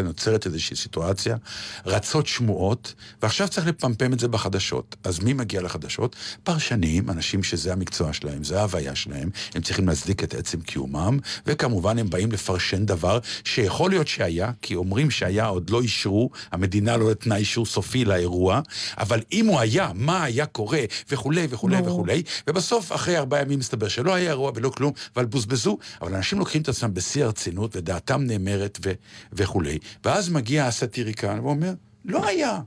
נוצרת, 0.03 0.45
איזושהי 0.45 0.75
סיטואציה, 0.75 1.37
רצות 1.85 2.27
שמועות, 2.27 2.93
ועכשיו 3.21 3.47
צריך 3.47 3.67
לפמפם 3.67 4.13
את 4.13 4.19
זה 4.19 4.27
בחדשות. 4.27 4.95
אז 5.03 5.19
מי 5.19 5.33
מגיע 5.33 5.61
לחדשות? 5.61 6.15
פרשנים, 6.43 7.09
אנשים 7.09 7.43
שזה 7.43 7.73
המקצוע 7.73 8.13
שלהם, 8.13 8.43
זה 8.43 8.59
ההוויה 8.59 8.95
שלהם, 8.95 9.29
הם 9.55 9.61
צריכים 9.61 9.87
להצדיק 9.87 10.23
את 10.23 10.33
עצם 10.33 10.61
קיומם, 10.61 11.19
וכמובן 11.45 11.99
הם 11.99 12.09
באים 12.09 12.31
לפרשן 12.31 12.85
דבר 12.85 13.19
שיכול 13.43 13.89
להיות 13.91 14.07
שהיה, 14.07 14.51
כי 14.61 14.75
אומרים 14.75 15.11
שהיה, 15.11 15.45
עוד 15.45 15.69
לא 15.69 15.81
אישרו, 15.81 16.29
המדינה 16.51 16.97
לא 16.97 17.11
נתנה 17.11 17.35
אישור 17.35 17.65
סופי 17.65 18.05
לאירוע, 18.05 18.61
אבל 18.97 19.21
אם 19.31 19.45
הוא 19.45 19.59
היה, 19.59 19.91
מה 19.95 20.23
היה 20.23 20.45
קורה, 20.45 20.81
וכולי 21.09 21.47
וכולי. 21.49 21.77
וכולי, 21.85 22.23
ובסוף, 22.47 22.91
אחרי 22.91 23.17
ארבעה 23.17 23.41
ימים 23.41 23.59
מסתבר 23.59 23.87
שלא 23.87 24.13
היה 24.13 24.29
אירוע 24.29 24.51
ולא 24.55 24.69
כלום, 24.69 24.91
אבל 25.15 25.25
בוזבזו, 25.25 25.77
אבל 26.01 26.15
אנשים 26.15 26.39
לוקחים 26.39 26.52
את 26.61 26.69
עצמם 26.69 26.93
בשיא 26.93 27.23
הרצינות, 27.25 27.75
ודעתם 27.75 28.23
נאמרת 28.23 28.79
ו- 28.85 28.91
וכולי. 29.33 29.77
ואז 30.05 30.29
מגיע 30.29 30.65
הסאטיריקן 30.65 31.39
ואומר, 31.39 31.73
לא 32.05 32.27
היה. 32.27 32.59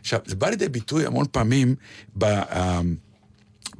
עכשיו, 0.00 0.20
זה 0.26 0.36
בא 0.36 0.48
לידי 0.50 0.68
ביטוי 0.68 1.06
המון 1.06 1.26
פעמים 1.32 1.74
ב... 2.18 2.24
ה- 2.24 2.80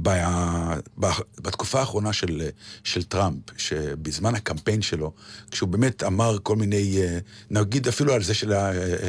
ב- 0.03 0.75
ב- 1.01 1.41
בתקופה 1.41 1.81
האחרונה 1.81 2.13
של, 2.13 2.49
של 2.85 3.03
טראמפ, 3.03 3.39
שבזמן 3.57 4.35
הקמפיין 4.35 4.83
שלו, 4.83 5.13
כשהוא 5.51 5.69
באמת 5.69 6.03
אמר 6.03 6.37
כל 6.43 6.57
מיני, 6.57 6.99
נגיד 7.51 7.89
אפילו 7.89 8.13
על 8.13 8.23
זה 8.23 8.35
של, 8.35 8.53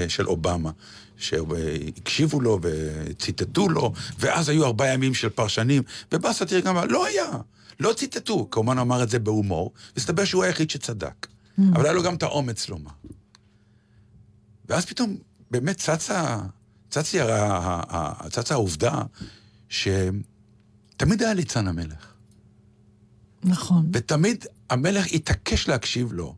של 0.08 0.28
אובמה, 0.28 0.72
שהקשיבו 1.18 2.42
לו 2.42 2.60
וציטטו 2.62 3.70
לו, 3.70 3.94
ואז 4.20 4.50
היו 4.50 4.66
ארבעה 4.66 4.94
ימים 4.94 5.14
של 5.14 5.30
פרשנים, 5.30 5.84
ובא 6.12 6.34
סאטיריקן 6.34 6.68
ואמר, 6.68 6.86
לא 6.86 7.06
היה, 7.06 7.32
לא 7.80 7.94
ציטטו. 7.94 8.48
כמובן 8.52 8.78
אמר 8.78 9.04
את 9.04 9.10
זה 9.10 9.20
בהומור, 9.20 9.74
והסתבר 9.96 10.26
שהוא 10.26 10.44
היחיד 10.44 10.70
שצדק. 10.70 11.28
אבל 11.74 11.84
היה 11.84 11.94
לו 11.94 12.04
גם 12.04 12.16
את 12.16 12.24
האומץ 12.24 12.70
לומר. 12.70 12.92
ואז 14.70 14.86
פתאום 14.86 15.18
באמת 15.52 15.78
צצה, 15.78 16.40
צצה, 16.90 17.26
צצה 18.30 18.54
העובדה 18.54 19.02
שתמיד 21.04 21.24
היה 21.24 21.34
ליצן 21.34 21.68
המלך. 21.68 22.14
נכון. 23.44 23.90
ותמיד 23.94 24.46
המלך 24.70 25.06
התעקש 25.14 25.68
להקשיב 25.68 26.14
לו. 26.14 26.36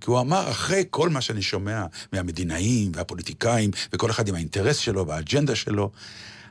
כי 0.00 0.10
הוא 0.10 0.20
אמר, 0.20 0.50
אחרי 0.50 0.84
כל 0.90 1.08
מה 1.08 1.20
שאני 1.20 1.42
שומע 1.42 1.86
מהמדינאים 2.12 2.92
והפוליטיקאים, 2.94 3.70
וכל 3.92 4.10
אחד 4.10 4.28
עם 4.28 4.34
האינטרס 4.34 4.76
שלו 4.76 5.06
והאג'נדה 5.06 5.54
שלו, 5.54 5.90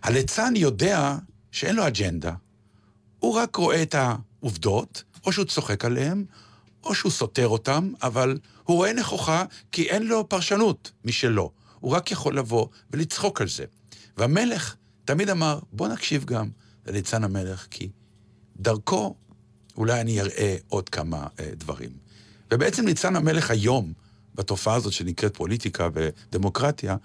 הליצן 0.03 0.53
יודע 0.55 1.17
שאין 1.51 1.75
לו 1.75 1.87
אג'נדה. 1.87 2.33
הוא 3.19 3.33
רק 3.33 3.55
רואה 3.55 3.81
את 3.81 3.95
העובדות, 3.95 5.03
או 5.25 5.31
שהוא 5.31 5.45
צוחק 5.45 5.85
עליהן, 5.85 6.25
או 6.83 6.95
שהוא 6.95 7.11
סותר 7.11 7.47
אותן, 7.47 7.91
אבל 8.03 8.37
הוא 8.63 8.77
רואה 8.77 8.93
נכוחה 8.93 9.43
כי 9.71 9.83
אין 9.89 10.07
לו 10.07 10.29
פרשנות 10.29 10.91
משלו. 11.05 11.51
הוא 11.79 11.91
רק 11.91 12.11
יכול 12.11 12.37
לבוא 12.37 12.67
ולצחוק 12.91 13.41
על 13.41 13.47
זה. 13.47 13.65
והמלך 14.17 14.75
תמיד 15.05 15.29
אמר, 15.29 15.59
בוא 15.71 15.87
נקשיב 15.87 16.25
גם 16.25 16.49
לליצן 16.87 17.23
המלך, 17.23 17.67
כי 17.71 17.89
דרכו 18.57 19.15
אולי 19.77 20.01
אני 20.01 20.21
אראה 20.21 20.55
עוד 20.67 20.89
כמה 20.89 21.27
אה, 21.39 21.49
דברים. 21.57 21.89
ובעצם 22.51 22.85
ניצן 22.85 23.15
המלך 23.15 23.51
היום, 23.51 23.93
בתופעה 24.35 24.75
הזאת 24.75 24.93
שנקראת 24.93 25.37
פוליטיקה 25.37 25.89
ודמוקרטיה, 25.93 26.95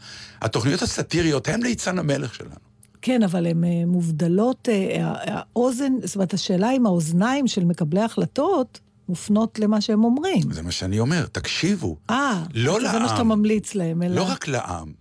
התוכניות 0.41 0.83
הסאטיריות 0.83 1.49
הן 1.49 1.63
ליצן 1.63 1.99
המלך 1.99 2.35
שלנו. 2.35 2.73
כן, 3.03 3.23
אבל 3.23 3.47
הן 3.47 3.65
אה, 3.65 3.87
מובדלות, 3.87 4.69
אה, 4.69 4.99
האוזן, 5.03 5.93
זאת 6.05 6.15
אומרת, 6.15 6.35
השאלה 6.35 6.71
אם 6.73 6.87
האוזניים 6.87 7.47
של 7.47 7.65
מקבלי 7.65 8.01
ההחלטות 8.01 8.81
מופנות 9.09 9.59
למה 9.59 9.81
שהם 9.81 10.05
אומרים. 10.05 10.53
זה 10.53 10.63
מה 10.63 10.71
שאני 10.71 10.99
אומר, 10.99 11.27
תקשיבו. 11.27 11.97
אה, 12.11 12.45
לא 12.55 12.79
זה 12.81 12.87
מה 12.87 12.99
לעם. 12.99 13.09
שאתה 13.09 13.23
ממליץ 13.23 13.75
להם, 13.75 14.03
אלא... 14.03 14.15
לא 14.15 14.23
רק 14.23 14.49
לעם, 14.49 14.93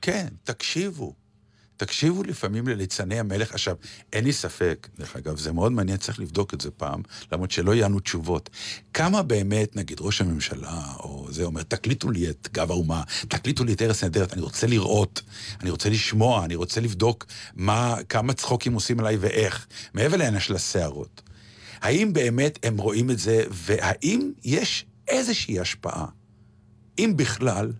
כן, 0.00 0.26
תקשיבו. 0.44 1.14
תקשיבו 1.80 2.22
לפעמים 2.22 2.68
לליצני 2.68 3.20
המלך. 3.20 3.52
עכשיו, 3.52 3.76
אין 4.12 4.24
לי 4.24 4.32
ספק, 4.32 4.88
דרך 4.98 5.16
אגב, 5.16 5.38
זה 5.38 5.52
מאוד 5.52 5.72
מעניין, 5.72 5.96
צריך 5.96 6.20
לבדוק 6.20 6.54
את 6.54 6.60
זה 6.60 6.70
פעם, 6.70 7.02
למרות 7.32 7.50
שלא 7.50 7.74
יענו 7.74 8.00
תשובות. 8.00 8.50
כמה 8.94 9.22
באמת, 9.22 9.76
נגיד, 9.76 10.00
ראש 10.00 10.20
הממשלה, 10.20 10.82
או 10.98 11.26
זה 11.30 11.44
אומר, 11.44 11.62
תקליטו 11.62 12.10
לי 12.10 12.30
את 12.30 12.48
גב 12.52 12.70
האומה, 12.70 13.02
תקליטו 13.28 13.64
לי 13.64 13.72
את 13.72 13.82
ארץ 13.82 14.02
נהדרת, 14.04 14.32
אני 14.32 14.42
רוצה 14.42 14.66
לראות, 14.66 15.22
אני 15.60 15.70
רוצה 15.70 15.88
לשמוע, 15.90 16.44
אני 16.44 16.54
רוצה 16.54 16.80
לבדוק 16.80 17.26
מה, 17.54 17.96
כמה 18.08 18.32
צחוקים 18.32 18.74
עושים 18.74 19.00
עליי 19.00 19.16
ואיך, 19.16 19.66
מעבר 19.94 20.16
לעניין 20.16 20.40
של 20.40 20.54
השערות. 20.54 21.22
האם 21.80 22.12
באמת 22.12 22.58
הם 22.62 22.78
רואים 22.78 23.10
את 23.10 23.18
זה, 23.18 23.44
והאם 23.50 24.32
יש 24.44 24.86
איזושהי 25.08 25.60
השפעה, 25.60 26.06
אם 26.98 27.12
בכלל, 27.16 27.72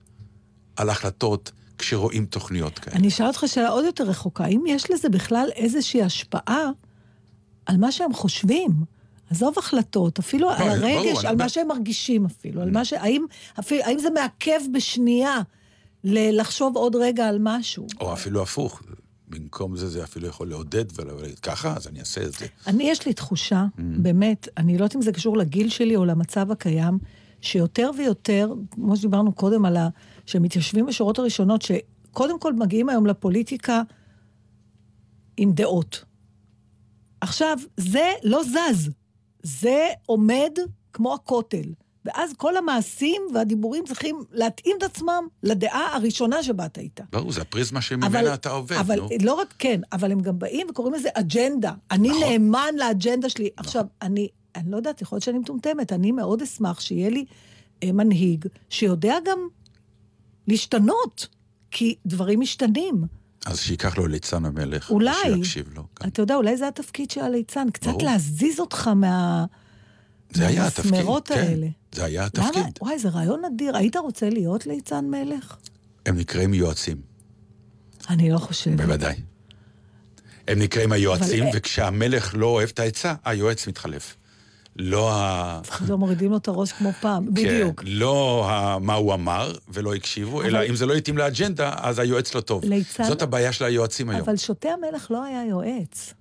על 0.76 0.90
החלטות 0.90 1.53
כשרואים 1.81 2.26
תוכניות 2.26 2.78
כאלה? 2.78 2.97
אני 2.97 3.09
אשאל 3.09 3.26
אותך 3.26 3.45
שאלה 3.47 3.68
עוד 3.68 3.85
יותר 3.85 4.05
רחוקה. 4.05 4.45
האם 4.45 4.64
יש 4.66 4.91
לזה 4.91 5.09
בכלל 5.09 5.49
איזושהי 5.57 6.03
השפעה 6.03 6.70
על 7.66 7.76
מה 7.76 7.93
שהם 7.93 8.12
חושבים? 8.12 8.70
עזוב 9.31 9.59
החלטות, 9.59 10.18
אפילו 10.18 10.51
על 10.51 10.57
ברור, 10.57 10.70
הרגש, 10.70 10.87
אני 10.87 11.11
על 11.11 11.16
אומר- 11.26 11.35
מה 11.35 11.49
שהם 11.49 11.68
מרגישים 11.68 12.26
אפילו, 12.26 12.62
על 12.62 12.70
מה 12.70 12.85
ש... 12.85 12.93
האם, 12.93 13.24
אפילו, 13.59 13.85
האם 13.85 13.99
זה 13.99 14.09
מעכב 14.11 14.61
בשנייה 14.74 15.39
לחשוב 16.05 16.76
עוד 16.76 16.97
רגע 16.97 17.28
על 17.28 17.37
משהו? 17.41 17.87
או 18.01 18.12
אפילו 18.12 18.43
הפוך, 18.43 18.83
במקום 19.28 19.76
זה, 19.76 19.89
זה 19.89 20.05
אפילו 20.05 20.28
יכול 20.28 20.49
לעודד 20.49 20.85
ולהגיד, 20.97 21.39
ככה, 21.39 21.76
אז 21.76 21.87
אני 21.87 22.01
אעשה 22.01 22.22
את 22.22 22.33
זה. 22.33 22.47
אני, 22.66 22.85
יש 22.91 23.07
לי 23.07 23.12
תחושה, 23.12 23.64
באמת, 23.78 24.49
אני 24.57 24.78
לא 24.78 24.85
יודעת 24.85 24.97
אם 24.97 25.03
זה 25.03 25.12
קשור 25.12 25.37
לגיל 25.37 25.68
שלי 25.68 25.97
או 25.97 26.05
למצב 26.05 26.51
הקיים, 26.51 26.99
שיותר 27.41 27.91
ויותר, 27.99 28.53
כמו 28.70 28.97
שדיברנו 28.97 29.33
קודם 29.33 29.64
על 29.64 29.76
ה... 29.76 29.89
שמתיישבים 30.26 30.86
בשורות 30.86 31.18
הראשונות, 31.18 31.62
שקודם 31.62 32.40
כל 32.40 32.52
מגיעים 32.52 32.88
היום 32.88 33.06
לפוליטיקה 33.06 33.82
עם 35.36 35.52
דעות. 35.52 36.04
עכשיו, 37.20 37.58
זה 37.76 38.12
לא 38.22 38.42
זז, 38.42 38.90
זה 39.42 39.86
עומד 40.06 40.52
כמו 40.92 41.14
הכותל. 41.14 41.72
ואז 42.04 42.32
כל 42.36 42.56
המעשים 42.56 43.22
והדיבורים 43.34 43.84
צריכים 43.84 44.24
להתאים 44.32 44.76
את 44.78 44.82
עצמם 44.82 45.26
לדעה 45.42 45.96
הראשונה 45.96 46.42
שבאת 46.42 46.78
איתה. 46.78 47.04
ברור, 47.12 47.32
זה 47.32 47.40
הפריזמה 47.40 47.80
שממנה 47.80 48.34
אתה 48.34 48.50
עובד, 48.50 48.76
אבל 48.76 48.96
נו. 49.00 49.08
לא 49.22 49.34
רק 49.34 49.54
כן, 49.58 49.80
אבל 49.92 50.12
הם 50.12 50.20
גם 50.20 50.38
באים 50.38 50.66
וקוראים 50.70 50.94
לזה 50.94 51.08
אג'נדה. 51.14 51.72
אני 51.90 52.08
נכון. 52.08 52.22
נאמן 52.22 52.74
לאג'נדה 52.76 53.28
שלי. 53.28 53.48
עכשיו, 53.56 53.84
אני, 54.02 54.28
אני 54.56 54.70
לא 54.70 54.76
יודעת, 54.76 55.02
יכול 55.02 55.16
להיות 55.16 55.24
שאני 55.24 55.38
מטומטמת, 55.38 55.92
אני 55.92 56.12
מאוד 56.12 56.42
אשמח 56.42 56.80
שיהיה 56.80 57.10
לי 57.10 57.24
אה, 57.82 57.92
מנהיג 57.92 58.46
שיודע 58.70 59.16
גם 59.24 59.48
להשתנות, 60.51 61.26
כי 61.70 61.94
דברים 62.07 62.40
משתנים. 62.40 63.05
אז 63.46 63.61
שייקח 63.61 63.98
לו 63.98 64.07
ליצן 64.07 64.44
המלך. 64.44 64.90
אולי. 64.90 65.12
שיקשיב 65.22 65.68
לו. 65.74 65.84
אתה 66.07 66.22
יודע, 66.22 66.34
אולי 66.34 66.57
זה 66.57 66.68
התפקיד 66.68 67.11
של 67.11 67.20
הליצן, 67.20 67.70
קצת 67.72 67.86
ברור. 67.86 68.03
להזיז 68.03 68.61
אותך 68.61 68.88
מה... 68.88 69.44
זה 70.32 70.46
היה 70.46 70.66
התפקיד, 70.66 70.94
כן. 71.24 71.34
האלה. 71.38 71.66
זה 71.92 72.05
היה 72.05 72.26
למה? 72.36 72.48
התפקיד. 72.48 72.78
וואי, 72.80 72.98
זה 72.98 73.09
רעיון 73.09 73.44
אדיר. 73.44 73.76
היית 73.76 73.96
רוצה 73.96 74.30
להיות 74.30 74.66
ליצן 74.66 75.05
מלך? 75.11 75.57
הם 76.07 76.16
נקראים 76.16 76.55
יועצים, 76.55 76.96
אני 78.11 78.30
לא 78.30 78.38
חושבת. 78.38 78.76
בוודאי. 78.76 79.14
הם 80.48 80.59
נקראים 80.59 80.92
היועצים, 80.92 81.42
אבל- 81.42 81.53
וכשהמלך 81.59 82.34
לא 82.38 82.46
אוהב 82.46 82.68
את 82.68 82.78
העצה, 82.78 83.14
היועץ 83.24 83.68
מתחלף. 83.68 84.16
לא 84.76 85.12
ה... 85.14 85.60
לא 85.88 85.98
מורידים 85.98 86.30
לו 86.30 86.36
את 86.36 86.48
הראש 86.48 86.72
כמו 86.72 86.92
פעם, 87.00 87.34
בדיוק. 87.34 87.80
כן, 87.80 87.86
לא 87.90 88.46
ה... 88.50 88.78
מה 88.78 88.94
הוא 88.94 89.14
אמר 89.14 89.52
ולא 89.68 89.94
הקשיבו, 89.94 90.42
אלא 90.42 90.58
אם 90.68 90.76
זה 90.76 90.86
לא 90.86 90.94
התאים 90.94 91.18
לאג'נדה, 91.18 91.72
אז 91.76 91.98
היועץ 91.98 92.34
לא 92.34 92.40
טוב. 92.40 92.64
ליצן- 92.64 93.04
זאת 93.04 93.22
הבעיה 93.22 93.52
של 93.52 93.64
היועצים 93.64 94.10
היום. 94.10 94.20
אבל 94.20 94.36
שוטה 94.36 94.68
המלך 94.68 95.10
לא 95.10 95.24
היה 95.24 95.44
יועץ. 95.46 96.14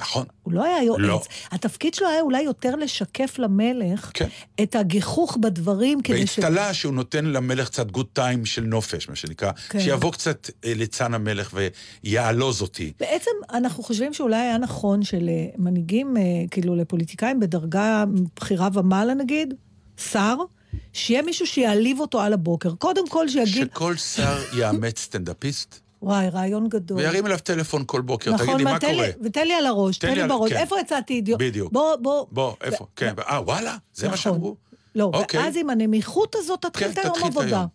נכון. 0.00 0.26
הוא 0.42 0.52
לא 0.52 0.64
היה 0.64 0.82
יועץ. 0.82 1.00
לא. 1.00 1.22
התפקיד 1.50 1.94
שלו 1.94 2.08
היה 2.08 2.20
אולי 2.20 2.42
יותר 2.42 2.76
לשקף 2.76 3.38
למלך 3.38 4.10
כן. 4.14 4.28
את 4.62 4.74
הגיחוך 4.76 5.36
בדברים 5.40 6.02
כדי 6.02 6.26
ש... 6.26 6.38
באצטלה 6.38 6.74
שהוא 6.74 6.94
נותן 6.94 7.24
למלך 7.24 7.68
קצת 7.68 7.90
גוד 7.90 8.06
טיים 8.12 8.46
של 8.46 8.64
נופש, 8.64 9.08
מה 9.08 9.16
שנקרא. 9.16 9.52
כן. 9.68 9.80
שיבוא 9.80 10.12
קצת 10.12 10.50
אה, 10.64 10.72
ליצן 10.74 11.14
המלך 11.14 11.54
ויעלוז 12.04 12.62
אותי. 12.62 12.92
בעצם 13.00 13.30
אנחנו 13.52 13.82
חושבים 13.82 14.14
שאולי 14.14 14.36
היה 14.36 14.58
נכון 14.58 15.02
שלמנהיגים, 15.02 16.16
אה, 16.16 16.22
כאילו 16.50 16.76
לפוליטיקאים 16.76 17.40
בדרגה 17.40 18.04
בכירה 18.36 18.68
ומעלה 18.72 19.14
נגיד, 19.14 19.54
שר, 20.10 20.36
שיהיה 20.92 21.22
מישהו 21.22 21.46
שיעליב 21.46 22.00
אותו 22.00 22.20
על 22.20 22.32
הבוקר. 22.32 22.74
קודם 22.74 23.08
כל 23.08 23.28
שיגיד, 23.28 23.68
שכל 23.72 23.96
שר 23.96 24.38
יאמץ 24.58 25.00
סטנדאפיסט, 25.00 25.80
וואי, 26.02 26.28
רעיון 26.28 26.68
גדול. 26.68 26.98
וירים 26.98 27.26
אליו 27.26 27.38
טלפון 27.38 27.82
כל 27.86 28.00
בוקר, 28.00 28.32
נכון, 28.34 28.46
תגיד 28.46 28.56
לי, 28.58 28.64
מה 28.64 28.80
קורה? 28.80 29.06
ותן 29.24 29.46
לי 29.46 29.54
על 29.54 29.66
הראש, 29.66 29.98
תן 29.98 30.14
לי 30.14 30.20
על- 30.22 30.28
בראש. 30.28 30.52
כן. 30.52 30.58
איפה 30.58 30.80
יצאתי 30.80 31.14
אידיוט? 31.14 31.40
בדיוק. 31.40 31.72
בוא, 31.72 31.96
בוא. 31.96 32.26
בוא, 32.30 32.54
איפה? 32.60 32.86
כן, 32.96 33.14
אה, 33.28 33.40
וואלה? 33.42 33.76
זה 33.94 34.08
מה 34.08 34.14
נכון. 34.14 34.22
שאמרו? 34.32 34.56
לא, 34.94 35.10
אוקיי. 35.14 35.40
ואז 35.40 35.56
עם 35.56 35.70
הנמיכות 35.70 36.34
הזאת 36.38 36.62
תתחיל 36.62 36.92
כן, 36.94 37.00
את 37.00 37.14
היום 37.16 37.24
עבודה. 37.24 37.66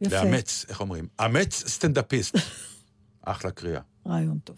יפה, 0.00 0.16
לאמץ, 0.24 0.64
איך 0.68 0.80
אומרים? 0.80 1.06
אמץ 1.24 1.64
סטנדאפיסט. 1.68 2.36
אחלה 3.24 3.50
קריאה. 3.50 3.80
רעיון 4.08 4.38
טוב. 4.44 4.56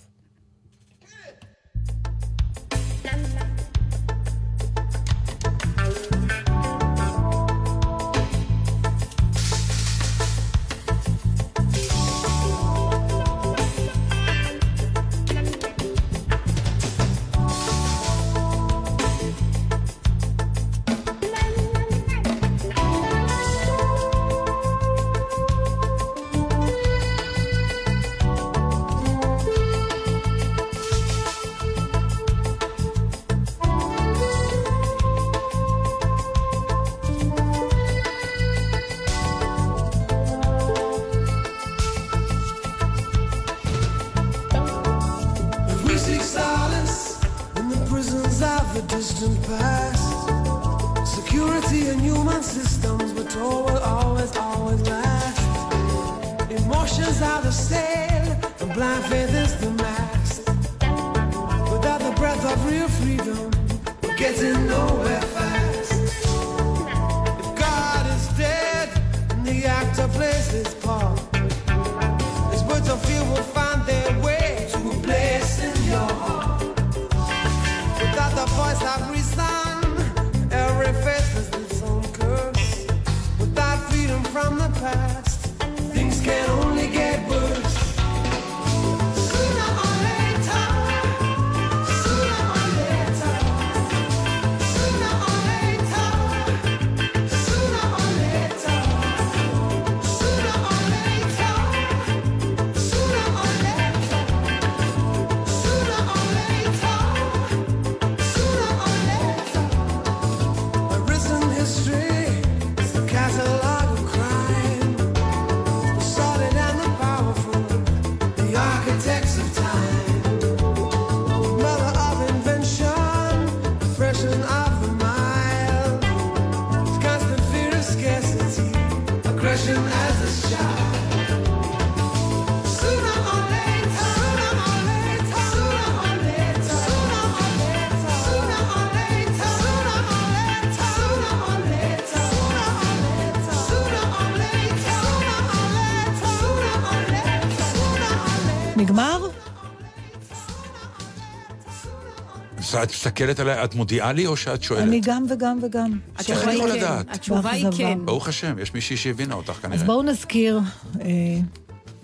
את 152.87 152.91
מסתכלת 152.91 153.41
עליי, 153.41 153.65
את 153.65 153.75
מודיעה 153.75 154.13
לי 154.13 154.27
או 154.27 154.37
שאת 154.37 154.63
שואלת? 154.63 154.83
אני 154.83 155.01
גם 155.01 155.25
וגם 155.29 155.59
וגם. 155.63 155.99
איך 156.29 156.45
אני 156.45 156.55
יכול 156.55 156.71
לדעת? 156.71 157.07
התשובה 157.11 157.51
היא 157.51 157.65
באכזבה. 157.65 157.85
כן. 157.85 157.99
ברוך 158.05 158.29
השם, 158.29 158.59
יש 158.59 158.75
מישהי 158.75 158.97
שהבינה 158.97 159.35
אותך 159.35 159.51
אז 159.51 159.59
כנראה. 159.59 159.85
בואו 159.85 160.03
נזכיר 160.03 160.61
אה, 161.01 161.07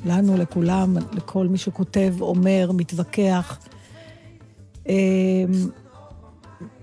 לנו, 0.05 0.37
לכולם, 0.37 0.97
לכל 1.13 1.49
מי 1.49 1.59
שכותב, 1.59 2.15
אומר, 2.21 2.71
מתווכח, 2.75 3.59
אה, 4.89 4.95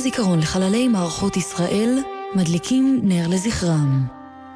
הזיכרון 0.00 0.38
לחללי 0.38 0.88
מערכות 0.88 1.36
ישראל, 1.36 1.98
מדליקים 2.34 3.00
נר 3.02 3.28
לזכרם. 3.28 4.06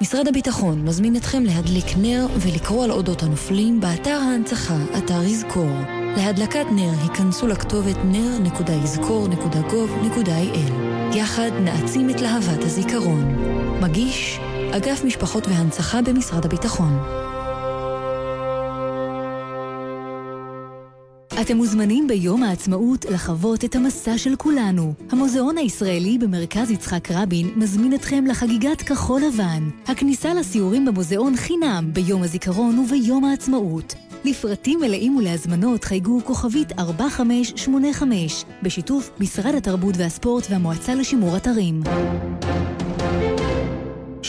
משרד 0.01 0.29
הביטחון 0.29 0.85
מזמין 0.85 1.17
אתכם 1.17 1.43
להדליק 1.43 1.85
נר 1.97 2.27
ולקרוא 2.39 2.85
על 2.85 2.91
אודות 2.91 3.23
הנופלים 3.23 3.81
באתר 3.81 4.11
ההנצחה, 4.11 4.77
אתר 4.99 5.23
יזכור. 5.23 5.71
להדלקת 6.17 6.67
נר 6.73 6.91
היכנסו 7.03 7.47
לכתובת 7.47 7.97
נר.יזכור.gov.il. 8.05 10.73
יחד 11.17 11.51
נעצים 11.61 12.11
את 12.11 12.21
להבת 12.21 12.65
הזיכרון. 12.65 13.37
מגיש 13.81 14.41
אגף 14.77 15.05
משפחות 15.05 15.49
והנצחה 15.49 16.03
במשרד 16.03 16.45
הביטחון. 16.45 16.99
אתם 21.41 21.57
מוזמנים 21.57 22.07
ביום 22.09 22.43
העצמאות 22.43 23.05
לחוות 23.05 23.65
את 23.65 23.77
המסע 23.77 24.19
של 24.19 24.37
כולנו. 24.37 24.95
המוזיאון 25.11 25.59
הישראלי 25.59 26.19
במרכז 26.19 26.71
יצחק 26.71 27.11
רבין 27.11 27.51
מזמין 27.57 27.95
אתכם 27.95 28.25
לחגיגת 28.27 28.83
כחול 28.83 29.23
לבן. 29.23 29.69
הכניסה 29.87 30.35
לסיורים 30.35 30.85
במוזיאון 30.85 31.37
חינם 31.37 31.91
ביום 31.93 32.23
הזיכרון 32.23 32.79
וביום 32.79 33.25
העצמאות. 33.25 33.95
לפרטים 34.25 34.81
מלאים 34.81 35.17
ולהזמנות 35.17 35.85
חייגו 35.85 36.21
כוכבית 36.25 36.79
4585 36.79 38.45
בשיתוף 38.63 39.11
משרד 39.21 39.55
התרבות 39.55 39.95
והספורט 39.99 40.47
והמועצה 40.51 40.95
לשימור 40.95 41.37
אתרים. 41.37 41.83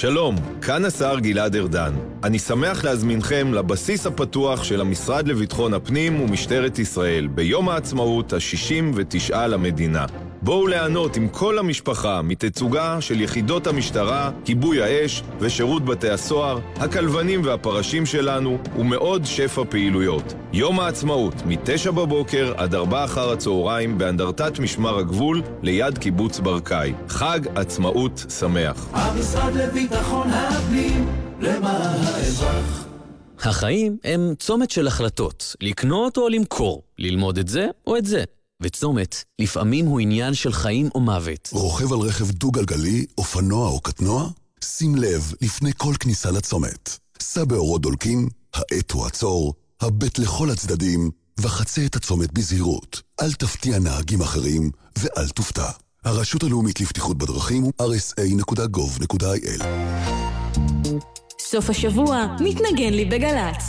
שלום, 0.06 0.36
כאן 0.62 0.86
השר 0.86 1.20
גלעד 1.20 1.56
ארדן. 1.56 1.93
אני 2.24 2.39
שמח 2.39 2.84
להזמינכם 2.84 3.53
לבסיס 3.53 4.08
הפתוח 4.08 4.64
של 4.64 4.82
המשרד 4.82 5.28
לביטחון 5.28 5.74
הפנים 5.74 6.22
ומשטרת 6.22 6.80
ישראל 6.80 7.28
ביום 7.28 7.70
העצמאות 7.70 8.34
ה-69 8.34 9.36
למדינה. 9.36 10.06
בואו 10.45 10.67
ליהנות 10.67 11.17
עם 11.17 11.27
כל 11.29 11.59
המשפחה 11.59 12.21
מתצוגה 12.21 13.01
של 13.01 13.21
יחידות 13.21 13.67
המשטרה, 13.67 14.31
כיבוי 14.45 14.81
האש 14.81 15.23
ושירות 15.39 15.85
בתי 15.85 16.09
הסוהר, 16.09 16.59
הכלבנים 16.75 17.41
והפרשים 17.43 18.05
שלנו 18.05 18.57
ומעוד 18.77 19.25
שפע 19.25 19.63
פעילויות. 19.69 20.33
יום 20.53 20.79
העצמאות, 20.79 21.33
מ-9 21.45 21.91
בבוקר 21.91 22.53
עד 22.57 22.75
4 22.75 23.05
אחר 23.05 23.31
הצהריים 23.31 23.97
באנדרטת 23.97 24.59
משמר 24.59 24.99
הגבול 24.99 25.41
ליד 25.61 25.97
קיבוץ 25.97 26.39
ברקאי. 26.39 26.93
חג 27.07 27.39
עצמאות 27.55 28.25
שמח. 28.39 28.87
המשרד 28.91 29.53
לביטחון 29.55 30.29
הפנים, 30.29 31.07
למען 31.41 31.99
האזרח. 32.05 32.87
החיים 33.39 33.97
הם 34.03 34.33
צומת 34.39 34.71
של 34.71 34.87
החלטות, 34.87 35.55
לקנות 35.61 36.17
או 36.17 36.29
למכור, 36.29 36.83
ללמוד 36.99 37.37
את 37.37 37.47
זה 37.47 37.67
או 37.87 37.97
את 37.97 38.05
זה. 38.05 38.23
וצומת, 38.62 39.24
לפעמים 39.39 39.86
הוא 39.86 39.99
עניין 39.99 40.34
של 40.34 40.53
חיים 40.53 40.89
או 40.95 40.99
מוות. 40.99 41.49
רוכב 41.51 41.93
על 41.93 41.99
רכב 41.99 42.32
דו-גלגלי, 42.32 43.06
אופנוע 43.18 43.70
או 43.70 43.80
קטנוע? 43.80 44.30
שים 44.64 44.95
לב 44.95 45.34
לפני 45.41 45.72
כל 45.78 45.93
כניסה 45.99 46.32
לצומת. 46.32 46.97
סע 47.22 47.43
באורות 47.43 47.82
דולקים, 47.82 48.30
האט 48.53 48.91
הוא 48.91 49.06
עצור, 49.06 49.53
הבט 49.82 50.20
לכל 50.20 50.49
הצדדים, 50.49 51.12
וחצה 51.39 51.86
את 51.86 51.95
הצומת 51.95 52.34
בזהירות. 52.34 53.01
אל 53.22 53.34
תפתיע 53.34 53.80
נהגים 53.80 54.22
אחרים, 54.22 54.72
ואל 54.99 55.30
תופתע. 55.30 55.70
הרשות 56.06 56.43
הלאומית 56.43 56.82
לבטיחות 56.82 57.18
בדרכים 57.18 57.64
הוא 57.64 57.74
rsa.gov.il 57.82 59.64
סוף 61.39 61.70
השבוע 61.70 62.26
מתנגן 62.39 62.93
לי 62.93 63.06
בגל"צ. 63.06 63.64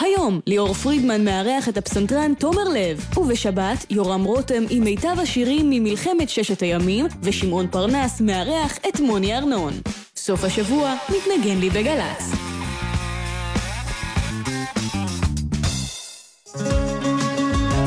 היום 0.00 0.40
ליאור 0.46 0.74
פרידמן 0.74 1.24
מארח 1.24 1.68
את 1.68 1.76
הפסנתרן 1.76 2.34
תומר 2.34 2.68
לב, 2.74 3.06
ובשבת 3.16 3.86
יורם 3.90 4.24
רותם 4.24 4.64
עם 4.70 4.84
מיטב 4.84 5.16
השירים 5.22 5.70
ממלחמת 5.70 6.28
ששת 6.28 6.62
הימים, 6.62 7.06
ושמעון 7.22 7.66
פרנס 7.70 8.20
מארח 8.20 8.78
את 8.88 9.00
מוני 9.00 9.36
ארנון. 9.36 9.72
סוף 10.16 10.44
השבוע 10.44 10.94
מתנגן 11.08 11.60
לי 11.60 11.70
בגל"צ. 11.70 12.32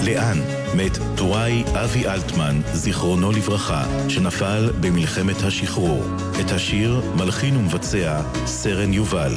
לאן? 0.06 0.38
מת 0.76 0.98
טוראי 1.18 1.64
אבי 1.84 2.08
אלטמן, 2.08 2.62
זיכרונו 2.74 3.32
לברכה, 3.32 3.84
שנפל 4.10 4.70
במלחמת 4.82 5.44
השחרור. 5.44 6.04
את 6.42 6.52
השיר 6.52 7.02
מלחין 7.16 7.58
ומבצע 7.58 8.22
סרן 8.46 8.94
יובל. 8.94 9.34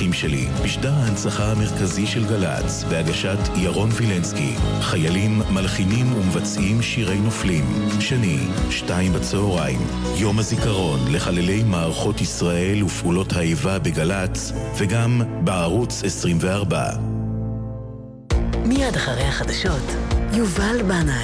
האחים 0.00 0.12
שלי, 0.12 0.48
משדר 0.64 0.94
ההנצחה 0.94 1.52
המרכזי 1.52 2.06
של 2.06 2.24
גל"צ, 2.24 2.84
בהגשת 2.88 3.38
ירון 3.56 3.88
וילנסקי. 3.92 4.54
חיילים 4.80 5.42
מלחינים 5.50 6.12
ומבצעים 6.12 6.82
שירי 6.82 7.18
נופלים. 7.18 7.64
שני, 8.00 8.38
שתיים 8.70 9.12
בצהריים. 9.12 9.80
יום 10.16 10.38
הזיכרון 10.38 11.00
לחללי 11.12 11.62
מערכות 11.62 12.20
ישראל 12.20 12.82
ופעולות 12.82 13.32
האיבה 13.32 13.78
בגל"צ, 13.78 14.52
וגם 14.78 15.22
בערוץ 15.44 16.04
24. 16.04 16.90
מיד 18.64 18.96
אחרי 18.96 19.22
החדשות, 19.22 19.96
יובל 20.32 20.82
בנאי. 20.82 21.14